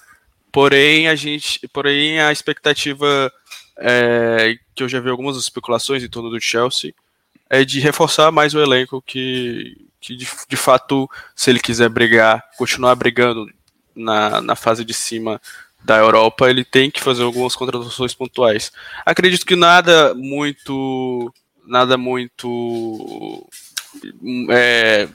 Porém, 0.51 1.09
a 1.09 1.15
gente. 1.15 1.69
Porém, 1.69 2.21
a 2.21 2.33
expectativa 2.33 3.31
é, 3.79 4.57
que 4.75 4.83
eu 4.83 4.89
já 4.89 5.01
vi 5.01 5.11
algumas 5.11 5.37
especulações 5.37 6.03
em 6.03 6.09
torno 6.09 6.31
do 6.31 6.41
Chelsea 6.41 6.95
é 7.49 7.65
de 7.65 7.81
reforçar 7.81 8.31
mais 8.31 8.55
o 8.55 8.61
elenco 8.61 9.03
que, 9.03 9.77
que 10.01 10.17
de, 10.17 10.27
de 10.49 10.57
fato, 10.57 11.09
se 11.37 11.51
ele 11.51 11.61
quiser 11.61 11.89
brigar, 11.89 12.43
continuar 12.57 12.95
brigando 12.95 13.47
na, 13.95 14.41
na 14.41 14.57
fase 14.57 14.85
de 14.85 14.95
cima 14.95 15.41
da 15.85 15.97
Europa, 15.97 16.49
ele 16.49 16.65
tem 16.65 16.91
que 16.91 17.01
fazer 17.01 17.23
algumas 17.23 17.55
contratações 17.55 18.15
pontuais. 18.15 18.73
Acredito 19.05 19.47
que 19.47 19.57
nada 19.57 20.15
muito. 20.15 21.33
Nada 21.67 21.97
muito. 21.97 23.47
É, 24.51 25.09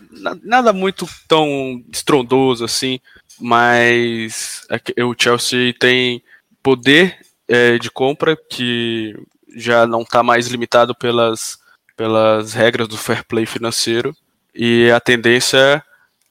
nada 0.43 0.73
muito 0.73 1.07
tão 1.27 1.83
estrondoso 1.91 2.65
assim, 2.65 2.99
mas 3.39 4.67
o 4.99 5.15
Chelsea 5.17 5.73
tem 5.79 6.21
poder 6.61 7.17
é, 7.47 7.77
de 7.77 7.89
compra 7.89 8.35
que 8.35 9.15
já 9.55 9.87
não 9.87 10.01
está 10.01 10.21
mais 10.21 10.47
limitado 10.47 10.93
pelas 10.93 11.57
pelas 11.95 12.53
regras 12.53 12.89
do 12.89 12.97
fair 12.97 13.23
play 13.23 13.45
financeiro 13.45 14.13
e 14.55 14.89
a 14.91 14.99
tendência 14.99 15.83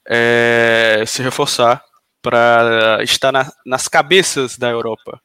é 0.06 1.04
se 1.06 1.22
reforçar 1.22 1.84
para 2.22 2.98
estar 3.02 3.30
na, 3.30 3.52
nas 3.66 3.87
cabeças 3.87 4.56
da 4.56 4.70
Europa, 4.70 5.20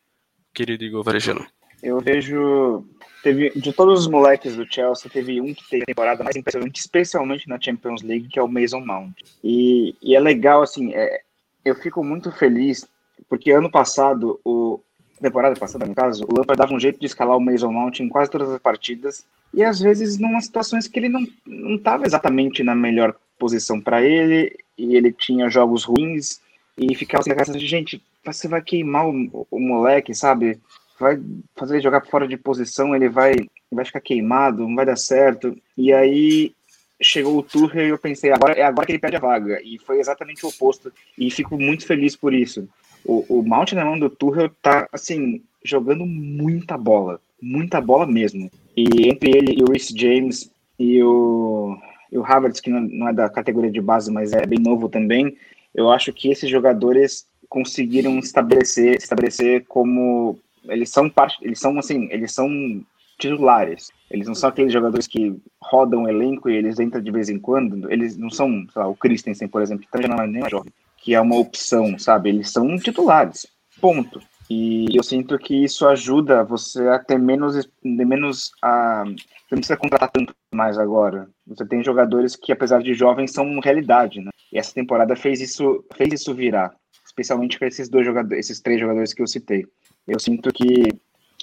querido 0.54 0.84
Igor 0.84 1.04
Varejano. 1.04 1.46
Eu 1.82 2.00
vejo 2.02 2.86
teve 3.24 3.50
de 3.52 3.74
todos 3.74 4.02
os 4.02 4.08
moleques 4.08 4.56
do 4.56 4.66
Chelsea, 4.72 5.10
teve 5.12 5.42
um 5.42 5.54
que 5.54 5.68
teve 5.70 5.86
temporada 5.86 6.24
mais 6.24 6.36
impressionante, 6.36 6.80
especialmente 6.80 7.48
na 7.48 7.60
Champions 7.60 8.02
League, 8.02 8.28
que 8.28 8.40
é 8.40 8.44
o 8.44 8.48
Mason 8.48 8.80
Mount. 8.80 9.14
E, 9.44 9.96
e 10.02 10.16
é 10.16 10.20
legal, 10.20 10.62
assim, 10.62 10.94
é, 10.94 11.22
eu 11.64 11.76
fico 11.76 12.04
muito 12.04 12.32
feliz, 12.32 12.86
porque 13.28 13.52
ano 13.52 13.70
passado, 13.70 14.40
o 14.44 14.82
temporada 15.22 15.56
passada, 15.56 15.86
no 15.86 15.94
caso, 15.94 16.24
o 16.24 16.38
Lampard 16.38 16.58
dava 16.58 16.74
um 16.74 16.80
jeito 16.80 17.00
de 17.00 17.06
escalar 17.06 17.38
o 17.38 17.42
Mason 17.42 17.72
Mount 17.72 18.00
em 18.00 18.10
quase 18.10 18.32
todas 18.32 18.50
as 18.50 18.60
partidas, 18.60 19.26
e 19.54 19.64
às 19.64 19.80
vezes 19.80 20.18
numa 20.18 20.42
situações 20.42 20.88
que 20.88 21.00
ele 21.00 21.10
não 21.10 21.26
não 21.46 21.76
estava 21.76 22.06
exatamente 22.06 22.64
na 22.64 22.76
melhor 22.76 23.16
posição 23.38 23.80
para 23.80 24.04
ele 24.04 24.56
e 24.78 24.96
ele 24.96 25.12
tinha 25.12 25.50
jogos 25.50 25.84
ruins 25.84 26.42
e 26.78 26.94
ficava 26.96 27.22
assim 27.22 27.30
na 27.30 27.36
casa 27.36 27.58
de 27.58 27.66
gente 27.66 28.02
você 28.24 28.48
vai 28.48 28.62
queimar 28.62 29.08
o, 29.08 29.48
o, 29.50 29.60
moleque 29.60 30.14
sabe? 30.14 30.60
Vai 31.00 31.20
fazer 31.56 31.76
ele 31.76 31.84
jogar 31.84 32.06
fora 32.06 32.28
de 32.28 32.38
posição 32.38 32.96
ele 32.96 33.10
vai 33.10 33.34
vai 33.72 33.86
ficar 33.86 34.02
queimado 34.02 34.68
não 34.68 34.76
vai 34.76 34.86
dar 34.86 34.98
certo. 34.98 35.58
E 35.78 35.92
aí 35.94 36.54
chegou 37.02 37.38
o 37.38 37.44
Tuchel 37.44 37.88
e 37.88 37.90
eu 37.90 37.98
pensei 37.98 38.32
agora 38.32 38.54
é 38.54 38.64
agora 38.64 38.86
que 38.86 38.92
ele 38.92 39.00
perde 39.00 39.18
a 39.18 39.22
vaga. 39.22 39.60
E 39.64 39.80
foi 39.80 40.00
exatamente 40.00 40.46
o 40.46 40.50
oposto 40.50 40.92
e 41.18 41.32
fico 41.32 41.58
muito 41.58 41.86
feliz 41.88 42.16
por 42.16 42.34
isso 42.34 42.68
o, 43.06 43.26
o 43.40 43.44
Mount 43.44 43.74
na 43.74 43.86
mão 43.86 43.98
do 43.98 44.10
Tuchel 44.10 44.50
tá 44.62 44.88
assim 44.92 45.42
jogando 45.64 46.06
muita 46.06 46.78
bola 46.78 47.20
muita 47.42 47.80
bola 47.82 48.06
mesmo 48.06 48.50
e 48.76 49.10
entre 49.10 49.30
ele 49.30 49.56
e 49.58 49.64
o 49.64 49.72
Rhys 49.72 49.88
James 49.96 50.52
e 50.80 51.04
o, 51.04 51.78
e 52.12 52.18
o 52.18 52.26
Havertz, 52.26 52.62
que 52.62 52.70
não 52.70 53.10
é 53.10 53.14
da 53.14 53.30
categoria 53.30 53.72
de 53.72 53.82
base, 53.82 54.12
mas 54.12 54.32
é 54.32 54.46
bem 54.46 54.60
novo 54.60 54.88
também, 54.88 55.36
eu 55.76 55.92
acho 55.92 56.14
que 56.14 56.30
esses 56.30 56.50
jogadores 56.50 57.28
conseguiram 57.50 58.18
estabelecer, 58.20 58.96
estabelecer 58.96 59.66
como 59.68 60.40
eles 60.66 60.90
são 60.90 61.10
parte, 61.10 61.38
eles 61.42 61.60
são 61.60 61.78
assim, 61.78 62.08
eles 62.12 62.32
são 62.32 62.50
titulares. 63.18 63.92
Eles 64.10 64.28
não 64.28 64.34
são 64.34 64.50
aqueles 64.50 64.72
jogadores 64.72 65.06
que 65.06 65.36
rodam 65.62 66.04
o 66.04 66.10
elenco 66.10 66.50
e 66.50 66.56
eles 66.56 66.80
entram 66.80 67.02
de 67.02 67.12
vez 67.12 67.30
em 67.30 67.38
quando. 67.38 67.92
Eles 67.92 68.18
não 68.18 68.30
são, 68.30 68.66
lá, 68.76 68.88
o 68.88 68.96
Christensen, 68.96 69.48
por 69.48 69.62
exemplo, 69.62 69.86
que 69.86 69.92
também 69.92 70.08
não 70.08 70.24
é 70.24 70.26
nem 70.26 70.50
jovem, 70.50 70.72
que 71.02 71.14
é 71.14 71.22
uma 71.22 71.38
opção, 71.38 71.98
sabe? 71.98 72.30
Eles 72.30 72.50
são 72.52 72.78
titulares. 72.78 73.48
Ponto. 73.80 74.22
E 74.50 74.88
eu 74.98 75.04
sinto 75.04 75.38
que 75.38 75.64
isso 75.64 75.88
ajuda 75.88 76.44
você 76.44 76.88
a 76.88 76.98
ter 76.98 77.20
menos, 77.20 77.70
menos 77.84 78.52
a, 78.64 79.04
você 79.06 79.56
não 79.56 79.60
precisa 79.60 79.78
contratar 79.78 80.10
tanto 80.10 80.34
mais 80.54 80.78
agora. 80.78 81.30
Você 81.46 81.66
tem 81.66 81.84
jogadores 81.84 82.36
que, 82.36 82.52
apesar 82.52 82.82
de 82.82 82.94
jovens, 82.94 83.32
são 83.32 83.60
realidade, 83.60 84.22
né? 84.22 84.32
E 84.52 84.58
essa 84.58 84.74
temporada 84.74 85.16
fez 85.16 85.40
isso, 85.40 85.86
fez 85.96 86.14
isso 86.14 86.34
virar, 86.34 86.74
especialmente 87.06 87.60
para 87.60 87.68
esses 87.68 87.88
dois 87.90 88.06
jogadores, 88.06 88.46
esses 88.46 88.60
três 88.60 88.80
jogadores 88.80 89.14
que 89.14 89.22
eu 89.22 89.28
citei. 89.28 89.66
Eu 90.08 90.20
sinto 90.20 90.52
que 90.52 90.88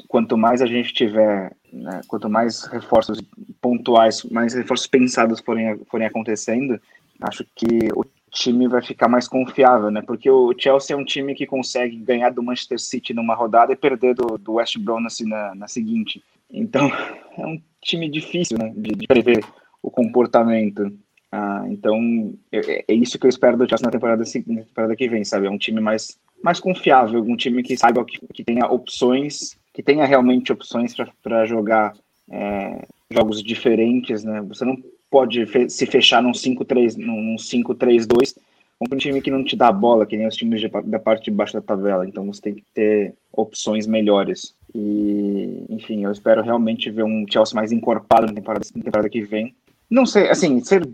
quanto 0.09 0.37
mais 0.37 0.61
a 0.61 0.67
gente 0.67 0.93
tiver, 0.93 1.55
né, 1.73 2.01
quanto 2.09 2.29
mais 2.29 2.65
reforços 2.65 3.21
pontuais, 3.61 4.25
mais 4.25 4.55
reforços 4.55 4.87
pensados 4.87 5.41
forem, 5.41 5.79
forem 5.91 6.07
acontecendo, 6.07 6.81
acho 7.21 7.45
que 7.55 7.89
o 7.95 8.05
time 8.31 8.69
vai 8.69 8.83
ficar 8.83 9.09
mais 9.09 9.29
confiável, 9.29 9.91
né? 9.91 10.03
Porque 10.03 10.31
o 10.31 10.55
Chelsea 10.57 10.95
é 10.95 10.99
um 10.99 11.05
time 11.05 11.35
que 11.35 11.47
consegue 11.47 11.97
ganhar 11.97 12.31
do 12.31 12.43
Manchester 12.43 12.79
City 12.79 13.15
numa 13.15 13.35
rodada 13.35 13.73
e 13.73 13.77
perder 13.77 14.15
do, 14.15 14.39
do 14.39 14.55
West 14.55 14.79
Brom 14.79 15.01
na, 15.01 15.55
na 15.55 15.69
seguinte. 15.69 16.23
Então, 16.51 16.91
é 17.39 17.47
um 17.47 17.61
time 17.81 18.09
difícil, 18.09 18.59
né? 18.59 18.73
De, 18.77 18.95
de 18.95 19.07
prever 19.07 19.45
o 19.83 19.91
comportamento. 19.91 20.93
Ah, 21.31 21.65
então, 21.69 22.35
é, 22.53 22.85
é, 22.89 22.95
isso 22.95 23.19
que 23.19 23.27
eu 23.27 23.31
espero 23.31 23.57
do 23.57 23.69
Chelsea 23.69 23.85
na 23.85 23.93
temporada, 23.93 24.23
na 24.47 24.63
temporada 24.63 24.97
que 24.97 25.09
vem, 25.09 25.25
sabe? 25.25 25.47
É 25.47 25.51
um 25.51 25.59
time 25.59 25.81
mais, 25.81 26.19
mais 26.43 26.61
confiável, 26.61 27.23
um 27.23 27.37
time 27.37 27.63
que 27.63 27.77
saiba 27.77 28.05
que, 28.05 28.19
que 28.33 28.45
tenha 28.45 28.67
opções, 28.67 29.57
que 29.73 29.83
tenha 29.83 30.05
realmente 30.05 30.53
opções 30.53 30.95
para 31.23 31.45
jogar 31.47 31.95
é, 32.31 32.87
jogos 33.11 33.43
diferentes, 33.43 34.25
né? 34.25 34.43
Você 34.43 34.65
não 34.65 34.77
pode 35.11 35.45
fe 35.47 35.69
se 35.69 35.87
fechar 35.87 36.23
num 36.23 36.33
5-3, 36.33 36.97
num 36.97 37.37
5-3-2 37.37 38.35
contra 38.79 38.95
um 38.95 38.99
time 38.99 39.23
que 39.23 39.31
não 39.31 39.43
te 39.43 39.57
dá 39.57 39.73
bola, 39.73 40.07
que 40.07 40.17
nem 40.17 40.27
os 40.27 40.37
times 40.37 40.61
de, 40.61 40.69
da 40.69 40.99
parte 40.99 41.25
de 41.25 41.31
baixo 41.31 41.55
da 41.55 41.63
tabela. 41.63 42.07
Então 42.07 42.27
você 42.27 42.41
tem 42.41 42.55
que 42.55 42.65
ter 42.75 43.15
opções 43.33 43.87
melhores. 43.87 44.55
E, 44.75 45.65
enfim, 45.71 46.05
eu 46.05 46.13
espero 46.13 46.43
realmente 46.43 46.91
ver 46.91 47.05
um 47.05 47.25
Chelsea 47.29 47.55
mais 47.55 47.73
encorpado 47.73 48.27
na 48.27 48.35
temporada, 48.35 48.67
na 48.75 48.83
temporada 48.83 49.09
que 49.09 49.23
vem. 49.23 49.55
Não 49.89 50.05
sei, 50.05 50.29
assim, 50.29 50.63
ser 50.63 50.87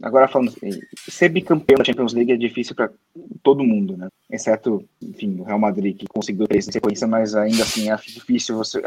Agora 0.00 0.28
falando 0.28 0.52
ser 0.96 1.28
bicampeão 1.28 1.78
da 1.78 1.84
Champions 1.84 2.12
League 2.12 2.32
é 2.32 2.36
difícil 2.36 2.74
para 2.74 2.90
todo 3.42 3.64
mundo, 3.64 3.96
né? 3.96 4.08
Exceto, 4.30 4.84
enfim, 5.02 5.40
o 5.40 5.42
Real 5.42 5.58
Madrid 5.58 5.96
que 5.96 6.06
conseguiu 6.06 6.46
três 6.46 6.68
em 6.68 6.72
sequência, 6.72 7.06
mas 7.06 7.34
ainda 7.34 7.62
assim 7.64 7.90
acho 7.90 8.12
difícil 8.12 8.56
você, 8.56 8.80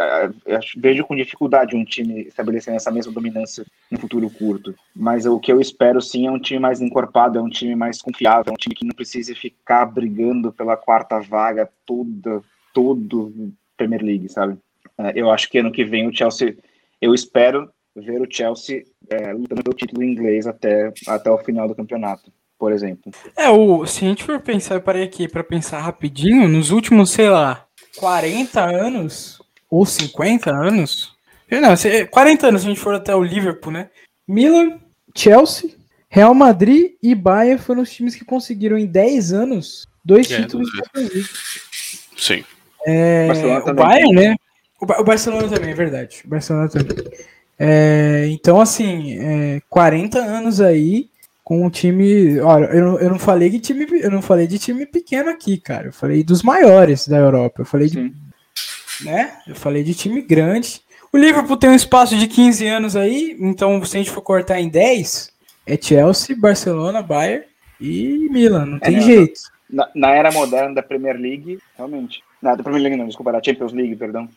acho, 0.47 0.79
vejo 0.79 1.03
com 1.03 1.15
dificuldade 1.15 1.75
um 1.75 1.83
time 1.83 2.21
estabelecer 2.21 2.73
essa 2.73 2.91
mesma 2.91 3.11
dominância 3.11 3.65
no 3.91 3.99
futuro 3.99 4.29
curto. 4.29 4.73
Mas 4.95 5.25
o 5.25 5.39
que 5.39 5.51
eu 5.51 5.59
espero 5.59 6.01
sim 6.01 6.27
é 6.27 6.31
um 6.31 6.39
time 6.39 6.59
mais 6.59 6.79
encorpado, 6.79 7.37
é 7.37 7.41
um 7.41 7.49
time 7.49 7.75
mais 7.75 8.01
confiável, 8.01 8.51
é 8.51 8.53
um 8.53 8.57
time 8.57 8.75
que 8.75 8.85
não 8.85 8.95
precise 8.95 9.35
ficar 9.35 9.85
brigando 9.85 10.53
pela 10.53 10.77
quarta 10.77 11.19
vaga 11.19 11.69
toda, 11.85 12.41
todo 12.73 13.51
Premier 13.75 14.01
League, 14.01 14.29
sabe? 14.29 14.57
É, 14.97 15.11
eu 15.15 15.29
acho 15.29 15.49
que 15.49 15.57
ano 15.57 15.71
que 15.71 15.83
vem 15.83 16.07
o 16.07 16.15
Chelsea, 16.15 16.55
eu 17.01 17.13
espero 17.13 17.69
ver 17.95 18.21
o 18.21 18.27
Chelsea 18.29 18.83
é, 19.09 19.33
lutando 19.33 19.63
pelo 19.63 19.75
título 19.75 20.03
inglês 20.03 20.47
até, 20.47 20.91
até 21.07 21.29
o 21.29 21.37
final 21.37 21.67
do 21.67 21.75
campeonato, 21.75 22.31
por 22.57 22.71
exemplo. 22.71 23.11
É, 23.35 23.49
o, 23.49 23.85
se 23.85 24.05
a 24.05 24.07
gente 24.07 24.23
for 24.23 24.39
pensar, 24.39 24.75
eu 24.75 24.81
parei 24.81 25.03
aqui 25.03 25.27
para 25.27 25.43
pensar 25.43 25.79
rapidinho, 25.79 26.47
nos 26.47 26.71
últimos, 26.71 27.11
sei 27.11 27.29
lá, 27.29 27.65
40 27.97 28.61
anos 28.61 29.41
ou 29.69 29.85
50 29.85 30.49
anos, 30.49 31.15
não, 31.49 31.69
40 32.09 32.47
anos 32.47 32.61
se 32.61 32.67
a 32.67 32.69
gente 32.69 32.79
for 32.79 32.95
até 32.95 33.13
o 33.13 33.21
Liverpool, 33.21 33.73
né? 33.73 33.89
Milan, 34.25 34.79
Chelsea, 35.15 35.71
Real 36.07 36.33
Madrid 36.33 36.93
e 37.03 37.13
Bayern 37.13 37.61
foram 37.61 37.81
os 37.81 37.91
times 37.91 38.15
que 38.15 38.23
conseguiram 38.23 38.77
em 38.77 38.85
10 38.85 39.33
anos 39.33 39.85
dois 40.03 40.29
é, 40.31 40.41
títulos 40.41 40.67
de 40.69 41.25
Sim. 42.17 42.43
É, 42.85 43.27
o 43.65 43.73
Bayern, 43.73 44.13
né? 44.13 44.35
O, 44.79 45.03
Barcelona 45.03 45.47
também, 45.47 45.71
é 45.71 45.75
verdade. 45.75 46.21
O 46.25 46.29
Barcelona 46.29 46.69
também. 46.69 46.97
É, 47.63 48.27
então, 48.29 48.59
assim, 48.59 49.19
é, 49.19 49.61
40 49.69 50.17
anos 50.17 50.59
aí 50.59 51.11
com 51.43 51.63
um 51.63 51.69
time. 51.69 52.39
Olha, 52.39 52.65
eu 52.65 52.85
não, 52.85 52.99
eu 52.99 53.09
não 53.11 53.19
falei 53.19 53.51
de 53.51 53.59
time. 53.59 53.85
Eu 54.01 54.09
não 54.09 54.21
falei 54.21 54.47
de 54.47 54.57
time 54.57 54.83
pequeno 54.83 55.29
aqui, 55.29 55.57
cara. 55.57 55.89
Eu 55.89 55.93
falei 55.93 56.23
dos 56.23 56.41
maiores 56.41 57.07
da 57.07 57.17
Europa. 57.17 57.61
Eu 57.61 57.65
falei 57.65 57.87
de. 57.87 57.93
Sim. 57.93 58.13
Né? 59.05 59.31
Eu 59.47 59.53
falei 59.53 59.83
de 59.83 59.93
time 59.93 60.21
grande. 60.21 60.81
O 61.13 61.17
Liverpool 61.17 61.57
tem 61.57 61.69
um 61.69 61.75
espaço 61.75 62.17
de 62.17 62.25
15 62.25 62.65
anos 62.65 62.95
aí, 62.95 63.35
então 63.37 63.83
se 63.83 63.97
a 63.97 63.99
gente 63.99 64.11
for 64.11 64.21
cortar 64.21 64.61
em 64.61 64.69
10, 64.69 65.29
é 65.67 65.77
Chelsea, 65.77 66.37
Barcelona, 66.39 67.01
Bayern 67.01 67.43
e 67.81 68.29
Milan, 68.31 68.65
não 68.65 68.79
tem 68.79 68.95
não, 68.95 69.01
jeito. 69.01 69.41
Na, 69.69 69.89
na 69.93 70.11
era 70.11 70.31
moderna 70.31 70.73
da 70.73 70.81
Premier 70.81 71.17
League, 71.17 71.59
realmente. 71.75 72.23
Não, 72.41 72.55
da 72.55 72.63
Premier 72.63 72.83
League 72.83 72.97
não, 72.97 73.07
desculpa, 73.07 73.33
da 73.33 73.43
Champions 73.43 73.73
League, 73.73 73.97
perdão. 73.97 74.29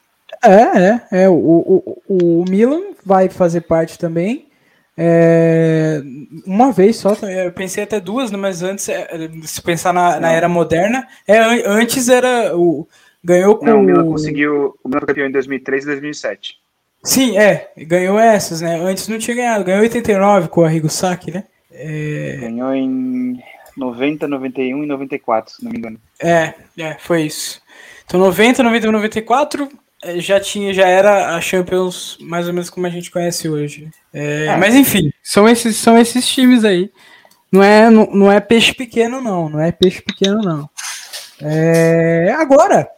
É, 0.42 0.52
é, 0.52 1.24
é. 1.24 1.28
O, 1.28 1.34
o, 1.34 2.02
o 2.08 2.44
Milan 2.48 2.82
vai 3.04 3.28
fazer 3.28 3.62
parte 3.62 3.98
também. 3.98 4.48
É, 4.96 6.00
uma 6.46 6.70
vez 6.70 6.96
só, 6.96 7.14
eu 7.14 7.50
pensei 7.50 7.82
até 7.82 7.98
duas, 7.98 8.30
né, 8.30 8.38
mas 8.38 8.62
antes, 8.62 8.88
é, 8.88 9.08
se 9.42 9.60
pensar 9.60 9.92
na, 9.92 10.20
na 10.20 10.30
era 10.30 10.48
moderna, 10.48 11.06
é, 11.26 11.38
antes 11.66 12.08
era 12.08 12.56
o. 12.56 12.86
Ganhou 13.22 13.56
com. 13.56 13.64
Não, 13.64 13.80
o 13.80 13.82
Milan 13.82 14.06
conseguiu. 14.06 14.78
O 14.84 14.88
Milan 14.88 15.00
campeão 15.00 15.26
em 15.26 15.32
2003 15.32 15.82
e 15.82 15.86
2007. 15.86 16.54
Sim, 17.02 17.36
é, 17.36 17.70
ganhou 17.78 18.18
essas, 18.18 18.60
né? 18.60 18.76
Antes 18.76 19.08
não 19.08 19.18
tinha 19.18 19.36
ganhado, 19.36 19.64
ganhou 19.64 19.82
89 19.82 20.48
com 20.48 20.60
o 20.60 20.64
Arrigo 20.64 20.88
Sacchi, 20.88 21.30
né? 21.30 21.44
É... 21.70 22.38
Ganhou 22.40 22.72
em 22.72 23.42
90, 23.76 24.28
91 24.28 24.84
e 24.84 24.86
94, 24.86 25.54
se 25.54 25.64
não 25.64 25.70
me 25.70 25.78
engano. 25.78 26.00
É, 26.22 26.54
é, 26.78 26.96
foi 26.98 27.22
isso. 27.22 27.60
Então 28.06 28.20
90, 28.20 28.62
91, 28.62 28.92
94 28.92 29.68
já 30.16 30.40
tinha, 30.40 30.72
já 30.72 30.86
era 30.86 31.34
a 31.34 31.40
Champions 31.40 32.16
mais 32.20 32.46
ou 32.46 32.52
menos 32.52 32.70
como 32.70 32.86
a 32.86 32.90
gente 32.90 33.10
conhece 33.10 33.48
hoje. 33.48 33.88
É, 34.12 34.46
é. 34.46 34.56
Mas 34.56 34.74
enfim, 34.74 35.10
são 35.22 35.48
esses, 35.48 35.76
são 35.76 35.98
esses 35.98 36.26
times 36.26 36.64
aí. 36.64 36.90
Não 37.50 37.62
é, 37.62 37.88
não, 37.88 38.06
não 38.06 38.32
é 38.32 38.40
peixe 38.40 38.74
pequeno, 38.74 39.20
não. 39.20 39.48
Não 39.48 39.60
é 39.60 39.70
peixe 39.70 40.02
pequeno, 40.02 40.40
não. 40.42 40.68
É, 41.40 42.34
agora, 42.36 42.88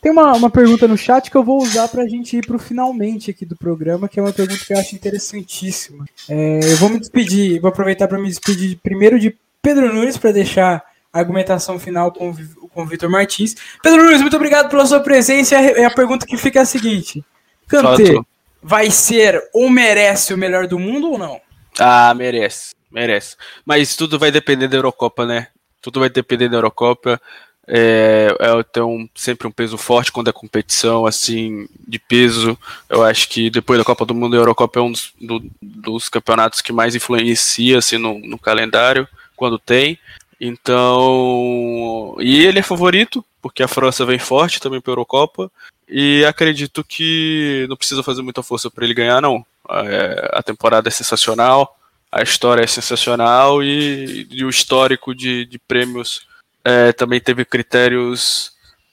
tem 0.00 0.12
uma, 0.12 0.32
uma 0.34 0.50
pergunta 0.50 0.86
no 0.86 0.96
chat 0.96 1.30
que 1.30 1.36
eu 1.36 1.42
vou 1.42 1.60
usar 1.60 1.88
para 1.88 2.04
a 2.04 2.08
gente 2.08 2.36
ir 2.36 2.46
para 2.46 2.54
o 2.54 2.60
finalmente 2.60 3.30
aqui 3.30 3.44
do 3.44 3.56
programa, 3.56 4.08
que 4.08 4.20
é 4.20 4.22
uma 4.22 4.32
pergunta 4.32 4.64
que 4.64 4.72
eu 4.72 4.78
acho 4.78 4.94
interessantíssima. 4.94 6.04
É, 6.28 6.60
eu 6.62 6.76
vou 6.76 6.88
me 6.88 7.00
despedir, 7.00 7.60
vou 7.60 7.68
aproveitar 7.68 8.06
para 8.06 8.18
me 8.18 8.28
despedir 8.28 8.78
primeiro 8.82 9.18
de 9.18 9.36
Pedro 9.60 9.92
Nunes 9.92 10.16
para 10.16 10.30
deixar 10.30 10.84
a 11.12 11.18
argumentação 11.18 11.76
final 11.78 12.12
com, 12.12 12.32
com 12.76 12.82
o 12.82 12.86
Vitor 12.86 13.08
Martins. 13.08 13.56
Pedro 13.82 14.04
Nunes, 14.04 14.20
muito 14.20 14.36
obrigado 14.36 14.68
pela 14.68 14.86
sua 14.86 15.00
presença. 15.00 15.60
E 15.60 15.84
a, 15.84 15.88
a 15.88 15.90
pergunta 15.90 16.26
que 16.26 16.36
fica 16.36 16.60
é 16.60 16.62
a 16.62 16.66
seguinte: 16.66 17.24
Kanté 17.66 18.20
vai 18.62 18.90
ser 18.90 19.42
ou 19.52 19.70
merece 19.70 20.34
o 20.34 20.38
melhor 20.38 20.66
do 20.66 20.78
mundo 20.78 21.10
ou 21.10 21.18
não? 21.18 21.40
Ah, 21.78 22.12
merece, 22.14 22.74
merece. 22.90 23.36
Mas 23.64 23.96
tudo 23.96 24.18
vai 24.18 24.30
depender 24.30 24.68
da 24.68 24.76
Eurocopa, 24.76 25.24
né? 25.24 25.48
Tudo 25.80 26.00
vai 26.00 26.10
depender 26.10 26.48
da 26.48 26.56
Eurocopa 26.56 27.20
é, 27.68 28.28
é 28.38 28.62
tem 28.62 28.82
um, 28.82 29.08
sempre 29.14 29.48
um 29.48 29.50
peso 29.50 29.76
forte 29.76 30.12
quando 30.12 30.28
é 30.28 30.32
competição 30.32 31.04
assim 31.04 31.68
de 31.86 31.98
peso. 31.98 32.56
Eu 32.88 33.02
acho 33.02 33.28
que 33.28 33.50
depois 33.50 33.78
da 33.78 33.84
Copa 33.84 34.04
do 34.06 34.14
Mundo, 34.14 34.36
a 34.36 34.38
Eurocopa 34.38 34.78
é 34.78 34.82
um 34.82 34.92
dos, 34.92 35.12
do, 35.20 35.42
dos 35.60 36.08
campeonatos 36.08 36.60
que 36.60 36.72
mais 36.72 36.94
influencia 36.94 37.78
assim, 37.78 37.98
no, 37.98 38.18
no, 38.20 38.38
calendário 38.38 39.08
quando 39.34 39.58
tem. 39.58 39.98
Então, 40.40 42.14
e 42.20 42.44
ele 42.44 42.58
é 42.58 42.62
favorito 42.62 43.24
porque 43.40 43.62
a 43.62 43.68
França 43.68 44.04
vem 44.04 44.18
forte 44.18 44.60
também 44.60 44.80
para 44.80 44.90
a 44.90 44.92
Eurocopa 44.92 45.50
e 45.88 46.24
acredito 46.24 46.84
que 46.84 47.64
não 47.68 47.76
precisa 47.76 48.02
fazer 48.02 48.20
muita 48.20 48.42
força 48.42 48.70
para 48.70 48.84
ele 48.84 48.92
ganhar 48.92 49.22
não. 49.22 49.44
É, 49.70 50.30
a 50.34 50.42
temporada 50.42 50.88
é 50.88 50.90
sensacional, 50.90 51.78
a 52.10 52.22
história 52.22 52.62
é 52.62 52.66
sensacional 52.66 53.62
e, 53.62 54.26
e 54.30 54.44
o 54.44 54.50
histórico 54.50 55.14
de, 55.14 55.46
de 55.46 55.58
prêmios 55.58 56.26
é, 56.64 56.92
também 56.92 57.20
teve 57.20 57.44
critérios 57.44 58.52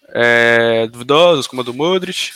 é, 0.10 0.88
duvidosos, 0.88 1.48
como 1.48 1.62
a 1.62 1.66
do 1.66 1.74
Modric. 1.74 2.32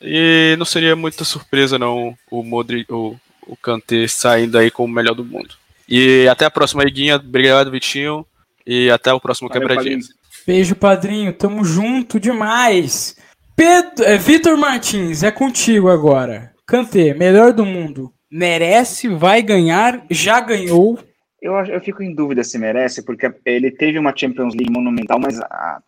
E 0.00 0.54
não 0.58 0.64
seria 0.64 0.94
muita 0.94 1.24
surpresa 1.24 1.78
não 1.78 2.16
o 2.30 2.42
Modric, 2.42 2.92
o, 2.92 3.18
o 3.46 3.56
Kanté 3.56 4.06
saindo 4.06 4.56
aí 4.56 4.70
como 4.70 4.92
o 4.92 4.94
melhor 4.94 5.14
do 5.14 5.24
mundo. 5.24 5.56
E 5.88 6.28
até 6.28 6.44
a 6.44 6.50
próxima, 6.50 6.84
Iguinha. 6.84 7.16
Obrigado, 7.16 7.70
Vitinho. 7.70 8.24
E 8.66 8.90
até 8.90 9.12
o 9.12 9.20
próximo 9.20 9.48
Quebradinho. 9.48 10.00
Beijo, 10.46 10.74
padrinho. 10.74 11.32
Tamo 11.32 11.64
junto 11.64 12.18
demais. 12.18 13.16
Pedro, 13.54 14.04
é, 14.04 14.18
Vitor 14.18 14.56
Martins, 14.56 15.22
é 15.22 15.30
contigo 15.30 15.88
agora. 15.88 16.52
Kanté, 16.66 17.14
melhor 17.14 17.52
do 17.52 17.64
mundo. 17.64 18.12
Merece, 18.30 19.08
vai 19.08 19.40
ganhar, 19.40 20.04
já 20.10 20.40
ganhou. 20.40 20.98
Eu, 21.40 21.54
eu 21.54 21.80
fico 21.80 22.02
em 22.02 22.14
dúvida 22.14 22.42
se 22.42 22.58
merece, 22.58 23.04
porque 23.04 23.32
ele 23.44 23.70
teve 23.70 23.98
uma 23.98 24.14
Champions 24.14 24.54
League 24.54 24.70
monumental, 24.70 25.18
mas 25.18 25.40
a, 25.40 25.80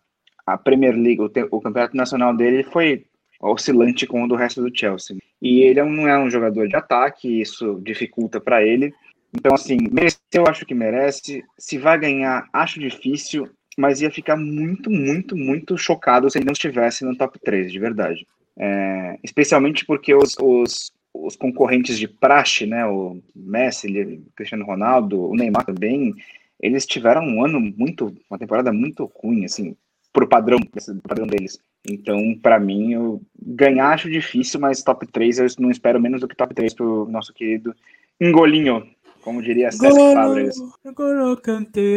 a 0.47 0.57
Premier 0.57 0.95
League, 0.95 1.21
o, 1.21 1.29
o 1.51 1.61
campeonato 1.61 1.95
nacional 1.95 2.35
dele 2.35 2.63
foi 2.63 3.05
oscilante 3.41 4.07
com 4.07 4.23
o 4.23 4.27
do 4.27 4.35
resto 4.35 4.61
do 4.61 4.75
Chelsea. 4.75 5.17
E 5.41 5.61
ele 5.61 5.83
não 5.83 6.07
é 6.07 6.17
um 6.17 6.29
jogador 6.29 6.67
de 6.67 6.75
ataque, 6.75 7.41
isso 7.41 7.79
dificulta 7.83 8.39
para 8.39 8.63
ele. 8.63 8.93
Então, 9.33 9.53
assim, 9.53 9.77
eu 10.33 10.45
acho 10.47 10.65
que 10.65 10.73
merece. 10.73 11.43
Se 11.57 11.77
vai 11.77 11.99
ganhar, 11.99 12.47
acho 12.51 12.79
difícil, 12.79 13.49
mas 13.77 14.01
ia 14.01 14.11
ficar 14.11 14.35
muito, 14.35 14.89
muito, 14.89 15.35
muito 15.37 15.77
chocado 15.77 16.29
se 16.29 16.37
ele 16.37 16.45
não 16.45 16.53
estivesse 16.53 17.05
no 17.05 17.15
top 17.15 17.39
3, 17.39 17.71
de 17.71 17.79
verdade. 17.79 18.27
É, 18.57 19.17
especialmente 19.23 19.85
porque 19.85 20.13
os, 20.13 20.35
os, 20.37 20.91
os 21.13 21.35
concorrentes 21.35 21.97
de 21.97 22.07
praxe, 22.07 22.65
né, 22.65 22.85
o 22.85 23.21
Messi, 23.35 23.87
o 23.87 24.31
Cristiano 24.35 24.65
Ronaldo, 24.65 25.29
o 25.29 25.35
Neymar 25.35 25.65
também, 25.65 26.13
eles 26.59 26.85
tiveram 26.85 27.21
um 27.21 27.45
ano 27.45 27.59
muito, 27.59 28.13
uma 28.29 28.37
temporada 28.37 28.73
muito 28.73 29.09
ruim, 29.15 29.45
assim, 29.45 29.75
pro 30.11 30.27
padrão, 30.27 30.59
padrão 31.07 31.25
deles. 31.25 31.57
Então, 31.87 32.37
para 32.41 32.59
mim, 32.59 32.93
eu 32.93 33.21
ganhar 33.41 33.91
acho 33.91 34.09
difícil, 34.09 34.59
mas 34.59 34.83
top 34.83 35.07
3 35.07 35.39
eu 35.39 35.47
não 35.59 35.71
espero 35.71 36.01
menos 36.01 36.19
do 36.19 36.27
que 36.27 36.35
top 36.35 36.53
3 36.53 36.73
pro 36.73 37.07
nosso 37.09 37.33
querido 37.33 37.73
Engolinho, 38.19 38.85
como 39.23 39.41
diria 39.41 39.71
César 39.71 40.13
Fabregas. 40.13 40.55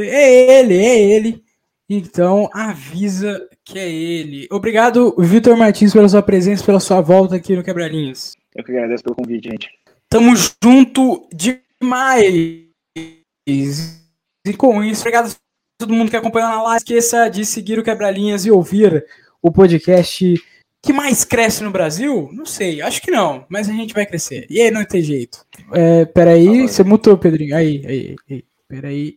É 0.08 0.60
ele, 0.60 0.76
é 0.76 1.00
ele. 1.00 1.44
Então, 1.88 2.48
avisa 2.52 3.48
que 3.64 3.78
é 3.78 3.90
ele. 3.90 4.48
Obrigado, 4.50 5.14
Vitor 5.18 5.56
Martins, 5.56 5.92
pela 5.92 6.08
sua 6.08 6.22
presença, 6.22 6.64
pela 6.64 6.80
sua 6.80 7.00
volta 7.00 7.36
aqui 7.36 7.54
no 7.54 7.62
Quebralinhos. 7.62 8.34
Eu 8.54 8.64
que 8.64 8.72
agradeço 8.72 9.04
pelo 9.04 9.16
convite, 9.16 9.50
gente. 9.50 9.68
Tamo 10.08 10.34
junto 10.36 11.28
demais. 11.34 12.66
E 13.46 14.54
com 14.56 14.82
isso, 14.82 15.02
obrigado 15.02 15.30
a 15.30 15.36
todo 15.78 15.94
mundo 15.94 16.10
que 16.10 16.16
acompanhou 16.16 16.48
na 16.48 16.62
live. 16.62 16.78
Esqueça 16.78 17.28
de 17.28 17.44
seguir 17.44 17.78
o 17.78 17.82
Quebra-Linhas 17.82 18.44
e 18.44 18.50
ouvir 18.50 19.06
o 19.40 19.50
podcast 19.50 20.34
que 20.82 20.92
mais 20.92 21.24
cresce 21.24 21.62
no 21.62 21.70
Brasil? 21.70 22.28
Não 22.32 22.44
sei, 22.44 22.82
acho 22.82 23.00
que 23.00 23.10
não, 23.10 23.46
mas 23.48 23.68
a 23.68 23.72
gente 23.72 23.94
vai 23.94 24.04
crescer. 24.04 24.46
E 24.50 24.60
aí 24.60 24.70
não 24.70 24.84
tem 24.84 25.00
jeito. 25.00 25.46
É, 25.72 26.04
peraí, 26.04 26.62
você 26.62 26.82
mutou, 26.82 27.16
Pedrinho. 27.16 27.56
Aí, 27.56 27.84
aí, 27.86 28.16
aí. 28.28 28.44
Peraí. 28.68 29.16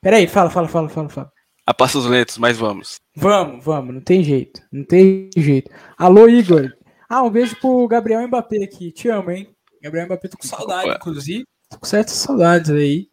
Peraí, 0.00 0.26
fala, 0.28 0.50
fala, 0.50 0.68
fala, 0.68 0.88
fala, 0.88 1.08
fala. 1.08 1.32
A 1.66 1.72
passos 1.72 2.06
lentos, 2.06 2.38
mas 2.38 2.58
vamos. 2.58 2.96
Vamos, 3.14 3.64
vamos, 3.64 3.94
não 3.94 4.00
tem 4.00 4.22
jeito. 4.22 4.60
Não 4.70 4.84
tem 4.84 5.30
jeito. 5.36 5.70
Alô, 5.96 6.28
Igor. 6.28 6.72
Ah, 7.08 7.22
um 7.22 7.30
beijo 7.30 7.56
pro 7.56 7.88
Gabriel 7.88 8.26
Mbappé 8.26 8.64
aqui. 8.64 8.92
Te 8.92 9.08
amo, 9.08 9.30
hein? 9.30 9.48
Gabriel 9.82 10.06
Mbappé, 10.06 10.28
tô 10.28 10.36
com 10.36 10.46
saudade, 10.46 10.88
Opa. 10.90 10.96
inclusive. 10.96 11.44
Tô 11.70 11.78
com 11.78 11.86
certas 11.86 12.14
saudades 12.14 12.70
aí. 12.70 13.08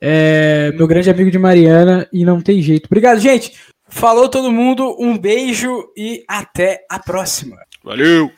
É, 0.00 0.72
meu 0.72 0.86
grande 0.86 1.10
amigo 1.10 1.30
de 1.30 1.38
Mariana 1.38 2.08
e 2.12 2.24
não 2.24 2.40
tem 2.40 2.60
jeito. 2.62 2.86
Obrigado, 2.86 3.20
gente. 3.20 3.58
Falou 3.94 4.28
todo 4.28 4.50
mundo, 4.50 4.96
um 4.98 5.16
beijo 5.16 5.88
e 5.96 6.24
até 6.28 6.84
a 6.90 6.98
próxima. 6.98 7.56
Valeu! 7.82 8.28